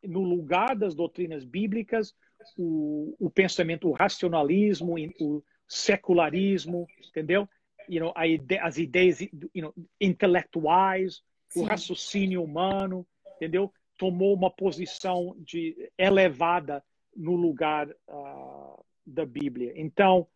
[0.03, 2.15] no lugar das doutrinas bíblicas
[2.57, 7.49] o, o pensamento, o racionalismo, o secularismo, entendeu?
[7.89, 11.61] You know, ide as ideias you know, intelectuais, Sim.
[11.61, 13.07] o raciocínio humano,
[13.37, 13.73] entendeu?
[13.97, 19.73] Tomou uma posição de elevada no lugar uh, da Bíblia.
[19.77, 20.27] Então,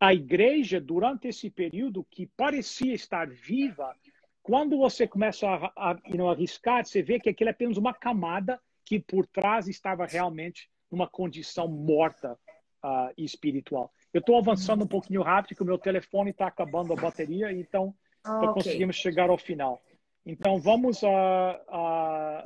[0.00, 3.94] a igreja, durante esse período que parecia estar viva,
[4.42, 8.98] quando você começa a, a, arriscar, você vê que aquilo é apenas uma camada que
[8.98, 12.38] por trás estava realmente numa condição morta
[12.82, 13.92] uh, espiritual.
[14.12, 17.94] Eu estou avançando um pouquinho rápido, porque o meu telefone está acabando a bateria, então
[18.26, 18.48] oh, okay.
[18.54, 19.82] conseguimos chegar ao final.
[20.24, 22.44] Então vamos a, a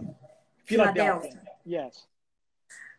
[0.64, 1.42] Filadélfia.
[1.66, 2.08] Yes.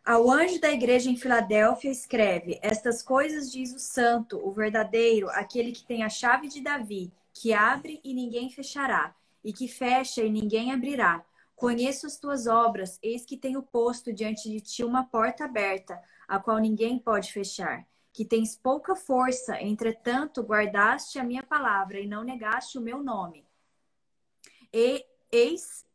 [0.04, 5.72] Ao anjo da igreja em Filadélfia escreve: Estas coisas diz o santo, o verdadeiro, aquele
[5.72, 10.30] que tem a chave de Davi, que abre e ninguém fechará, e que fecha e
[10.30, 11.24] ninguém abrirá.
[11.56, 16.38] Conheço as tuas obras, eis que tenho posto diante de ti uma porta aberta, a
[16.38, 17.86] qual ninguém pode fechar.
[18.12, 23.46] Que tens pouca força, entretanto guardaste a minha palavra e não negaste o meu nome.
[24.72, 25.86] E, eis,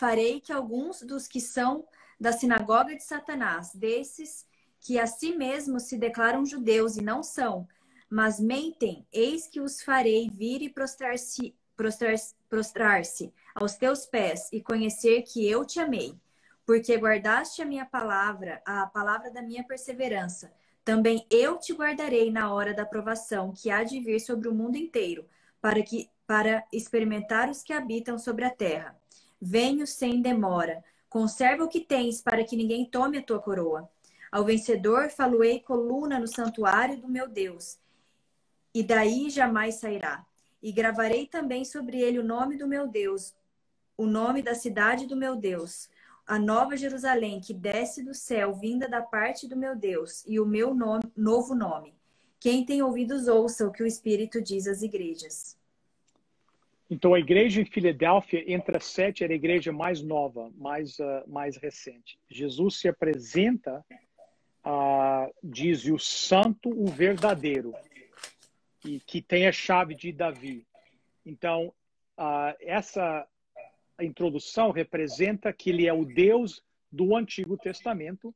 [0.00, 1.86] farei que alguns dos que são
[2.18, 4.46] da sinagoga de Satanás, desses
[4.80, 7.68] que a si mesmos se declaram judeus e não são,
[8.08, 12.14] mas mentem, eis que os farei vir e prostrar-se prostrar,
[12.48, 13.02] prostrar
[13.54, 16.18] aos teus pés e conhecer que eu te amei.
[16.64, 20.50] Porque guardaste a minha palavra, a palavra da minha perseverança.
[20.82, 24.76] Também eu te guardarei na hora da provação que há de vir sobre o mundo
[24.76, 25.28] inteiro,
[25.60, 28.98] para que para experimentar os que habitam sobre a terra.
[29.40, 30.84] Venho sem demora.
[31.08, 33.90] Conserva o que tens, para que ninguém tome a tua coroa.
[34.30, 37.78] Ao vencedor faloei coluna no santuário do meu Deus,
[38.72, 40.24] e daí jamais sairá.
[40.62, 43.34] E gravarei também sobre ele o nome do meu Deus,
[43.96, 45.88] o nome da cidade do meu Deus,
[46.26, 50.46] a nova Jerusalém que desce do céu, vinda da parte do meu Deus, e o
[50.46, 51.94] meu nome, novo nome.
[52.38, 55.58] Quem tem ouvidos, ouça o que o Espírito diz às igrejas.
[56.90, 61.22] Então, a igreja em Filadélfia, entre as sete, era a igreja mais nova, mais, uh,
[61.28, 62.18] mais recente.
[62.28, 63.84] Jesus se apresenta,
[64.66, 67.72] uh, diz o santo, o verdadeiro,
[68.84, 70.66] e que tem a chave de Davi.
[71.24, 71.72] Então,
[72.18, 73.24] uh, essa
[74.00, 76.60] introdução representa que ele é o Deus
[76.90, 78.34] do Antigo Testamento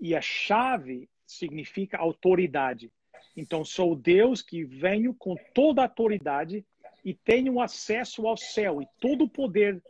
[0.00, 2.90] e a chave significa autoridade.
[3.36, 6.64] Então, sou o Deus que venho com toda a autoridade
[7.04, 9.82] e tenho acesso ao céu e todo o poder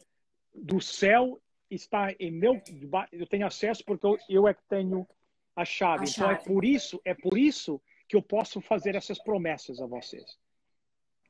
[0.55, 2.61] do céu está em meu
[3.13, 5.07] eu tenho acesso porque eu, eu é que tenho
[5.57, 6.05] a chave.
[6.05, 6.43] a então é chave.
[6.43, 10.39] é por isso é por isso que eu posso fazer essas promessas a vocês.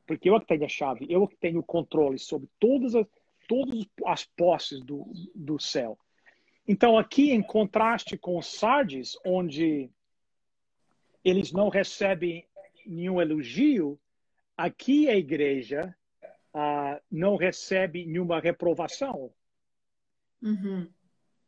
[0.07, 2.95] porque eu é que tenho a chave, eu é que tenho o controle sobre todas
[2.95, 3.07] as,
[3.47, 5.99] todas as posses do, do céu.
[6.67, 9.91] Então, aqui, em contraste com Sardes, onde
[11.23, 12.47] eles não recebem
[12.87, 13.99] nenhum elogio,
[14.57, 15.95] aqui a igreja
[16.55, 19.33] uh, não recebe nenhuma reprovação.
[20.43, 20.89] Uhum.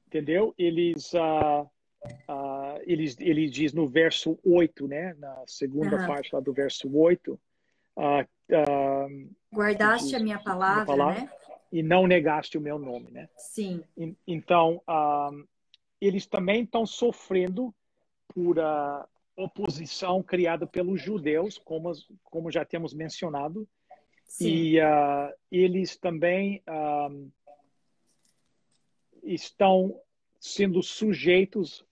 [0.07, 0.55] Entendeu?
[0.59, 5.15] Eles, uh, uh, eles, ele diz no verso 8, né?
[5.15, 6.07] na segunda uhum.
[6.07, 7.39] parte lá do verso 8.
[9.53, 11.31] Guardaste diz, a minha palavra, minha palavra, né?
[11.73, 13.29] E não negaste o meu nome, né?
[13.37, 13.83] Sim.
[13.97, 14.81] E, então,
[16.01, 17.75] eles também estão sofrendo
[18.29, 18.57] por
[19.37, 21.93] oposição criada pelos judeus, como,
[22.25, 23.69] como já temos mencionado.
[24.25, 24.49] Sim.
[24.49, 27.31] E uh, eles também uh,
[29.23, 30.01] estão
[30.41, 31.85] sendo sujeitos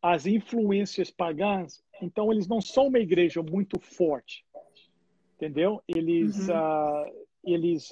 [0.00, 1.82] às influências pagãs.
[2.00, 4.44] Então, eles não são uma igreja muito forte,
[5.36, 5.82] entendeu?
[5.88, 6.54] Eles, uhum.
[6.54, 7.90] uh, eles,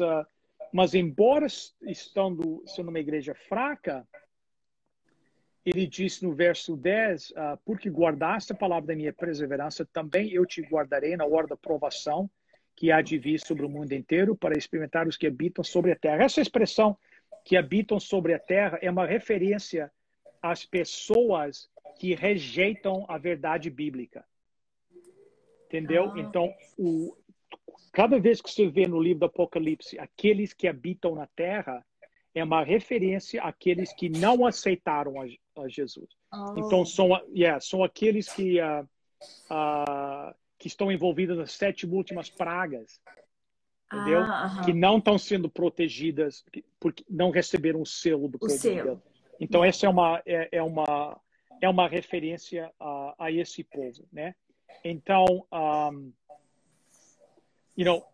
[0.73, 1.47] mas embora
[1.83, 4.07] estando sendo uma igreja fraca,
[5.65, 7.35] ele diz no verso 10, uh,
[7.65, 12.31] porque guardaste a palavra da minha perseverança, também eu te guardarei na hora da provação
[12.75, 15.97] que há de vir sobre o mundo inteiro para experimentar os que habitam sobre a
[15.97, 16.25] terra.
[16.25, 16.97] Essa expressão
[17.45, 19.93] que habitam sobre a terra é uma referência
[20.41, 21.69] às pessoas
[21.99, 24.25] que rejeitam a verdade bíblica.
[25.67, 26.11] Entendeu?
[26.11, 26.21] Ah.
[26.21, 27.15] Então, o,
[27.93, 31.85] cada vez que você vê no livro do Apocalipse aqueles que habitam na terra,
[32.35, 35.25] é uma referência àqueles que não aceitaram a,
[35.63, 36.09] a Jesus.
[36.33, 36.55] Oh.
[36.59, 38.85] Então, são, yeah, são aqueles que, uh,
[39.51, 43.01] uh, que estão envolvidos nas sete últimas pragas,
[43.93, 44.21] entendeu?
[44.21, 44.65] Ah, uh -huh.
[44.65, 46.45] Que não estão sendo protegidas
[46.79, 48.99] porque não receberam o selo do povo de Deus.
[49.41, 51.21] Então, essa é uma, é, é uma,
[51.61, 54.35] é uma referência a, a esse povo, né?
[54.85, 56.13] Então, um,
[57.77, 58.05] you know,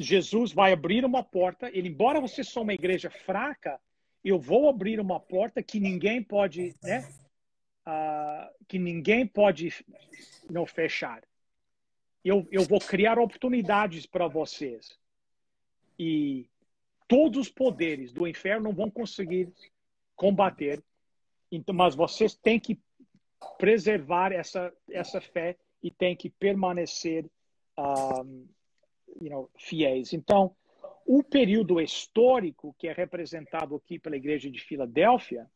[0.00, 3.78] Jesus vai abrir uma porta, ele, embora você seja uma igreja fraca,
[4.24, 7.06] eu vou abrir uma porta que ninguém pode, né?
[7.86, 9.74] Uh, que ninguém pode
[10.48, 11.22] não fechar.
[12.24, 14.98] Eu, eu vou criar oportunidades para vocês.
[15.98, 16.48] E
[17.06, 19.52] todos os poderes do inferno vão conseguir
[20.16, 20.82] combater.
[21.50, 22.78] Então, mas vocês têm que
[23.58, 27.24] preservar essa, essa fé e têm que permanecer
[27.76, 28.24] um, ah,
[29.20, 30.12] you know, fiéis.
[30.12, 30.54] Então,
[31.06, 35.46] o período histórico que é representado aqui pela igreja de Filadélfia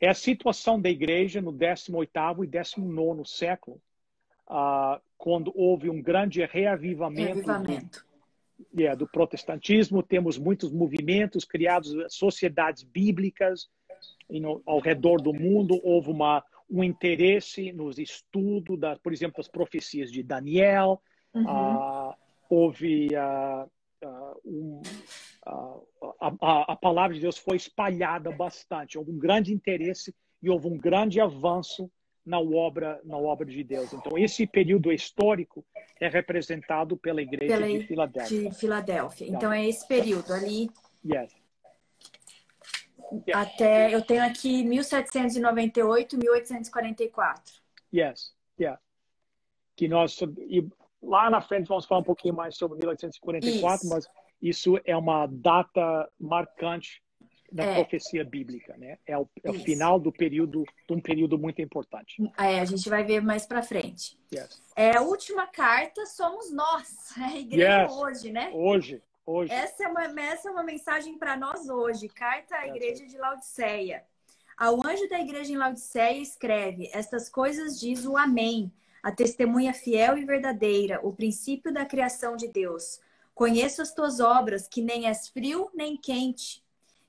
[0.00, 3.80] é a situação da igreja no 18º e 19º século,
[4.48, 8.06] uh, quando houve um grande reavivamento, reavivamento.
[8.72, 10.02] Do, yeah, do protestantismo.
[10.02, 13.68] Temos muitos movimentos criados, sociedades bíblicas
[14.30, 15.80] you know, ao redor do mundo.
[15.82, 21.02] Houve uma, um interesse nos estudos, da, por exemplo, das profecias de Daniel,
[21.36, 21.44] Uhum.
[21.44, 21.95] Uh,
[22.48, 23.68] houve uh,
[24.44, 24.82] um,
[26.20, 30.76] a, a, palavra de Deus foi espalhada bastante, houve um grande interesse e houve um
[30.76, 31.90] grande avanço
[32.24, 33.92] na obra na obra de Deus.
[33.92, 35.64] Então esse período histórico
[36.00, 38.50] é representado pela igreja pela, de Filadélfia.
[38.50, 39.28] De Filadélfia.
[39.28, 40.68] Então é esse período ali.
[41.04, 41.32] Yes.
[43.32, 47.54] Até eu tenho aqui 1798, 1844.
[47.94, 48.80] Yes, yeah.
[49.76, 50.18] Que nós
[51.06, 53.88] Lá na frente vamos falar um pouquinho mais sobre 1844, isso.
[53.88, 54.06] mas
[54.42, 57.02] isso é uma data marcante
[57.50, 57.74] da é.
[57.74, 58.98] profecia bíblica, né?
[59.06, 62.16] É o, é o final do período, de um período muito importante.
[62.36, 64.18] É, a gente vai ver mais para frente.
[64.34, 64.60] Yes.
[64.74, 67.92] É a última carta somos nós, a igreja yes.
[67.92, 68.50] hoje, né?
[68.52, 69.52] Hoje, hoje.
[69.52, 72.08] Essa é uma, essa é uma mensagem para nós hoje.
[72.08, 74.04] Carta à igreja de Laodiceia.
[74.58, 78.72] Ao anjo da igreja em Laodiceia escreve: Estas coisas diz o Amém
[79.06, 82.98] a testemunha fiel e verdadeira, o princípio da criação de Deus.
[83.32, 86.60] Conheço as tuas obras, que nem és frio nem quente.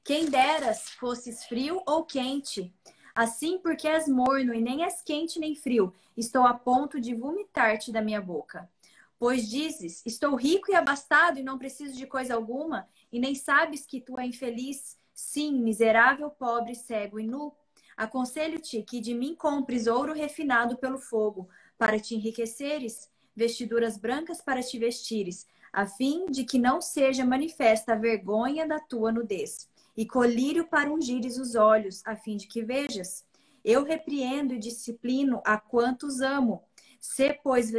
[0.03, 2.72] Quem deras fosses frio ou quente.
[3.15, 7.91] Assim, porque és morno e nem és quente nem frio, estou a ponto de vomitar-te
[7.91, 8.69] da minha boca.
[9.18, 13.88] Pois dizes: Estou rico e abastado e não preciso de coisa alguma, e nem sabes
[13.88, 17.52] que tu é infeliz, sim, miserável, pobre, cego e nu.
[17.98, 24.64] Aconselho-te que de mim compres ouro refinado pelo fogo, para te enriqueceres, vestiduras brancas para
[24.64, 30.06] te vestires, a fim de que não seja manifesta a vergonha da tua nudez, e
[30.06, 33.26] colírio para ungires os olhos, a fim de que vejas.
[33.64, 36.64] Eu repreendo e disciplino a quantos amo.
[36.99, 37.72] Sê, pois,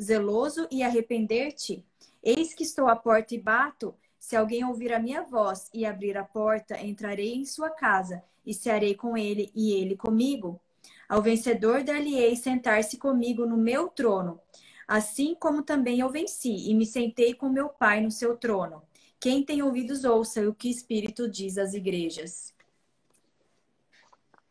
[0.00, 1.84] zeloso e arrepender-te.
[2.22, 3.94] Eis que estou à porta e bato.
[4.18, 8.54] Se alguém ouvir a minha voz e abrir a porta, entrarei em sua casa e
[8.54, 10.60] cearei com ele e ele comigo.
[11.08, 14.40] Ao vencedor dar-lhe-ei sentar-se comigo no meu trono,
[14.86, 18.82] Assim como também eu venci e me sentei com meu Pai no seu trono.
[19.18, 22.54] Quem tem ouvidos, ouça o que o Espírito diz às igrejas.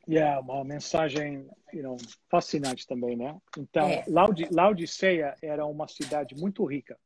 [0.07, 1.97] Yeah, uma mensagem you know,
[2.29, 3.39] fascinante também, né?
[3.57, 4.03] Então, é.
[4.51, 6.99] Laodiceia era uma cidade muito rica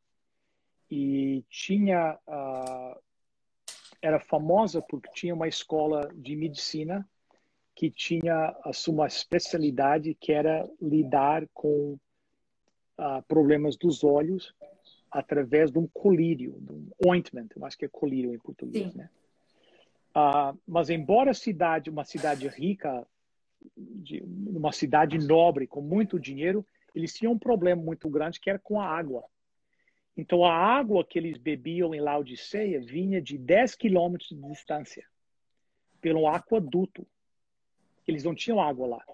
[0.90, 3.00] e tinha uh,
[4.02, 7.08] era famosa porque tinha uma escola de medicina
[7.78, 14.52] que tinha a sua especialidade que era lidar com uh, problemas dos olhos
[15.12, 18.98] através de um colírio, de um ointment, eu acho que é colírio em português, Sim.
[18.98, 19.10] né?
[20.10, 23.06] Uh, mas embora a cidade, uma cidade rica,
[23.78, 28.58] de, uma cidade nobre com muito dinheiro, eles tinham um problema muito grande que era
[28.58, 29.24] com a água.
[30.18, 35.06] Então a água que eles bebiam em Laodiceia vinha de 10 quilômetros de distância,
[36.02, 37.06] pelo aquaduto.
[38.08, 39.06] Eles não tinham água lá.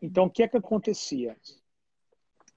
[0.00, 1.36] Então o que é que acontecia?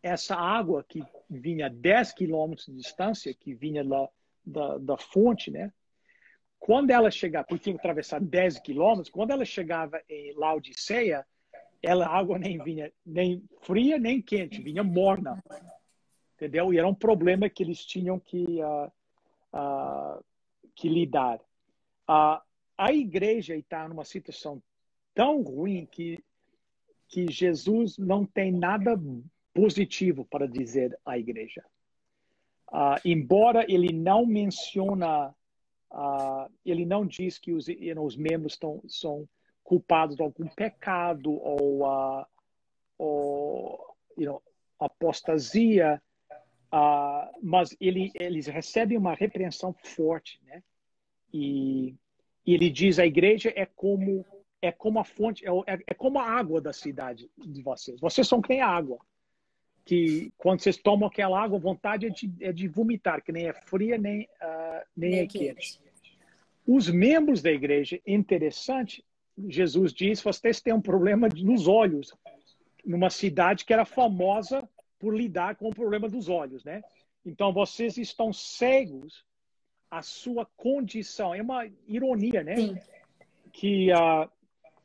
[0.03, 4.07] Essa água que vinha 10 quilômetros de distância, que vinha lá
[4.45, 5.71] da, da fonte, né?
[6.59, 11.25] Quando ela chegava, porque tinha que atravessar 10 quilômetros, quando ela chegava em Laodiceia,
[11.81, 15.41] ela, a água nem vinha nem fria nem quente, vinha morna.
[16.35, 16.73] Entendeu?
[16.73, 18.91] E era um problema que eles tinham que, uh,
[19.53, 20.23] uh,
[20.75, 21.39] que lidar.
[22.09, 22.39] Uh,
[22.77, 24.61] a igreja está numa situação
[25.17, 26.23] tão ruim que,
[27.07, 28.95] que Jesus não tem nada
[29.51, 31.63] positivo para dizer à igreja.
[33.03, 35.33] embora ele não menciona
[35.91, 39.27] Uh, ele não diz que os, you know, os membros estão, são
[39.63, 42.25] culpados de algum pecado ou, uh,
[42.97, 44.43] ou you know,
[44.79, 46.01] apostasia,
[46.73, 50.61] uh, mas ele, eles recebem uma repreensão forte, né?
[51.33, 51.95] E,
[52.45, 54.25] e, ele diz a igreja é como
[54.61, 57.99] é como a fonte é, é, é como a água da cidade de vocês.
[57.99, 58.99] Vocês são que nem a água
[59.87, 63.53] que quando vocês tomam aquela água, vontade é de, é de vomitar, que nem é
[63.53, 65.79] fria nem, uh, nem, nem é quente.
[65.79, 65.81] quente.
[66.67, 69.03] Os membros da igreja, interessante,
[69.47, 72.13] Jesus diz, vocês têm um problema nos olhos,
[72.85, 74.67] numa cidade que era famosa
[74.99, 76.81] por lidar com o problema dos olhos, né?
[77.25, 79.23] Então vocês estão cegos
[79.89, 81.33] à sua condição.
[81.33, 82.55] É uma ironia, né?
[82.57, 82.77] Sim.
[83.53, 84.29] Que uh,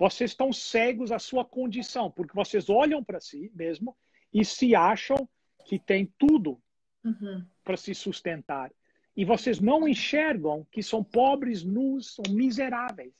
[0.03, 3.97] vocês estão cegos à sua condição, porque vocês olham para si mesmo
[4.35, 5.29] e se acham
[5.65, 6.61] que tem tudo
[7.05, 7.47] uhum.
[7.62, 8.73] para se sustentar.
[9.16, 13.15] E vocês não enxergam que são pobres, nus, são miseráveis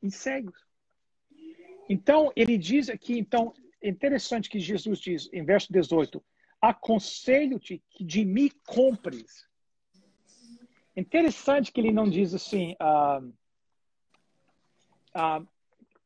[0.00, 0.56] e cegos.
[1.88, 3.52] Então, ele diz aqui, então,
[3.82, 6.24] é interessante que Jesus diz em verso 18:
[6.60, 9.48] Aconselho-te que de mim compres.
[10.96, 13.20] Interessante que ele não diz assim, ah,
[15.12, 15.42] ah,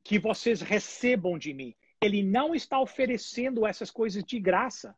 [0.05, 1.75] que vocês recebam de mim
[2.05, 4.95] ele não está oferecendo essas coisas de graça.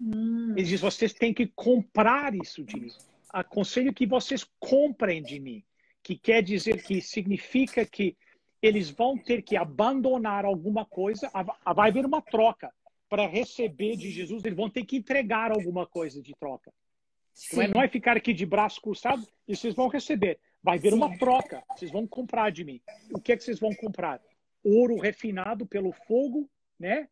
[0.00, 0.52] Hum.
[0.56, 2.92] Ele diz: vocês têm que comprar isso de mim.
[3.30, 5.62] Aconselho que vocês comprem de mim,
[6.02, 8.16] que quer dizer que significa que
[8.60, 11.30] eles vão ter que abandonar alguma coisa,
[11.74, 12.72] vai haver uma troca.
[13.08, 16.72] Para receber de Jesus, eles vão ter que entregar alguma coisa de troca.
[17.52, 20.40] Não é, não é, ficar aqui de braço cruzado e vocês vão receber.
[20.64, 20.96] Vai haver Sim.
[20.96, 21.62] uma troca.
[21.76, 22.80] Vocês vão comprar de mim.
[23.12, 24.20] O que é que vocês vão comprar?
[24.64, 26.50] ouro refinado pelo fogo,
[26.80, 27.06] né?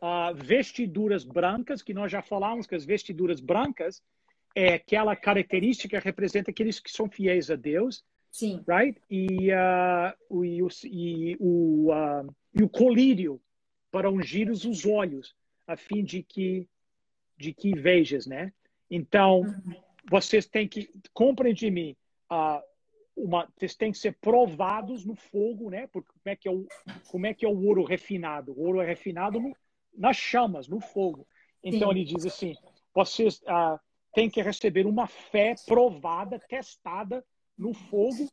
[0.00, 4.02] Ah, vestiduras brancas, que nós já falamos que as vestiduras brancas
[4.54, 8.04] é aquela característica que representa aqueles que são fiéis a Deus.
[8.30, 8.62] Sim.
[8.68, 9.00] Right?
[9.10, 13.40] E, uh, o, e, o, e, o, uh, e o colírio
[13.90, 15.34] para ungir os olhos,
[15.66, 16.68] a fim de que,
[17.38, 18.52] de que vejas, né?
[18.90, 19.74] Então, uhum.
[20.10, 21.96] vocês têm que, comprem de mim
[22.32, 22.62] uh,
[23.16, 25.86] uma, vocês têm que ser provados no fogo, né?
[25.86, 26.66] Porque como é que é o,
[27.08, 28.52] como é, que é o ouro refinado?
[28.52, 29.56] O ouro é refinado no,
[29.96, 31.26] nas chamas, no fogo.
[31.62, 31.94] Então Sim.
[31.96, 32.54] ele diz assim:
[32.94, 33.80] vocês ah,
[34.12, 37.24] têm que receber uma fé provada, testada
[37.56, 38.30] no fogo.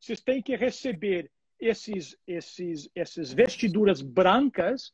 [0.00, 4.92] Vocês têm que receber esses, esses, essas vestiduras brancas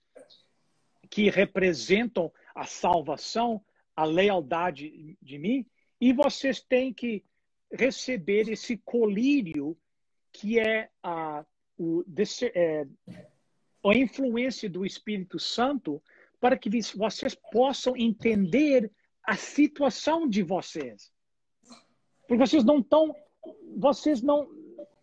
[1.08, 3.64] que representam a salvação,
[3.96, 5.64] a lealdade de mim,
[6.00, 7.24] e vocês têm que
[7.72, 9.76] receber esse colírio
[10.32, 11.44] que é a,
[11.76, 12.04] o,
[12.54, 12.86] é,
[13.84, 16.02] a influência do Espírito Santo
[16.40, 18.90] para que vocês possam entender
[19.24, 21.10] a situação de vocês.
[22.26, 23.14] Porque vocês não estão,
[23.76, 24.48] vocês não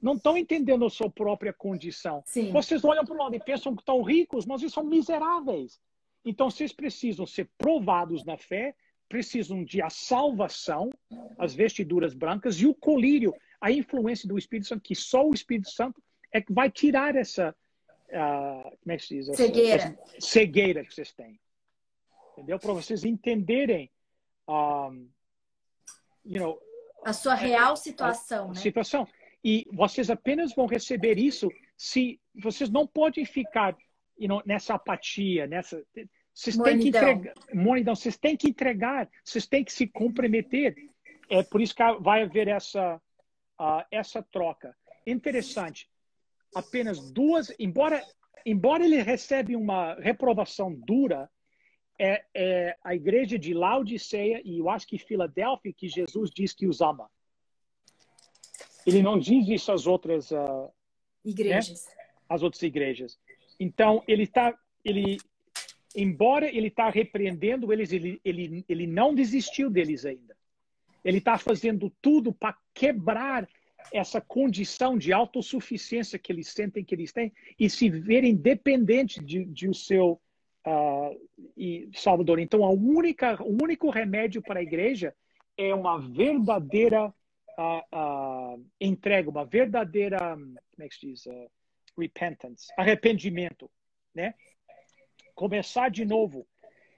[0.01, 2.21] não estão entendendo a sua própria condição.
[2.27, 2.51] Sim.
[2.51, 5.79] Vocês olham para o lado e pensam que estão ricos, mas eles são miseráveis.
[6.23, 8.75] Então, vocês precisam ser provados na fé
[9.07, 10.89] precisam de a salvação,
[11.37, 15.69] as vestiduras brancas e o colírio, a influência do Espírito Santo, que só o Espírito
[15.69, 16.01] Santo
[16.31, 17.55] é que vai tirar essa,
[18.09, 19.29] uh, como é que se diz?
[19.29, 19.83] Essa, cegueira.
[20.15, 21.39] Essa cegueira que vocês têm.
[22.33, 22.59] entendeu?
[22.59, 23.91] Para vocês entenderem,
[24.47, 25.09] um,
[26.25, 26.59] you know,
[27.03, 28.59] a sua real situação, a, né?
[28.59, 29.07] Situação.
[29.43, 33.77] E vocês apenas vão receber isso se vocês não podem ficar
[34.17, 35.83] you know, nessa apatia, nessa
[36.35, 40.75] vocês têm que entregar, monidão, vocês têm que entregar, vocês têm que se comprometer.
[41.29, 43.01] É por isso que vai haver essa
[43.59, 44.75] uh, essa troca.
[45.07, 45.89] Interessante.
[46.53, 48.03] Apenas duas, embora
[48.45, 51.29] embora ele recebe uma reprovação dura,
[51.97, 56.67] é, é, a igreja de Laodiceia e eu acho que Filadélfia que Jesus diz que
[56.67, 57.09] os ama.
[58.85, 60.69] Ele não diz isso às outras uh,
[61.23, 61.85] igrejas.
[61.85, 61.93] Né?
[62.27, 63.17] As outras igrejas.
[63.57, 64.53] Então ele está,
[64.83, 65.17] ele,
[65.95, 70.35] embora ele está repreendendo eles, ele, ele, ele não desistiu deles ainda.
[71.03, 73.47] Ele está fazendo tudo para quebrar
[73.93, 79.45] essa condição de autossuficiência que eles sentem que eles têm e se verem dependentes de,
[79.45, 80.19] de o seu
[80.67, 82.39] uh, Salvador.
[82.39, 85.15] Então, a única, o único remédio para a igreja
[85.55, 91.23] é uma verdadeira uh, uh, entrega, uma verdadeira, como é que se diz?
[91.97, 93.71] repentance, arrependimento,
[94.13, 94.33] né?
[95.35, 96.47] Começar de novo.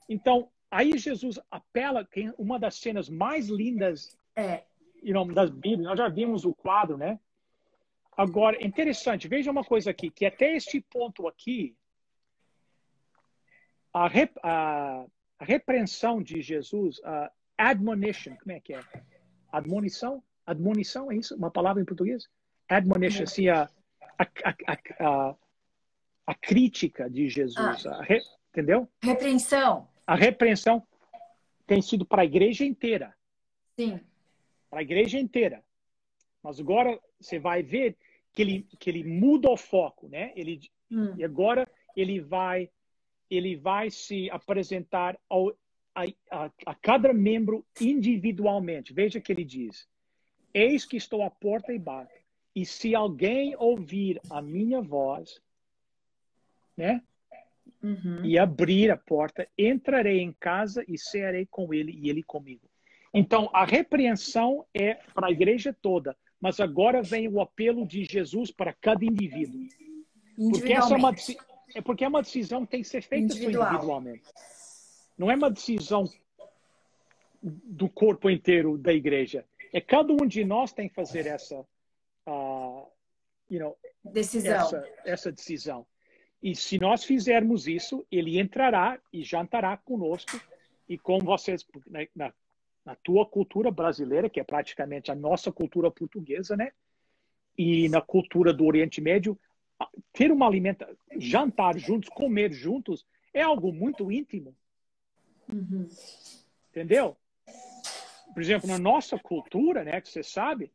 [0.08, 4.64] Então, aí Jesus apela, que uma das cenas mais lindas é.
[5.02, 7.20] you know, das Bíblias, nós já vimos o quadro, né?
[8.16, 11.76] Agora, interessante, veja uma coisa aqui, que até este ponto aqui,
[13.94, 15.06] a, rep, a,
[15.40, 18.82] a repreensão de Jesus, a admonition, como é que é?
[19.52, 20.24] Admonição?
[20.46, 21.36] Admonição, é isso?
[21.36, 22.28] Uma palavra em português?
[22.68, 23.70] Admonition, assim, a,
[24.18, 24.26] a,
[24.66, 25.36] a, a
[26.34, 28.02] crítica de Jesus, ah.
[28.02, 28.88] re, entendeu?
[29.02, 29.88] Repreensão.
[30.06, 30.86] A repreensão
[31.66, 33.16] tem sido para a igreja inteira.
[33.78, 34.00] Sim.
[34.70, 35.64] Para a igreja inteira.
[36.42, 37.98] Mas agora você vai ver
[38.32, 40.32] que ele, que ele muda o foco, né?
[40.36, 40.60] Ele,
[40.92, 41.14] hum.
[41.18, 42.70] E agora ele vai
[43.30, 45.50] ele vai se apresentar ao,
[45.94, 48.94] a, a, a, cada membro individualmente.
[48.94, 49.88] Veja que ele diz:
[50.54, 52.14] Eis que estou à porta e bato.
[52.56, 55.42] E se alguém ouvir a minha voz,
[56.78, 57.02] né?
[57.84, 58.24] Uhum.
[58.24, 62.70] E abrir a porta, entrarei em casa e cearei com ele e ele comigo.
[63.14, 68.52] Então, a repreensão é para a igreja toda, mas agora vem o apelo de Jesus
[68.52, 69.62] para cada indivíduo.
[70.52, 71.16] Porque essa é uma,
[71.76, 73.70] é porque é uma decisão que tem que ser feita Individual.
[73.70, 74.24] individualmente.
[75.18, 76.08] Não é uma decisão
[77.42, 79.46] do corpo inteiro da igreja.
[79.74, 81.60] É cada um de nós tem que fazer essa,
[82.28, 82.88] uh,
[83.50, 84.54] you know, decisão.
[84.54, 85.86] Essa, essa decisão.
[86.42, 90.40] E se nós fizermos isso, ele entrará e jantará conosco.
[90.88, 91.66] E como vocês,
[92.16, 92.34] na,
[92.86, 96.72] na tua cultura brasileira, que é praticamente a nossa cultura portuguesa, né?
[97.58, 99.38] E na cultura do Oriente Médio,
[100.14, 104.56] ter uma alimentação, jantar juntos, comer juntos, é algo muito íntimo.
[105.52, 105.90] Uhum.
[106.70, 107.18] Entendeu?
[108.34, 110.72] Por exemplo, na nossa cultura, né, que você sabe,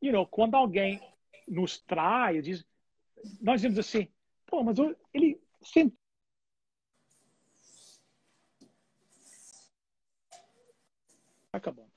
[0.00, 1.00] you know, quando alguém
[1.46, 2.64] nos trai, diz,
[3.40, 4.08] nós dizemos assim,
[4.46, 4.76] pô, mas
[5.12, 5.98] ele sentou.
[11.52, 11.88] Acabou.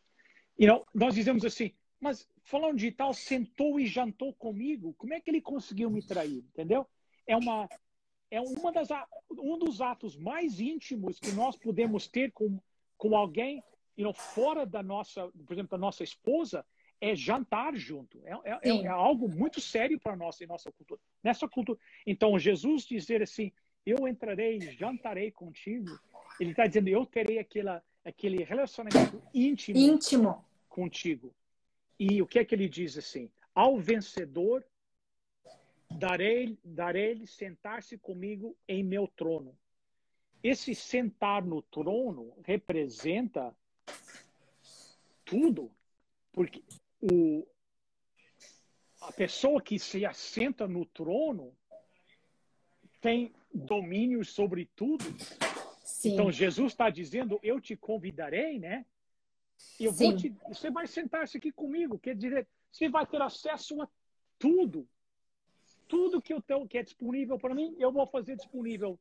[0.57, 5.19] You know, nós dizemos assim, mas falando de tal, sentou e jantou comigo, como é
[5.19, 6.37] que ele conseguiu me trair?
[6.37, 6.87] Entendeu?
[7.27, 7.69] É uma
[8.31, 8.89] é uma das
[9.31, 12.59] um dos atos mais íntimos que nós podemos ter com
[12.97, 13.63] com alguém,
[13.97, 16.65] you know, fora da nossa, por exemplo, da nossa esposa,
[17.01, 18.21] é jantar junto.
[18.25, 20.99] É, é, é, é algo muito sério para nós em nossa cultura.
[21.23, 21.79] Nessa cultura.
[22.05, 23.51] Então, Jesus dizer assim,
[23.85, 25.99] eu entrarei, jantarei contigo,
[26.39, 31.33] ele está dizendo, eu terei aquela, aquele relacionamento íntimo, íntimo contigo.
[31.99, 33.29] E o que é que ele diz assim?
[33.53, 34.63] Ao vencedor
[35.91, 39.57] darei darei sentar-se comigo em meu trono.
[40.41, 43.53] Esse sentar no trono representa
[45.25, 45.69] tudo,
[46.31, 46.63] porque
[47.01, 47.47] o
[49.01, 51.55] a pessoa que se assenta no trono
[52.99, 55.05] tem domínio sobre tudo.
[55.83, 56.13] Sim.
[56.13, 58.85] Então Jesus está dizendo: Eu te convidarei, né?
[59.79, 60.05] Eu Sim.
[60.05, 63.87] vou te, você vai sentar-se aqui comigo, quer dizer, você vai ter acesso a
[64.37, 64.87] tudo.
[65.87, 68.99] Tudo que eu tenho, que é disponível para mim, eu vou fazer disponível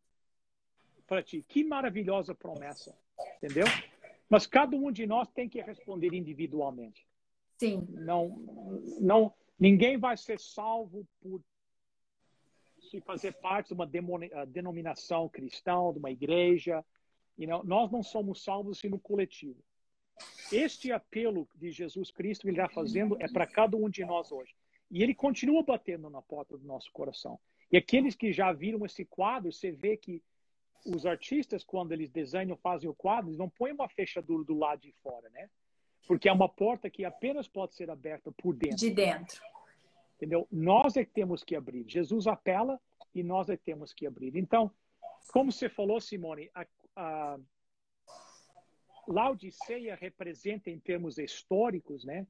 [1.06, 1.44] para ti.
[1.46, 2.96] Que maravilhosa promessa,
[3.36, 3.66] entendeu?
[4.28, 7.07] Mas cada um de nós tem que responder individualmente.
[7.59, 7.86] Sim.
[7.90, 8.28] Não,
[9.01, 11.43] não, ninguém vai ser salvo por
[12.80, 13.86] se fazer parte de uma
[14.47, 16.85] denominação cristã, de uma igreja.
[17.36, 19.62] You know, nós não somos salvos assim no coletivo.
[20.51, 24.32] Este apelo de Jesus Cristo que ele está fazendo é para cada um de nós
[24.32, 24.55] hoje.
[24.90, 27.39] E ele continua batendo na porta do nosso coração.
[27.70, 30.22] E aqueles que já viram esse quadro, você vê que
[30.86, 34.80] os artistas, quando eles desenham, fazem o quadro, eles não põem uma fechadura do lado
[34.80, 35.51] de fora, né?
[36.06, 38.78] Porque é uma porta que apenas pode ser aberta por dentro.
[38.78, 39.40] De dentro.
[40.16, 40.46] Entendeu?
[40.50, 41.84] Nós é que temos que abrir.
[41.86, 42.80] Jesus apela
[43.14, 44.36] e nós é que temos que abrir.
[44.36, 44.70] Então,
[45.32, 46.66] como você falou, Simone, a,
[46.96, 47.38] a
[49.06, 52.26] Laodiceia representa, em termos históricos, né,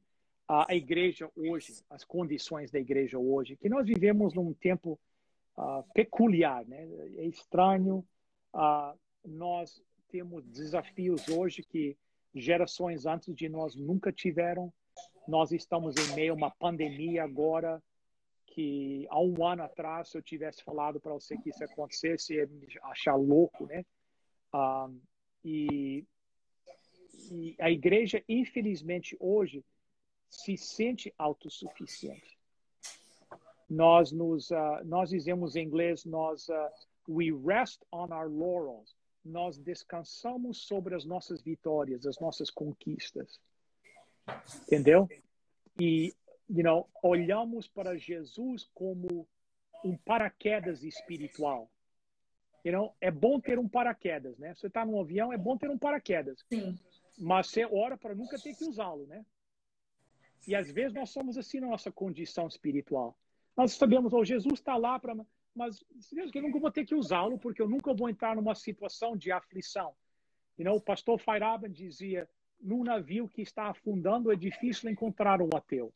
[0.49, 4.99] a, igreja hoje, as condições da igreja hoje, que nós vivemos num tempo
[5.57, 6.89] uh, peculiar, né?
[7.17, 8.05] É estranho.
[8.55, 11.97] Uh, nós temos desafios hoje que
[12.35, 14.73] gerações antes de nós nunca tiveram.
[15.27, 17.83] Nós estamos em meio a uma pandemia agora
[18.47, 22.47] que há um ano atrás, se eu tivesse falado para você que isso acontecesse, ia
[22.47, 23.85] me achar louco, né?
[24.53, 25.01] Uh,
[25.45, 26.05] e,
[27.31, 29.65] e a igreja, infelizmente, hoje
[30.29, 32.39] se sente autossuficiente.
[33.69, 36.55] Nós nos uh, nós dizemos em inglês nós uh,
[37.09, 38.97] we rest on our laurels.
[39.29, 43.41] Nós descansamos sobre as nossas vitórias, as nossas conquistas.
[44.67, 45.09] Entendeu?
[45.81, 46.15] E
[46.49, 49.29] you know, olhamos para Jesus como
[49.85, 51.71] um paraquedas espiritual.
[52.65, 54.55] You know, é bom ter um paraquedas, né?
[54.55, 56.45] Você está num avião, é bom ter um paraquedas.
[56.53, 56.77] Sim.
[57.17, 59.25] Mas você ora para nunca ter que usá-lo, né?
[60.47, 63.17] E às vezes nós somos assim na nossa condição espiritual.
[63.57, 65.15] Nós sabemos, oh, Jesus está lá para.
[65.59, 69.33] Mas eu nunca vou ter que usá-lo, porque eu nunca vou entrar numa situação de
[69.33, 69.93] aflição.
[70.57, 72.29] You know, o pastor Feiraban dizia:
[72.61, 75.93] num navio que está afundando é difícil encontrar um ateu.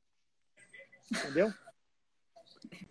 [1.10, 1.52] Entendeu?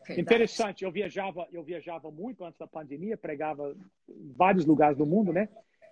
[0.08, 0.22] Verdade.
[0.22, 3.76] Interessante, eu viajava, eu viajava muito antes da pandemia, pregava
[4.10, 5.50] em vários lugares do mundo, né?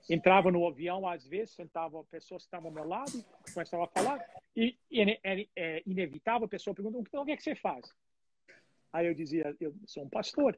[0.09, 3.23] entrava no avião, às vezes, sentava pessoas que estavam ao meu lado,
[3.53, 4.25] começava a falar,
[4.55, 7.85] e, é, é inevitável, a pessoa pergunta, o que é que você faz?
[8.91, 10.57] Aí eu dizia, eu sou um pastor.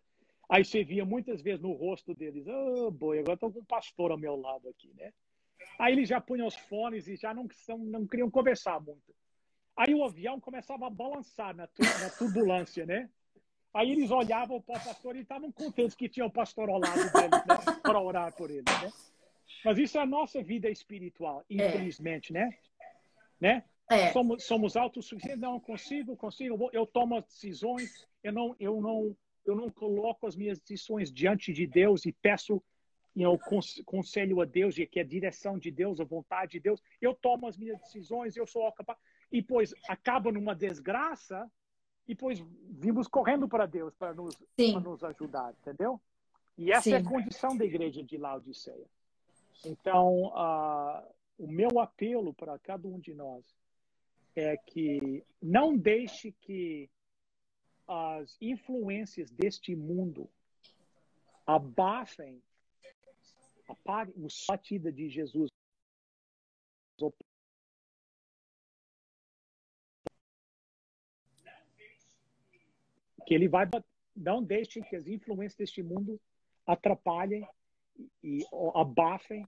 [0.52, 4.12] Aí você via muitas vezes no rosto deles, oh, boi, agora estou com um pastor
[4.12, 5.14] ao meu lado aqui, né?
[5.80, 7.48] Aí eles já punham os fones e já não,
[7.80, 9.16] não queriam conversar muito.
[9.78, 13.10] Aí o avião começava a balançar na, na turbulência, né?
[13.74, 16.98] Aí eles olhavam para o pastor e estavam contentes que tinha o pastor ao lado
[16.98, 17.80] deles, né?
[17.82, 18.92] Para orar por eles, né?
[19.64, 21.54] Mas isso é a nossa vida espiritual, é.
[21.54, 22.40] infelizmente, é.
[22.40, 22.58] né?
[23.40, 23.64] né?
[23.90, 24.12] É.
[24.12, 29.16] Somos, somos autossuficientes, não consigo, consigo, eu tomo decisões, eu não, eu não,
[29.46, 32.62] eu não coloco as minhas decisões diante de Deus e peço
[33.16, 33.40] you know,
[33.86, 36.82] conselho a Deus, que é a direção de Deus, a vontade de Deus.
[37.02, 38.98] Eu tomo as minhas decisões, eu sou capaz.
[39.32, 41.50] E depois acaba numa desgraça,
[42.08, 46.00] e depois vimos correndo para Deus para nos, nos ajudar, entendeu?
[46.58, 46.94] E essa Sim.
[46.94, 48.88] é a condição da igreja de Laodiceia.
[49.66, 51.04] Então, uh,
[51.38, 53.46] o meu apelo para cada um de nós
[54.36, 56.90] é que não deixe que
[57.92, 60.30] as influências deste mundo
[61.46, 62.42] abafem
[63.68, 64.06] a
[64.48, 65.50] batida de Jesus.
[73.26, 73.66] Que ele vai
[74.16, 76.20] não deixe que as influências deste mundo
[76.66, 77.46] atrapalhem
[78.24, 79.46] e abafem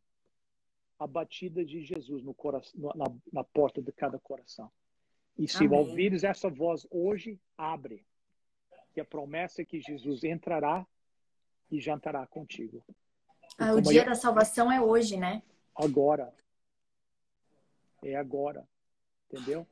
[0.99, 4.69] a batida de Jesus no coração, na, na porta de cada coração.
[5.37, 5.79] E se Amém.
[5.79, 8.05] ouvires essa voz hoje, abre.
[8.93, 10.85] Que a promessa é que Jesus entrará
[11.71, 12.83] e jantará contigo.
[13.57, 14.05] Ah, o dia eu...
[14.05, 15.41] da salvação é hoje, né?
[15.75, 16.33] Agora.
[18.03, 18.67] É agora.
[19.31, 19.67] Entendeu?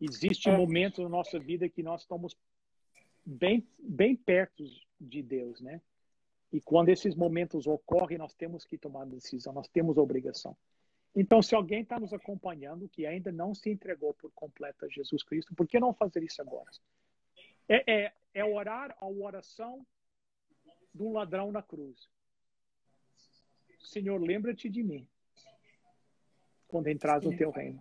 [0.00, 0.52] Existe é.
[0.52, 2.36] um momento na nossa vida que nós estamos
[3.24, 4.64] bem, bem perto
[5.00, 5.80] de Deus, né?
[6.52, 10.56] E quando esses momentos ocorrem, nós temos que tomar decisão, nós temos obrigação.
[11.14, 15.22] Então, se alguém está nos acompanhando que ainda não se entregou por completo a Jesus
[15.22, 16.70] Cristo, por que não fazer isso agora?
[17.68, 19.84] É, é, é orar a oração
[20.92, 22.06] do ladrão na cruz.
[23.78, 25.08] Senhor, lembra-te de mim
[26.68, 27.80] quando entras no teu reino.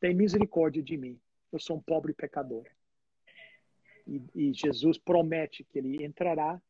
[0.00, 1.20] Tem misericórdia de mim.
[1.52, 2.66] Eu sou um pobre pecador.
[4.06, 6.60] E, e Jesus promete que ele entrará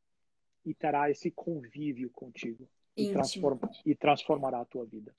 [0.64, 3.12] e terá esse convívio contigo e,
[3.86, 5.14] e transformará a tua vida.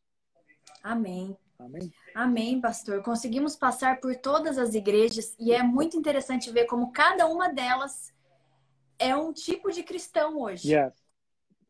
[0.84, 1.38] Amém.
[1.66, 1.94] Amém.
[2.14, 3.02] Amém, pastor.
[3.02, 8.14] Conseguimos passar por todas as igrejas e é muito interessante ver como cada uma delas
[9.00, 10.74] é um tipo de cristão hoje.
[10.74, 10.94] Yes.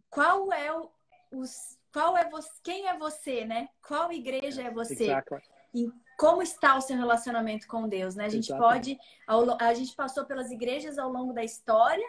[0.10, 0.90] Qual é o
[1.34, 3.68] os, qual é você, quem é você, né?
[3.86, 5.04] Qual igreja é você?
[5.04, 5.42] Exactly.
[5.74, 8.26] E como está o seu relacionamento com Deus, né?
[8.26, 8.98] A gente pode,
[9.60, 12.08] a gente passou pelas igrejas ao longo da história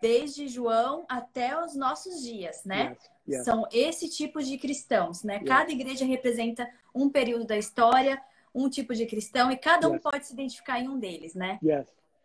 [0.00, 2.90] desde João até os nossos dias, né?
[2.90, 3.44] Yes, yes.
[3.44, 5.36] São esse tipo de cristãos, né?
[5.36, 5.44] Yes.
[5.44, 8.20] Cada igreja representa um período da história,
[8.54, 11.58] um tipo de cristão, e cada um pode se identificar em um deles, né?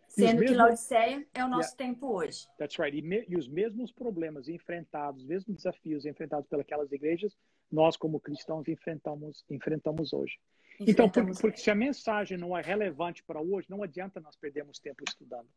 [0.07, 0.49] Sendo mesmos...
[0.49, 1.77] que Laodiceia é o nosso yeah.
[1.77, 2.47] tempo hoje.
[2.57, 2.97] That's right.
[2.97, 3.25] E, me...
[3.27, 7.37] e, os mesmos problemas enfrentados, os mesmos desafios enfrentados pelas igrejas,
[7.71, 10.39] nós como cristãos enfrentamos enfrentamos hoje.
[10.79, 14.35] Enfrentamos então, porque, porque, se a mensagem não é relevante para hoje, não adianta nós
[14.35, 15.47] perdermos tempo estudando.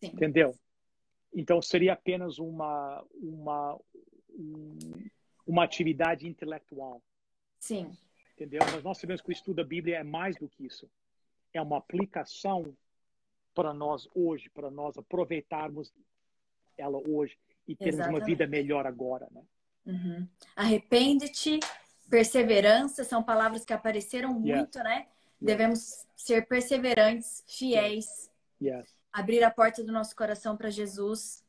[0.00, 0.08] Sim.
[0.08, 0.54] Entendeu?
[1.34, 3.78] Então seria apenas uma uma
[5.46, 7.02] uma atividade intelectual.
[7.58, 7.96] Sim.
[8.34, 8.60] Entendeu?
[8.72, 10.90] Mas nós sabemos que o estudo da Bíblia é mais do que isso.
[11.52, 12.76] É uma aplicação
[13.54, 15.92] para nós hoje, para nós aproveitarmos
[16.76, 17.38] ela hoje
[17.68, 18.20] e termos Exatamente.
[18.20, 19.42] uma vida melhor agora, né?
[19.84, 20.28] Uhum.
[20.56, 21.60] Arrepende-te,
[22.08, 24.84] perseverança são palavras que apareceram muito, yes.
[24.84, 24.96] né?
[24.96, 25.08] Yes.
[25.40, 28.30] Devemos ser perseverantes, fiéis,
[28.60, 28.88] yes.
[29.12, 31.44] abrir a porta do nosso coração para Jesus,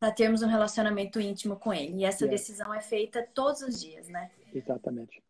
[0.00, 1.98] para termos um relacionamento íntimo com Ele.
[1.98, 4.30] E essa decisão é feita todos os dias, né?
[4.52, 5.22] Exatamente.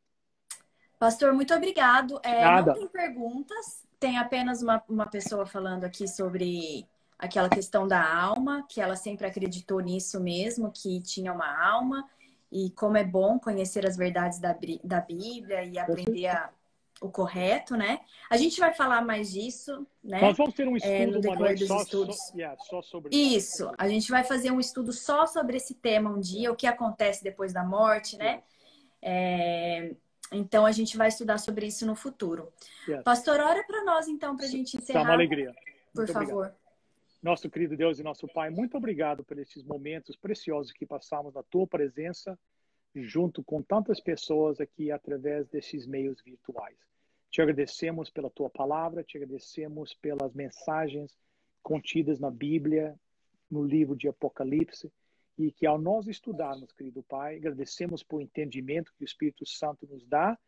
[0.97, 2.21] Pastor, muito obrigado.
[2.23, 2.73] É, Nada.
[2.73, 6.87] Não tem perguntas, tem apenas uma, uma pessoa falando aqui sobre
[7.19, 12.09] aquela questão da alma, que ela sempre acreditou nisso mesmo, que tinha uma alma,
[12.53, 16.51] e como é bom conhecer as verdades da, da Bíblia e aprender a,
[17.01, 18.01] o correto, né?
[18.29, 20.21] A gente vai falar mais disso, né?
[20.21, 22.17] Nós vamos ter um estudo, é, no decorrer dos só, estudos.
[22.17, 23.73] Só, yeah, só sobre isso.
[23.79, 27.25] A gente vai fazer um estudo só sobre esse tema um dia, o que acontece
[27.25, 28.43] depois da morte, né?
[29.01, 29.95] É,
[30.31, 32.53] então a gente vai estudar sobre isso no futuro.
[32.87, 33.03] Yes.
[33.03, 35.01] Pastor, ora para nós então, para a gente encerrar.
[35.01, 35.55] Tá uma alegria.
[35.95, 36.47] Por muito favor.
[36.47, 36.61] Obrigado.
[37.23, 41.43] Nosso querido Deus e nosso Pai, muito obrigado por esses momentos preciosos que passamos na
[41.43, 42.39] tua presença,
[42.95, 46.77] junto com tantas pessoas aqui através desses meios virtuais.
[47.31, 51.17] Te agradecemos pela tua palavra, te agradecemos pelas mensagens
[51.63, 52.99] contidas na Bíblia,
[53.51, 54.91] no livro de Apocalipse
[55.39, 60.07] e que ao nós estudarmos, querido Pai, agradecemos por entendimento que o Espírito Santo nos
[60.07, 60.39] dá,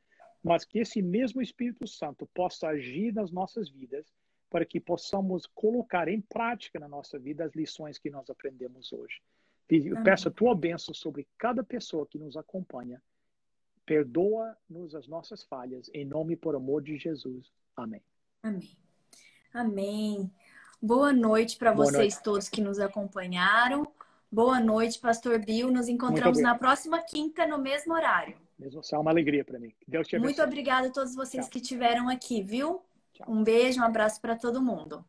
[0.42, 4.12] mas que esse mesmo Espírito Santo possa agir nas nossas vidas
[4.50, 9.22] para que possamos colocar em prática na nossa vida as lições que nós aprendemos hoje.
[9.74, 13.02] Eu peço a tua bênção sobre cada pessoa que nos acompanha.
[13.86, 17.50] Perdoa-nos as nossas falhas, em nome e por amor de Jesus.
[17.74, 18.02] Amém.
[18.42, 18.76] Amém.
[19.52, 20.30] Amém.
[20.80, 22.22] Boa noite para vocês noite.
[22.22, 23.86] todos que nos acompanharam.
[24.30, 25.70] Boa noite, Pastor Bill.
[25.70, 28.36] Nos encontramos na próxima quinta, no mesmo horário.
[28.58, 29.74] Mesmo é uma alegria para mim.
[29.88, 30.34] Deus te abençoe.
[30.34, 31.50] Muito obrigada a todos vocês Tchau.
[31.50, 32.82] que estiveram aqui, viu?
[33.14, 33.26] Tchau.
[33.28, 35.04] Um beijo, um abraço para todo mundo.